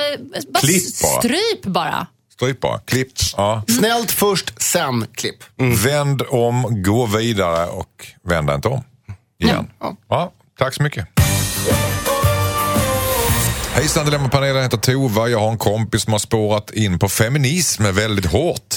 Bara 0.50 0.62
Klipp 0.62 1.02
bara. 1.02 1.20
Stryp 1.20 1.64
bara. 1.64 2.08
Stryp 2.34 2.60
bara. 2.62 2.80
Klipp. 2.80 3.12
Ja. 3.38 3.64
Snällt 3.80 4.12
först, 4.12 4.62
sen 4.62 5.08
klipp. 5.16 5.44
Vänd 5.86 6.22
om, 6.30 6.84
gå 6.84 7.06
vidare 7.06 7.66
och 7.68 8.08
vända 8.28 8.56
inte 8.56 8.68
om. 8.68 8.84
Igen. 9.44 9.68
Ja. 9.80 9.96
Ja, 10.10 10.32
tack 10.60 10.74
så 10.74 10.84
mycket. 10.84 11.08
Hejsan 13.76 14.06
Dilemmapanelen, 14.06 14.56
jag 14.56 14.64
heter 14.64 14.78
Tova. 14.78 15.28
Jag 15.28 15.40
har 15.40 15.52
en 15.52 15.58
kompis 15.58 16.04
som 16.04 16.14
har 16.14 16.20
spårat 16.20 16.72
in 16.72 17.00
på 17.00 17.10
feminism 17.10 17.84
väldigt 17.84 18.26
hårt. 18.26 18.76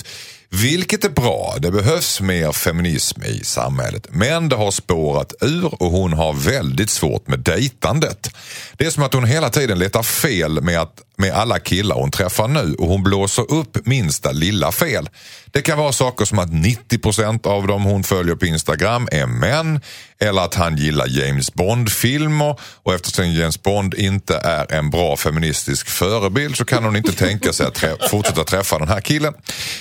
Vilket 0.51 1.05
är 1.05 1.09
bra, 1.09 1.55
det 1.59 1.71
behövs 1.71 2.21
mer 2.21 2.53
feminism 2.53 3.23
i 3.23 3.45
samhället. 3.45 4.07
Men 4.11 4.49
det 4.49 4.57
har 4.57 4.71
spårat 4.71 5.35
ur 5.41 5.83
och 5.83 5.91
hon 5.91 6.13
har 6.13 6.33
väldigt 6.33 6.91
svårt 6.91 7.29
med 7.29 7.39
dejtandet. 7.39 8.31
Det 8.77 8.87
är 8.87 8.91
som 8.91 9.03
att 9.03 9.15
hon 9.15 9.25
hela 9.25 9.51
tiden 9.51 9.79
letar 9.79 10.03
fel 10.03 10.63
med, 10.63 10.81
att, 10.81 11.03
med 11.19 11.33
alla 11.33 11.59
killar 11.59 11.97
hon 11.97 12.11
träffar 12.11 12.49
nu 12.49 12.75
och 12.79 12.89
hon 12.89 13.03
blåser 13.03 13.53
upp 13.53 13.87
minsta 13.87 14.33
lilla 14.33 14.73
fel. 14.73 15.09
Det 15.51 15.63
kan 15.63 15.79
vara 15.79 15.93
saker 15.93 16.25
som 16.25 16.39
att 16.39 16.51
90% 16.51 17.47
av 17.47 17.67
dem 17.67 17.83
hon 17.85 18.05
följer 18.05 18.35
på 18.35 18.47
Instagram 18.47 19.09
är 19.13 19.27
män 19.27 19.81
eller 20.21 20.43
att 20.43 20.55
han 20.55 20.77
gillar 20.77 21.07
James 21.09 21.55
Bond-filmer 21.55 22.59
och 22.83 22.95
eftersom 22.95 23.33
James 23.33 23.63
Bond 23.63 23.95
inte 23.95 24.37
är 24.37 24.73
en 24.73 24.91
bra 24.91 25.17
feministisk 25.17 25.89
förebild 25.89 26.57
så 26.57 26.65
kan 26.65 26.85
hon 26.85 26.97
inte 26.97 27.13
tänka 27.13 27.53
sig 27.53 27.67
att 27.67 27.75
trä- 27.75 28.09
fortsätta 28.11 28.45
träffa 28.45 28.79
den 28.79 28.89
här 28.89 29.01
killen. 29.01 29.35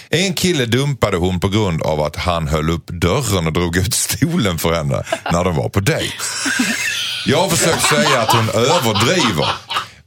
En 0.10 0.34
kille 0.34 0.66
dumpade 0.66 1.18
hon 1.18 1.40
på 1.40 1.48
grund 1.50 1.82
av 1.82 2.02
att 2.02 2.16
han 2.16 2.48
höll 2.48 2.70
upp 2.70 2.88
dörren 2.88 3.48
och 3.48 3.54
drog 3.54 3.78
ut 3.78 3.94
stolen 3.94 4.58
för 4.60 4.74
henne 4.74 5.04
när 5.32 5.44
de 5.44 5.56
var 5.56 5.70
på 5.70 5.80
dejt. 5.80 6.14
Jag 7.26 7.38
har 7.42 7.50
försökt 7.50 7.82
säga 7.84 8.22
att 8.22 8.32
hon 8.34 8.50
överdriver. 8.50 9.48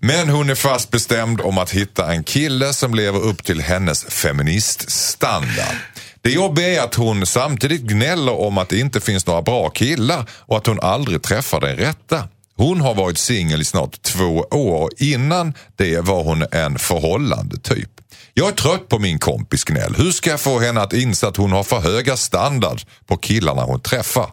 Men 0.01 0.29
hon 0.29 0.51
är 0.51 0.55
fast 0.55 0.91
bestämd 0.91 1.41
om 1.41 1.59
att 1.59 1.71
hitta 1.71 2.13
en 2.13 2.25
kille 2.25 2.73
som 2.73 2.95
lever 2.95 3.19
upp 3.21 3.45
till 3.45 3.61
hennes 3.61 4.05
feministstandard. 4.05 5.77
Det 6.23 6.31
jobbiga 6.31 6.69
är 6.69 6.81
att 6.81 6.95
hon 6.95 7.27
samtidigt 7.27 7.83
gnäller 7.83 8.41
om 8.41 8.59
att 8.59 8.69
det 8.69 8.79
inte 8.79 9.01
finns 9.01 9.27
några 9.27 9.43
bra 9.43 9.71
killar 9.71 10.27
och 10.31 10.57
att 10.57 10.67
hon 10.67 10.81
aldrig 10.81 11.23
träffar 11.23 11.61
den 11.61 11.77
rätta. 11.77 12.29
Hon 12.57 12.81
har 12.81 12.95
varit 12.95 13.19
singel 13.19 13.61
i 13.61 13.65
snart 13.65 14.03
två 14.03 14.47
år 14.51 14.83
och 14.85 14.91
innan 14.99 15.55
det 15.77 16.01
var 16.01 16.25
hon 16.25 16.45
en 16.53 16.79
förhållande 16.79 17.57
typ. 17.57 17.91
Jag 18.35 18.49
är 18.49 18.53
trött 18.53 18.89
på 18.89 18.99
min 18.99 19.19
kompis 19.19 19.65
gnäll. 19.65 19.95
Hur 19.99 20.13
ska 20.13 20.31
jag 20.31 20.41
få 20.41 20.59
henne 20.59 20.81
att 20.81 20.93
inse 20.93 21.29
att 21.29 21.37
hon 21.37 21.53
har 21.53 21.65
för 21.65 21.81
höga 21.81 22.17
standard 22.17 22.81
på 23.07 23.17
killarna 23.17 23.63
hon 23.63 23.81
träffar? 23.81 24.31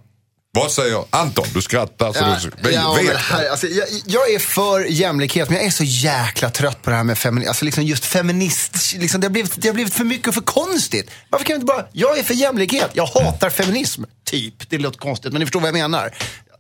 Vad 0.56 0.72
säger 0.72 1.04
Anton? 1.10 1.46
Du 1.54 1.62
skrattar 1.62 2.14
så 2.14 2.20
Ja, 2.20 2.50
du 2.62 2.72
ja, 2.72 2.94
vet. 2.94 3.18
här, 3.18 3.50
alltså, 3.50 3.68
jag, 3.68 3.88
jag 4.06 4.34
är 4.34 4.40
för 4.40 4.86
jämlikhet, 4.86 5.50
men 5.50 5.58
jag 5.58 5.66
är 5.68 5.72
så 5.72 5.84
jäkla 5.84 6.50
trött 6.50 6.82
på 6.82 6.90
det 6.90 6.96
här 6.96 7.04
med 7.04 7.18
feminist. 7.18 7.48
Alltså 7.50 7.66
liksom 7.66 7.84
just 7.84 8.06
feminist, 8.06 8.94
liksom, 8.98 9.22
det, 9.22 9.28
har 9.28 9.32
blivit, 9.32 9.54
det 9.62 9.68
har 9.68 9.74
blivit 9.74 9.94
för 9.94 10.04
mycket 10.04 10.28
och 10.28 10.34
för 10.34 10.42
konstigt. 10.42 11.12
Varför 11.30 11.46
kan 11.46 11.54
vi 11.54 11.56
inte 11.56 11.66
bara, 11.66 11.86
jag 11.92 12.20
är 12.20 12.24
för 12.24 12.34
jämlikhet, 12.34 12.90
jag 12.94 13.06
hatar 13.06 13.50
feminism. 13.50 14.04
Typ, 14.26 14.70
det 14.70 14.78
låter 14.78 15.00
konstigt, 15.00 15.32
men 15.32 15.40
ni 15.40 15.46
förstår 15.46 15.60
vad 15.60 15.68
jag 15.68 15.74
menar. 15.74 16.12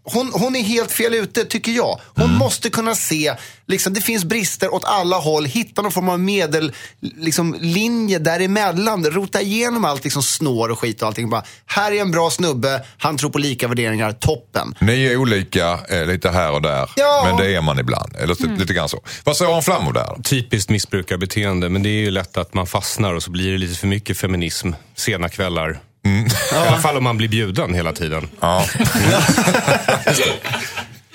Hon, 0.05 0.31
hon 0.33 0.55
är 0.55 0.61
helt 0.63 0.91
fel 0.91 1.13
ute, 1.13 1.45
tycker 1.45 1.71
jag. 1.71 1.99
Hon 2.15 2.31
måste 2.37 2.69
kunna 2.69 2.95
se, 2.95 3.33
liksom, 3.67 3.93
det 3.93 4.01
finns 4.01 4.23
brister 4.25 4.73
åt 4.73 4.83
alla 4.85 5.17
håll. 5.17 5.45
Hitta 5.45 5.81
någon 5.81 5.91
form 5.91 6.09
av 6.09 6.19
medel, 6.19 6.73
liksom, 7.17 7.55
linje 7.59 8.19
däremellan. 8.19 9.05
Rota 9.05 9.41
igenom 9.41 9.85
allt 9.85 10.03
liksom, 10.03 10.23
snår 10.23 10.69
och 10.69 10.79
skit 10.79 11.01
och 11.01 11.07
allting. 11.07 11.29
Bara, 11.29 11.43
här 11.65 11.91
är 11.91 12.01
en 12.01 12.11
bra 12.11 12.29
snubbe, 12.29 12.85
han 12.97 13.17
tror 13.17 13.29
på 13.29 13.37
lika 13.37 13.67
värderingar, 13.67 14.11
toppen. 14.11 14.75
Ni 14.79 15.05
är 15.05 15.17
olika 15.17 15.79
eh, 15.89 16.05
lite 16.05 16.29
här 16.29 16.51
och 16.51 16.61
där, 16.61 16.89
Ja. 16.95 17.23
men 17.27 17.37
det 17.37 17.55
är 17.55 17.61
man 17.61 17.79
ibland. 17.79 18.15
Eller 18.15 18.35
typ 18.35 18.59
lite 18.59 18.73
grann 18.73 18.89
så. 18.89 19.01
Vad 19.23 19.37
säger 19.37 19.53
han 19.53 19.63
framåt 19.63 19.93
där? 19.93 20.21
Typiskt 20.23 20.69
missbrukarbeteende, 20.69 21.69
men 21.69 21.83
det 21.83 21.89
är 21.89 22.03
ju 22.03 22.11
lätt 22.11 22.37
att 22.37 22.53
man 22.53 22.67
fastnar 22.67 23.13
och 23.13 23.23
så 23.23 23.31
blir 23.31 23.51
det 23.51 23.57
lite 23.57 23.75
för 23.79 23.87
mycket 23.87 24.17
feminism 24.17 24.71
sena 24.95 25.29
kvällar. 25.29 25.79
I 26.05 26.27
alla 26.55 26.77
fall 26.77 26.97
om 26.97 27.03
man 27.03 27.17
blir 27.17 27.27
bjuden 27.27 27.73
hela 27.73 27.93
tiden. 27.93 28.29
Ja. 28.39 28.65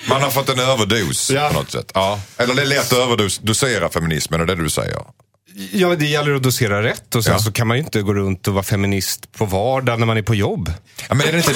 Man 0.09 0.21
har 0.21 0.29
fått 0.29 0.49
en 0.49 0.59
överdos 0.59 1.29
Ja. 1.31 1.47
på 1.47 1.53
något 1.53 1.71
sätt. 1.71 1.91
Ja. 1.93 2.19
Eller 2.37 2.53
det 2.55 2.61
är 2.61 2.65
lätt 2.65 2.93
att 2.93 2.99
överdosera 2.99 3.89
feminismen, 3.89 4.41
är 4.41 4.45
det 4.45 4.55
du 4.55 4.69
säger? 4.69 4.97
Ja, 5.71 5.95
det 5.95 6.05
gäller 6.05 6.33
att 6.35 6.43
dosera 6.43 6.83
rätt 6.83 7.15
och 7.15 7.23
sen 7.23 7.33
Ja. 7.33 7.39
så 7.39 7.51
kan 7.51 7.67
man 7.67 7.77
ju 7.77 7.83
inte 7.83 8.01
gå 8.01 8.13
runt 8.13 8.47
och 8.47 8.53
vara 8.53 8.63
feminist 8.63 9.31
på 9.31 9.45
vardag 9.45 9.99
när 9.99 10.05
man 10.07 10.17
är 10.17 10.21
på 10.21 10.35
jobb. 10.35 10.73
Ja, 11.09 11.15
men 11.15 11.27
är 11.27 11.31
det 11.31 11.37
inte... 11.37 11.51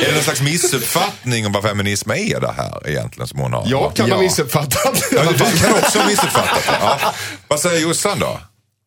är 0.00 0.06
det 0.06 0.12
någon 0.14 0.22
slags 0.22 0.40
missuppfattning 0.40 1.46
om 1.46 1.52
vad 1.52 1.62
feminism 1.62 2.10
är 2.10 2.40
det 2.40 2.52
här 2.56 2.88
egentligen 2.88 3.28
som 3.28 3.38
hon 3.40 3.52
har? 3.52 3.64
Jag 3.66 3.94
kan 3.96 4.08
Ja. 4.08 4.14
ha 4.14 4.22
missuppfattat. 4.22 5.02
Ja, 5.12 5.22
du 5.32 5.38
kan 5.38 5.72
också 5.82 5.98
ha 5.98 6.06
missuppfattat 6.06 6.62
det. 6.66 6.78
Ja. 6.80 6.98
Vad 7.48 7.60
säger 7.60 7.80
Jossan 7.80 8.18
då? 8.18 8.40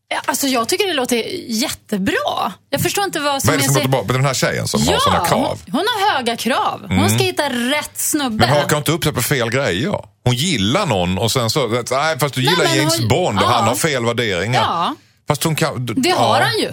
Ja, 0.07 0.21
Alltså 0.25 0.47
jag 0.47 0.69
tycker 0.69 0.87
det 0.87 0.93
låter 0.93 1.15
jättebra. 1.47 2.53
Jag 2.69 2.81
förstår 2.81 3.03
inte 3.03 3.19
vad 3.19 3.41
som 3.41 3.47
Vad 3.47 3.55
är 3.55 3.57
det 3.57 3.63
som 3.65 3.73
så- 3.73 3.79
låter 3.87 4.03
bra 4.07 4.13
den 4.17 4.25
här 4.25 4.33
tjejen 4.33 4.67
som 4.67 4.85
har 4.87 4.93
Ja, 4.93 4.99
sådana 4.99 5.25
krav? 5.25 5.39
Hon, 5.65 5.71
hon 5.71 5.85
har 5.87 6.13
höga 6.17 6.35
krav. 6.37 6.85
Hon 6.89 7.09
ska 7.09 7.17
hitta 7.23 7.49
rätt 7.49 7.97
snubbe. 7.99 8.35
Men 8.47 8.49
hakar 8.49 8.77
inte 8.77 8.91
upp 8.91 9.03
sig 9.03 9.13
på 9.13 9.21
fel 9.21 9.49
grejer. 9.49 9.99
Hon 10.25 10.35
gillar 10.35 10.85
någon 10.85 11.17
och 11.17 11.31
sen 11.31 11.49
så, 11.49 11.67
nej 11.67 12.19
fast 12.19 12.35
du 12.35 12.41
Nej, 12.41 12.49
gillar 12.53 12.75
James 12.75 12.99
hon- 12.99 13.07
Bond 13.07 13.37
och 13.39 13.45
ja. 13.45 13.49
han 13.49 13.67
har 13.67 13.75
fel 13.75 14.05
värderingar. 14.05 14.61
Ja. 14.61 14.95
Fast 15.27 15.43
hon 15.43 15.55
kan... 15.55 15.85
Det 15.85 16.09
har 16.09 16.41
han 16.41 16.57
ju. 16.59 16.71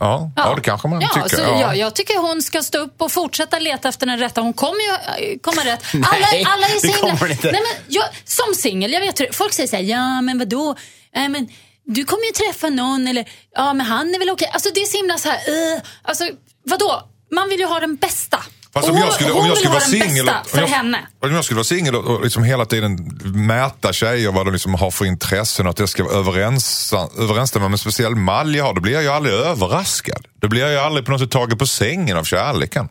Ja, 0.00 0.30
ja. 0.36 0.54
det 0.54 0.60
kanske 0.62 0.88
man 0.88 1.00
ja, 1.00 1.08
tycker. 1.08 1.36
Så 1.36 1.42
ja. 1.42 1.60
jag, 1.60 1.76
jag 1.76 1.94
tycker 1.94 2.18
hon 2.18 2.42
ska 2.42 2.62
stå 2.62 2.78
upp 2.78 3.02
och 3.02 3.12
fortsätta 3.12 3.58
leta 3.58 3.88
efter 3.88 4.06
den 4.06 4.18
rätta. 4.18 4.40
Hon 4.40 4.52
kommer 4.52 4.80
ju 4.80 4.90
eh, 5.32 5.38
komma 5.42 5.62
rätt. 5.64 5.84
Alla, 5.94 6.26
alla 6.52 6.66
är 6.66 6.80
singlar. 6.80 7.10
hon. 7.10 7.28
Nej, 7.28 7.38
men 7.52 7.62
jag, 7.88 8.04
som 8.24 8.54
singel, 8.54 8.92
jag 8.92 9.00
vet 9.00 9.20
hur 9.20 9.28
Folk 9.32 9.52
säger 9.52 9.68
så 9.68 9.76
här, 9.76 9.82
ja 9.82 10.20
men 10.20 10.38
vadå? 10.38 10.76
Äh, 11.16 11.28
men, 11.28 11.48
du 11.86 12.04
kommer 12.04 12.24
ju 12.24 12.32
träffa 12.32 12.68
någon 12.68 13.08
eller 13.08 13.28
ja 13.54 13.72
men 13.74 13.86
han 13.86 14.14
är 14.14 14.18
väl 14.18 14.30
okej. 14.30 14.50
Alltså 14.52 14.70
det 14.74 14.80
är 14.80 14.86
så 14.86 14.96
himla 14.96 15.18
så 15.18 15.28
här, 15.28 15.36
uh, 15.36 15.82
alltså 16.02 16.24
vadå? 16.64 17.08
Man 17.30 17.48
vill 17.48 17.60
ju 17.60 17.66
ha 17.66 17.80
den 17.80 17.96
bästa. 17.96 18.38
Fast 18.72 18.88
om 18.88 18.96
jag 18.96 19.12
skulle, 19.12 19.32
om 19.32 19.46
jag 19.46 19.56
skulle 19.56 19.72
vara 19.72 19.80
singel 19.80 20.28
om 20.28 20.34
jag. 20.54 21.30
Om 21.30 21.34
jag 21.34 21.44
skulle 21.44 21.56
vara 21.56 21.64
singel 21.64 21.96
och, 21.96 22.22
liksom 22.22 22.44
hela 22.44 22.64
tiden 22.64 23.20
mäta 23.46 23.92
tjejer 23.92 24.32
vad 24.32 24.46
de 24.46 24.52
liksom 24.52 24.74
har 24.74 24.90
för 24.90 25.04
intressen 25.04 25.66
och 25.66 25.70
att 25.70 25.76
det 25.76 25.88
ska 25.88 26.10
överens, 26.10 26.94
överensstämma 27.18 27.68
med 27.68 27.74
en 27.74 27.78
speciell 27.78 28.14
mall 28.14 28.54
jag 28.54 28.64
har, 28.64 28.74
då 28.74 28.80
blir 28.80 28.92
jag 28.92 29.02
ju 29.02 29.08
aldrig 29.08 29.34
överraskad. 29.34 30.26
Då 30.40 30.48
blir 30.48 30.60
jag 30.60 30.70
ju 30.70 30.78
aldrig 30.78 31.06
på 31.06 31.12
något 31.12 31.20
sätt 31.20 31.30
tagen 31.30 31.58
på 31.58 31.66
sängen 31.66 32.16
av 32.16 32.24
kärleken. 32.24 32.88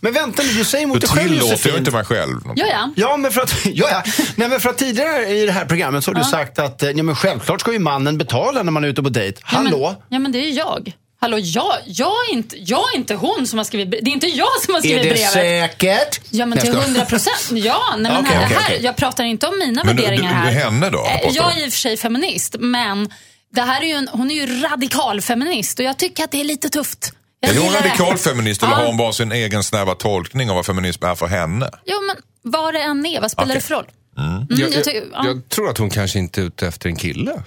Men 0.00 0.12
vänta 0.12 0.42
nu, 0.42 0.48
du 0.48 0.64
säger 0.64 0.84
emot 0.84 1.00
dig 1.00 1.10
själv 1.10 1.28
tillåter 1.40 1.68
jag 1.68 1.78
inte 1.78 1.90
mig 1.90 2.04
själv. 2.04 2.40
Ja, 2.56 2.66
ja. 2.66 2.90
Ja, 2.96 3.16
men 3.16 3.30
för 3.32 3.40
att, 3.40 3.54
ja, 3.64 3.88
ja. 3.90 4.02
Nej, 4.36 4.48
men 4.48 4.60
för 4.60 4.70
att 4.70 4.78
tidigare 4.78 5.26
i 5.28 5.46
det 5.46 5.52
här 5.52 5.64
programmet 5.64 6.04
så 6.04 6.10
har 6.10 6.14
du 6.18 6.24
sagt 6.24 6.58
att 6.58 6.82
eh, 6.82 6.90
ja, 6.90 7.02
men 7.02 7.16
självklart 7.16 7.60
ska 7.60 7.72
ju 7.72 7.78
mannen 7.78 8.18
betala 8.18 8.62
när 8.62 8.72
man 8.72 8.84
är 8.84 8.88
ute 8.88 9.02
på 9.02 9.08
dejt. 9.08 9.40
Hallå? 9.44 9.80
Ja 9.82 9.88
men, 9.90 10.02
ja, 10.08 10.18
men 10.18 10.32
det 10.32 10.38
är 10.38 10.46
ju 10.46 10.50
jag. 10.52 10.92
Hallå, 11.22 11.38
jag, 11.38 11.72
jag, 11.86 12.12
är 12.28 12.32
inte, 12.32 12.56
jag 12.58 12.92
är 12.92 12.96
inte 12.96 13.14
hon 13.14 13.46
som 13.46 13.58
har 13.58 13.64
skrivit 13.64 13.88
bre- 13.88 13.98
Det 14.02 14.10
är 14.10 14.12
inte 14.12 14.26
jag 14.26 14.48
som 14.64 14.74
har 14.74 14.78
är 14.78 14.82
skrivit 14.82 15.02
det 15.02 15.10
brevet. 15.10 15.30
säkert? 15.32 16.20
Ja 16.30 16.46
men 16.46 16.58
till 16.58 16.74
hundra 16.74 17.04
procent. 17.04 17.50
Ja, 17.50 17.82
nej, 17.98 18.12
men 18.12 18.24
Okej, 18.24 18.36
här, 18.36 18.46
här, 18.46 18.56
okej. 18.64 18.78
jag 18.82 18.96
pratar 18.96 19.24
inte 19.24 19.46
om 19.46 19.58
mina 19.58 19.84
Men 19.84 19.96
värderingar 19.96 20.22
du- 20.44 20.50
här. 20.50 20.50
henne 20.64 20.90
då, 20.90 20.98
Eh, 21.06 21.30
Jag 21.32 21.52
är 21.58 21.64
i 21.64 21.68
och 21.68 21.72
för 21.72 21.78
sig 21.78 21.96
feminist, 21.96 22.56
men 22.58 23.08
det 23.54 23.60
här 23.62 23.82
är 23.82 23.86
ju 23.86 23.92
en, 23.94 24.08
hon 24.12 24.30
är 24.30 24.34
ju 24.34 24.60
radikal 24.62 25.20
feminist 25.20 25.78
och 25.78 25.84
jag 25.84 25.96
tycker 25.98 26.24
att 26.24 26.30
det 26.30 26.40
är 26.40 26.44
lite 26.44 26.68
tufft. 26.68 27.12
Jag 27.40 27.50
Är 27.50 27.54
hon 27.58 27.66
gillar 27.66 27.82
det. 27.82 27.88
radikalfeminist 27.88 28.62
eller 28.62 28.72
Ja. 28.72 28.76
har 28.78 28.86
hon 28.86 28.96
bara 28.96 29.12
sin 29.12 29.32
egen 29.32 29.64
snäva 29.64 29.94
tolkning 29.94 30.50
av 30.50 30.56
vad 30.56 30.66
feminism 30.66 31.04
är 31.04 31.14
för 31.14 31.26
henne? 31.26 31.70
Jo, 31.84 31.96
men 32.06 32.16
vad 32.52 32.74
det 32.74 32.80
än 32.80 33.06
är, 33.06 33.20
vad 33.20 33.30
spelar 33.30 33.46
Okej. 33.46 33.54
det 33.54 33.60
för 33.60 33.74
roll? 33.74 33.86
Mm, 34.18 34.46
Jag, 34.50 34.58
jag 34.60 34.70
jag, 34.70 34.84
tycker- 34.84 35.04
ja. 35.12 35.26
jag 35.26 35.48
tror 35.48 35.68
att 35.70 35.78
hon 35.78 35.90
kanske 35.90 36.18
inte 36.18 36.40
är 36.40 36.44
ute 36.44 36.66
efter 36.66 36.88
en 36.88 36.96
kille. 36.96 37.42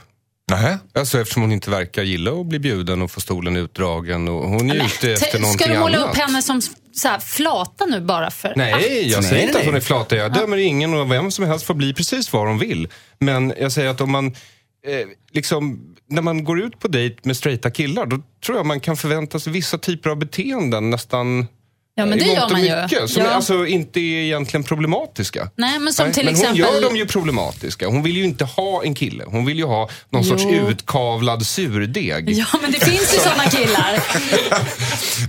Nähä? 0.51 0.77
Alltså 0.93 1.19
eftersom 1.21 1.41
hon 1.41 1.51
inte 1.51 1.69
verkar 1.69 2.03
gilla 2.03 2.31
att 2.31 2.45
bli 2.45 2.59
bjuden 2.59 3.01
och 3.01 3.11
få 3.11 3.21
stolen 3.21 3.55
utdragen. 3.55 4.27
Och 4.27 4.49
hon 4.49 4.71
är 4.71 4.75
ute 4.85 5.11
efter 5.13 5.39
någonting 5.39 5.65
Ska 5.65 5.73
du 5.73 5.79
måla 5.79 5.97
annat. 5.97 6.09
upp 6.09 6.15
henne 6.17 6.41
som 6.41 6.61
så 6.95 7.07
här, 7.07 7.19
flata 7.19 7.85
nu 7.85 8.01
bara 8.01 8.31
för 8.31 8.53
Nej, 8.55 8.71
jag 9.11 9.21
Nej, 9.21 9.29
säger 9.29 9.41
inte 9.41 9.53
nej. 9.53 9.61
att 9.61 9.65
hon 9.65 9.75
är 9.75 9.79
flata. 9.81 10.15
Jag 10.15 10.33
dömer 10.33 10.57
ingen 10.57 10.93
och 10.93 11.11
vem 11.11 11.31
som 11.31 11.45
helst 11.45 11.65
får 11.65 11.73
bli 11.73 11.93
precis 11.93 12.33
vad 12.33 12.47
de 12.47 12.57
vill. 12.59 12.87
Men 13.19 13.53
jag 13.59 13.71
säger 13.71 13.89
att 13.89 14.01
om 14.01 14.11
man, 14.11 14.35
eh, 14.83 15.07
liksom, 15.31 15.95
när 16.07 16.21
man 16.21 16.43
går 16.43 16.61
ut 16.61 16.79
på 16.79 16.87
dejt 16.87 17.15
med 17.23 17.37
straighta 17.37 17.71
killar, 17.71 18.05
då 18.05 18.21
tror 18.45 18.57
jag 18.57 18.65
man 18.65 18.79
kan 18.79 18.97
förvänta 18.97 19.39
sig 19.39 19.53
vissa 19.53 19.77
typer 19.77 20.09
av 20.09 20.17
beteenden 20.17 20.89
nästan 20.89 21.47
Ja, 21.95 22.05
men 22.05 22.17
det 22.19 22.23
i 22.25 22.27
mångt 22.27 22.39
gör 22.39 22.49
man 22.49 22.63
ju. 22.63 22.81
mycket, 22.81 23.09
Som 23.09 23.23
Ja. 23.23 23.29
alltså 23.29 23.65
inte 23.67 23.99
är 23.99 24.21
egentligen 24.23 24.63
problematiska. 24.63 25.49
Nej, 25.57 25.79
men 25.79 25.93
som 25.93 26.11
till 26.11 26.25
men 26.25 26.33
exempel... 26.33 26.63
hon 26.65 26.73
gör 26.73 26.81
dem 26.81 26.95
ju 26.95 27.05
problematiska. 27.05 27.87
Hon 27.87 28.03
vill 28.03 28.17
ju 28.17 28.23
inte 28.23 28.45
ha 28.45 28.83
en 28.83 28.95
kille. 28.95 29.23
Hon 29.27 29.45
vill 29.45 29.57
ju 29.57 29.65
ha 29.65 29.89
någon 30.09 30.23
sorts 30.23 30.43
Jo. 30.45 30.69
utkavlad 30.69 31.45
surdeg. 31.45 32.29
Ja, 32.29 32.45
men 32.61 32.71
det 32.71 32.79
finns 32.85 33.13
ju 33.15 33.19
sådana 33.19 33.43
killar. 33.43 34.03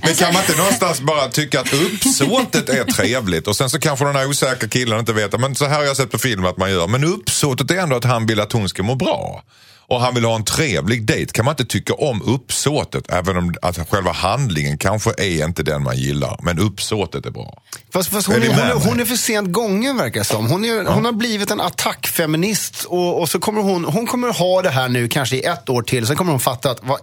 Men 0.03 0.15
kan 0.15 0.33
man 0.35 0.43
inte 0.43 0.57
någonstans 0.59 1.01
bara 1.01 1.29
tycka 1.29 1.61
att 1.61 1.73
uppsåtet 1.75 2.69
är 2.69 2.85
trevligt 2.85 3.47
och 3.49 3.57
sen 3.57 3.71
så 3.71 3.79
kanske 3.81 4.05
den 4.05 4.17
här 4.17 4.29
osäkra 4.29 4.69
killen 4.69 4.99
inte 4.99 5.13
vet, 5.13 5.41
men 5.41 5.55
så 5.55 5.65
här 5.67 5.77
har 5.77 5.85
jag 5.85 5.97
sett 5.97 6.11
på 6.11 6.19
film 6.19 6.45
att 6.45 6.57
man 6.57 6.71
gör. 6.71 6.87
Men 6.87 7.05
uppsåtet 7.05 7.71
är 7.71 7.75
ändå 7.79 7.97
att 7.97 8.05
han 8.05 8.27
vill 8.27 8.41
att 8.41 8.53
hon 8.53 8.69
ska 8.69 8.83
må 8.83 8.95
bra. 8.95 9.43
Och 9.87 10.01
han 10.01 10.15
vill 10.15 10.25
ha 10.25 10.37
en 10.37 10.45
trevlig 10.45 11.07
dejt. 11.07 11.33
Kan 11.33 11.45
man 11.45 11.53
inte 11.53 11.65
tycka 11.65 11.95
om 11.95 12.23
uppsåtet 12.23 13.13
även 13.13 13.37
om 13.37 13.55
att 13.63 13.89
själva 13.91 14.13
handlingen 14.13 14.79
kanske 14.79 15.11
är 15.19 15.45
inte 15.45 15.63
den 15.63 15.83
man 15.83 15.97
gillar. 15.97 16.39
Men 16.43 16.59
uppsåtet 16.59 17.27
är 17.27 17.31
bra. 17.31 17.63
Fast, 17.93 18.11
fast 18.11 18.27
hon, 18.27 18.43
Är 18.43 18.49
hon, 18.49 18.59
är, 18.59 18.73
hon 18.73 19.01
är 19.01 19.05
för 19.05 19.17
sent 19.17 19.53
gången 19.53 19.97
verkar 19.97 20.21
det 20.21 20.25
som. 20.25 20.47
Hon, 20.47 20.65
är, 20.65 20.85
hon 20.85 21.05
har 21.05 21.13
blivit 21.13 21.51
en 21.51 21.61
attackfeminist 21.61 22.85
och, 22.85 23.21
och 23.21 23.29
så 23.29 23.39
kommer 23.39 23.63
hon, 23.63 23.85
hon 23.85 24.07
kommer 24.07 24.33
ha 24.33 24.63
det 24.63 24.71
här 24.71 24.89
nu 24.89 25.09
kanske 25.09 25.37
i 25.37 25.43
ett 25.43 25.69
år 25.69 25.83
till. 25.83 26.07
Sen 26.07 26.17
kommer 26.17 26.31
hon 26.31 26.41
fatta 26.41 26.71
att 26.71 26.79
vad 26.83 26.99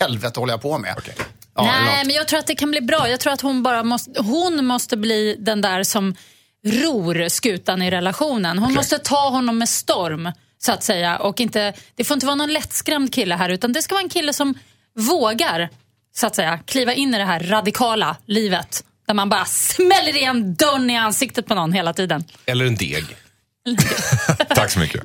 helvete 0.00 0.40
håller 0.40 0.52
jag 0.52 0.62
på 0.62 0.78
med? 0.78 0.94
Ja, 1.54 1.62
eller 1.62 1.84
Nej, 1.84 2.04
men 2.06 2.14
jag 2.14 2.28
tror 2.28 2.38
att 2.38 2.46
det 2.46 2.54
kan 2.54 2.70
bli 2.70 2.80
bra. 2.80 3.08
Jag 3.08 3.20
tror 3.20 3.32
att 3.32 3.40
hon 3.40 3.62
bara 3.62 3.82
måste, 3.82 4.22
hon 4.22 4.66
måste 4.66 4.96
bli 4.96 5.36
den 5.38 5.60
där 5.60 5.82
som 5.82 6.14
ror 6.66 7.28
skutan 7.28 7.82
i 7.82 7.90
relationen. 7.90 8.58
Hon 8.58 8.74
måste 8.74 8.98
ta 8.98 9.28
honom 9.28 9.58
med 9.58 9.68
storm, 9.68 10.32
så 10.58 10.72
att 10.72 10.82
säga. 10.82 11.16
Och 11.16 11.40
inte, 11.40 11.72
det 11.94 12.04
får 12.04 12.14
inte 12.14 12.26
vara 12.26 12.36
någon 12.36 12.52
lättskrämd 12.52 13.12
kille 13.12 13.34
här, 13.34 13.48
utan 13.48 13.72
det 13.72 13.82
ska 13.82 13.94
vara 13.94 14.02
en 14.02 14.08
kille 14.08 14.32
som 14.32 14.54
vågar, 14.98 15.68
så 16.16 16.26
att 16.26 16.34
säga, 16.36 16.58
kliva 16.66 16.92
in 16.92 17.14
i 17.14 17.18
det 17.18 17.24
här 17.24 17.40
radikala 17.40 18.16
livet. 18.26 18.84
Där 19.06 19.14
man 19.14 19.28
bara 19.28 19.44
smäller 19.44 20.16
igen 20.16 20.54
dörren 20.54 20.90
i 20.90 20.96
ansiktet 20.96 21.46
på 21.46 21.54
någon 21.54 21.72
hela 21.72 21.92
tiden. 21.92 22.24
Eller 22.46 22.64
en 22.64 22.76
deg. 22.76 23.04
Tack 24.54 24.70
så 24.70 24.78
mycket. 24.78 25.02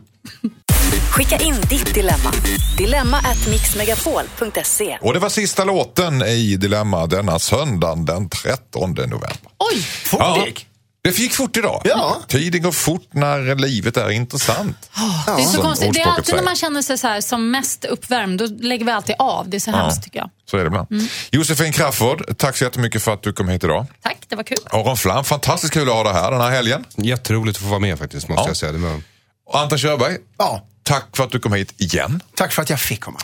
Skicka 1.11 1.37
in 1.37 1.55
ditt 1.69 1.93
dilemma. 1.93 2.31
Dilemma 2.77 3.17
at 3.17 3.47
mixmegapol.se. 3.49 4.97
Och 5.01 5.13
det 5.13 5.19
var 5.19 5.29
sista 5.29 5.63
låten 5.63 6.21
i 6.21 6.55
Dilemma 6.55 7.07
denna 7.07 7.39
söndagen 7.39 8.05
den 8.05 8.29
13 8.29 8.89
november. 8.89 9.29
Oj! 9.57 9.81
Fort 9.81 10.19
det 10.19 10.45
gick. 10.45 10.67
Det 11.03 11.19
gick 11.19 11.33
fort 11.33 11.57
idag. 11.57 11.81
Ja. 11.85 12.21
Tiden 12.27 12.61
går 12.61 12.71
fort 12.71 13.07
när 13.11 13.55
livet 13.55 13.97
är 13.97 14.09
intressant. 14.11 14.89
Det 15.25 15.31
är 15.31 15.45
så 15.45 15.51
Som 15.51 15.61
konstigt. 15.61 15.93
Det 15.93 16.01
är 16.01 16.07
alltid 16.07 16.35
när 16.35 16.43
man 16.43 16.55
känner 16.55 16.81
sig 16.81 16.97
så 16.97 17.07
här 17.07 17.21
som 17.21 17.51
mest 17.51 17.85
uppvärmd, 17.85 18.39
då 18.39 18.45
lägger 18.45 18.85
vi 18.85 18.91
alltid 18.91 19.15
av. 19.19 19.49
Det 19.49 19.57
är 19.57 19.59
så 19.59 19.71
hemskt 19.71 20.03
tycker 20.03 20.19
jag. 20.19 20.29
Så 20.51 20.57
är 20.57 20.61
det 20.61 20.67
ibland. 20.67 20.87
Josefin 21.31 21.73
Crafoord, 21.73 22.37
tack 22.37 22.57
så 22.57 22.63
jättemycket 22.63 23.01
för 23.03 23.13
att 23.13 23.23
du 23.23 23.33
kom 23.33 23.47
hit 23.49 23.63
idag. 23.63 23.85
Tack, 24.03 24.17
det 24.27 24.35
var 24.35 24.43
kul. 24.43 24.57
Aron 24.71 24.97
Flam, 24.97 25.23
fantastiskt 25.23 25.73
kul 25.73 25.89
att 25.89 25.95
ha 25.95 26.03
dig 26.03 26.13
här 26.13 26.31
den 26.31 26.41
här 26.41 26.49
helgen. 26.51 26.85
Jätteroligt 26.95 27.57
att 27.57 27.63
få 27.63 27.69
vara 27.69 27.79
med 27.79 27.99
faktiskt, 27.99 28.27
måste 28.29 28.41
Ja. 28.43 28.47
jag 28.47 28.57
säga. 28.57 28.71
Det 28.71 28.77
var... 28.77 29.01
Och 29.47 29.59
Anton 29.59 29.77
Körberg, 29.77 30.17
Ja, 30.37 30.65
tack 30.83 31.05
för 31.17 31.23
att 31.23 31.31
du 31.31 31.39
kom 31.39 31.53
hit 31.53 31.73
igen. 31.81 32.23
tack 32.35 32.51
för 32.53 32.61
att 32.61 32.69
jag 32.69 32.79
fick 32.79 32.99
komma. 33.01 33.19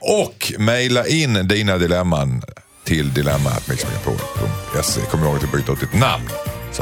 Och 0.00 0.52
mejla 0.58 1.06
in 1.06 1.48
dina 1.48 1.78
dilemman 1.78 2.42
till 2.84 3.14
dilemma.mixmegapol.se. 3.14 5.00
Kom 5.00 5.24
ihåg 5.24 5.34
att 5.34 5.40
du 5.40 5.46
byter 5.46 5.72
ut 5.72 5.80
ditt 5.80 5.94
namn 5.94 6.28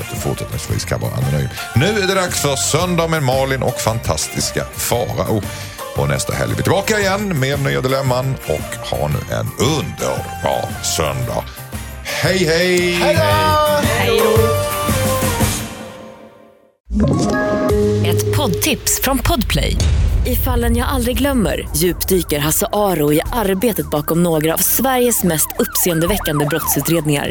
så 0.00 0.06
att 0.06 0.14
du 0.14 0.20
fortsättningsvis 0.20 0.84
kan 0.84 1.00
vara 1.00 1.12
anonym. 1.12 1.48
Nu 1.76 1.86
är 1.86 2.06
det 2.06 2.14
dags 2.14 2.40
för 2.40 2.56
Söndag 2.56 3.08
med 3.08 3.22
Malin 3.22 3.62
och 3.62 3.80
fantastiska 3.80 4.64
Farao. 4.74 5.42
Och 5.96 6.08
nästa 6.08 6.32
helg 6.32 6.52
är 6.52 6.56
vi 6.56 6.62
tillbaka 6.62 6.98
igen 6.98 7.40
med 7.40 7.60
nya 7.60 7.80
dilemman 7.80 8.34
och 8.46 8.88
ha 8.90 9.08
nu 9.08 9.34
en 9.34 9.46
underbar 9.58 10.84
söndag. 10.84 11.44
Hej, 12.04 12.44
hej! 12.44 12.92
Hej 12.92 13.16
då! 13.16 14.40
Ett 18.06 18.36
poddtips 18.36 19.00
från 19.02 19.18
Podplay. 19.18 19.76
I 20.26 20.36
fallen 20.36 20.76
jag 20.76 20.88
aldrig 20.88 21.18
glömmer 21.18 21.68
djupdyker 21.76 22.38
Hasse 22.38 22.66
Aro 22.72 23.12
i 23.12 23.20
arbetet 23.32 23.90
bakom 23.90 24.22
några 24.22 24.54
av 24.54 24.58
Sveriges 24.58 25.24
mest 25.24 25.48
uppseendeväckande 25.58 26.46
brottsutredningar. 26.46 27.30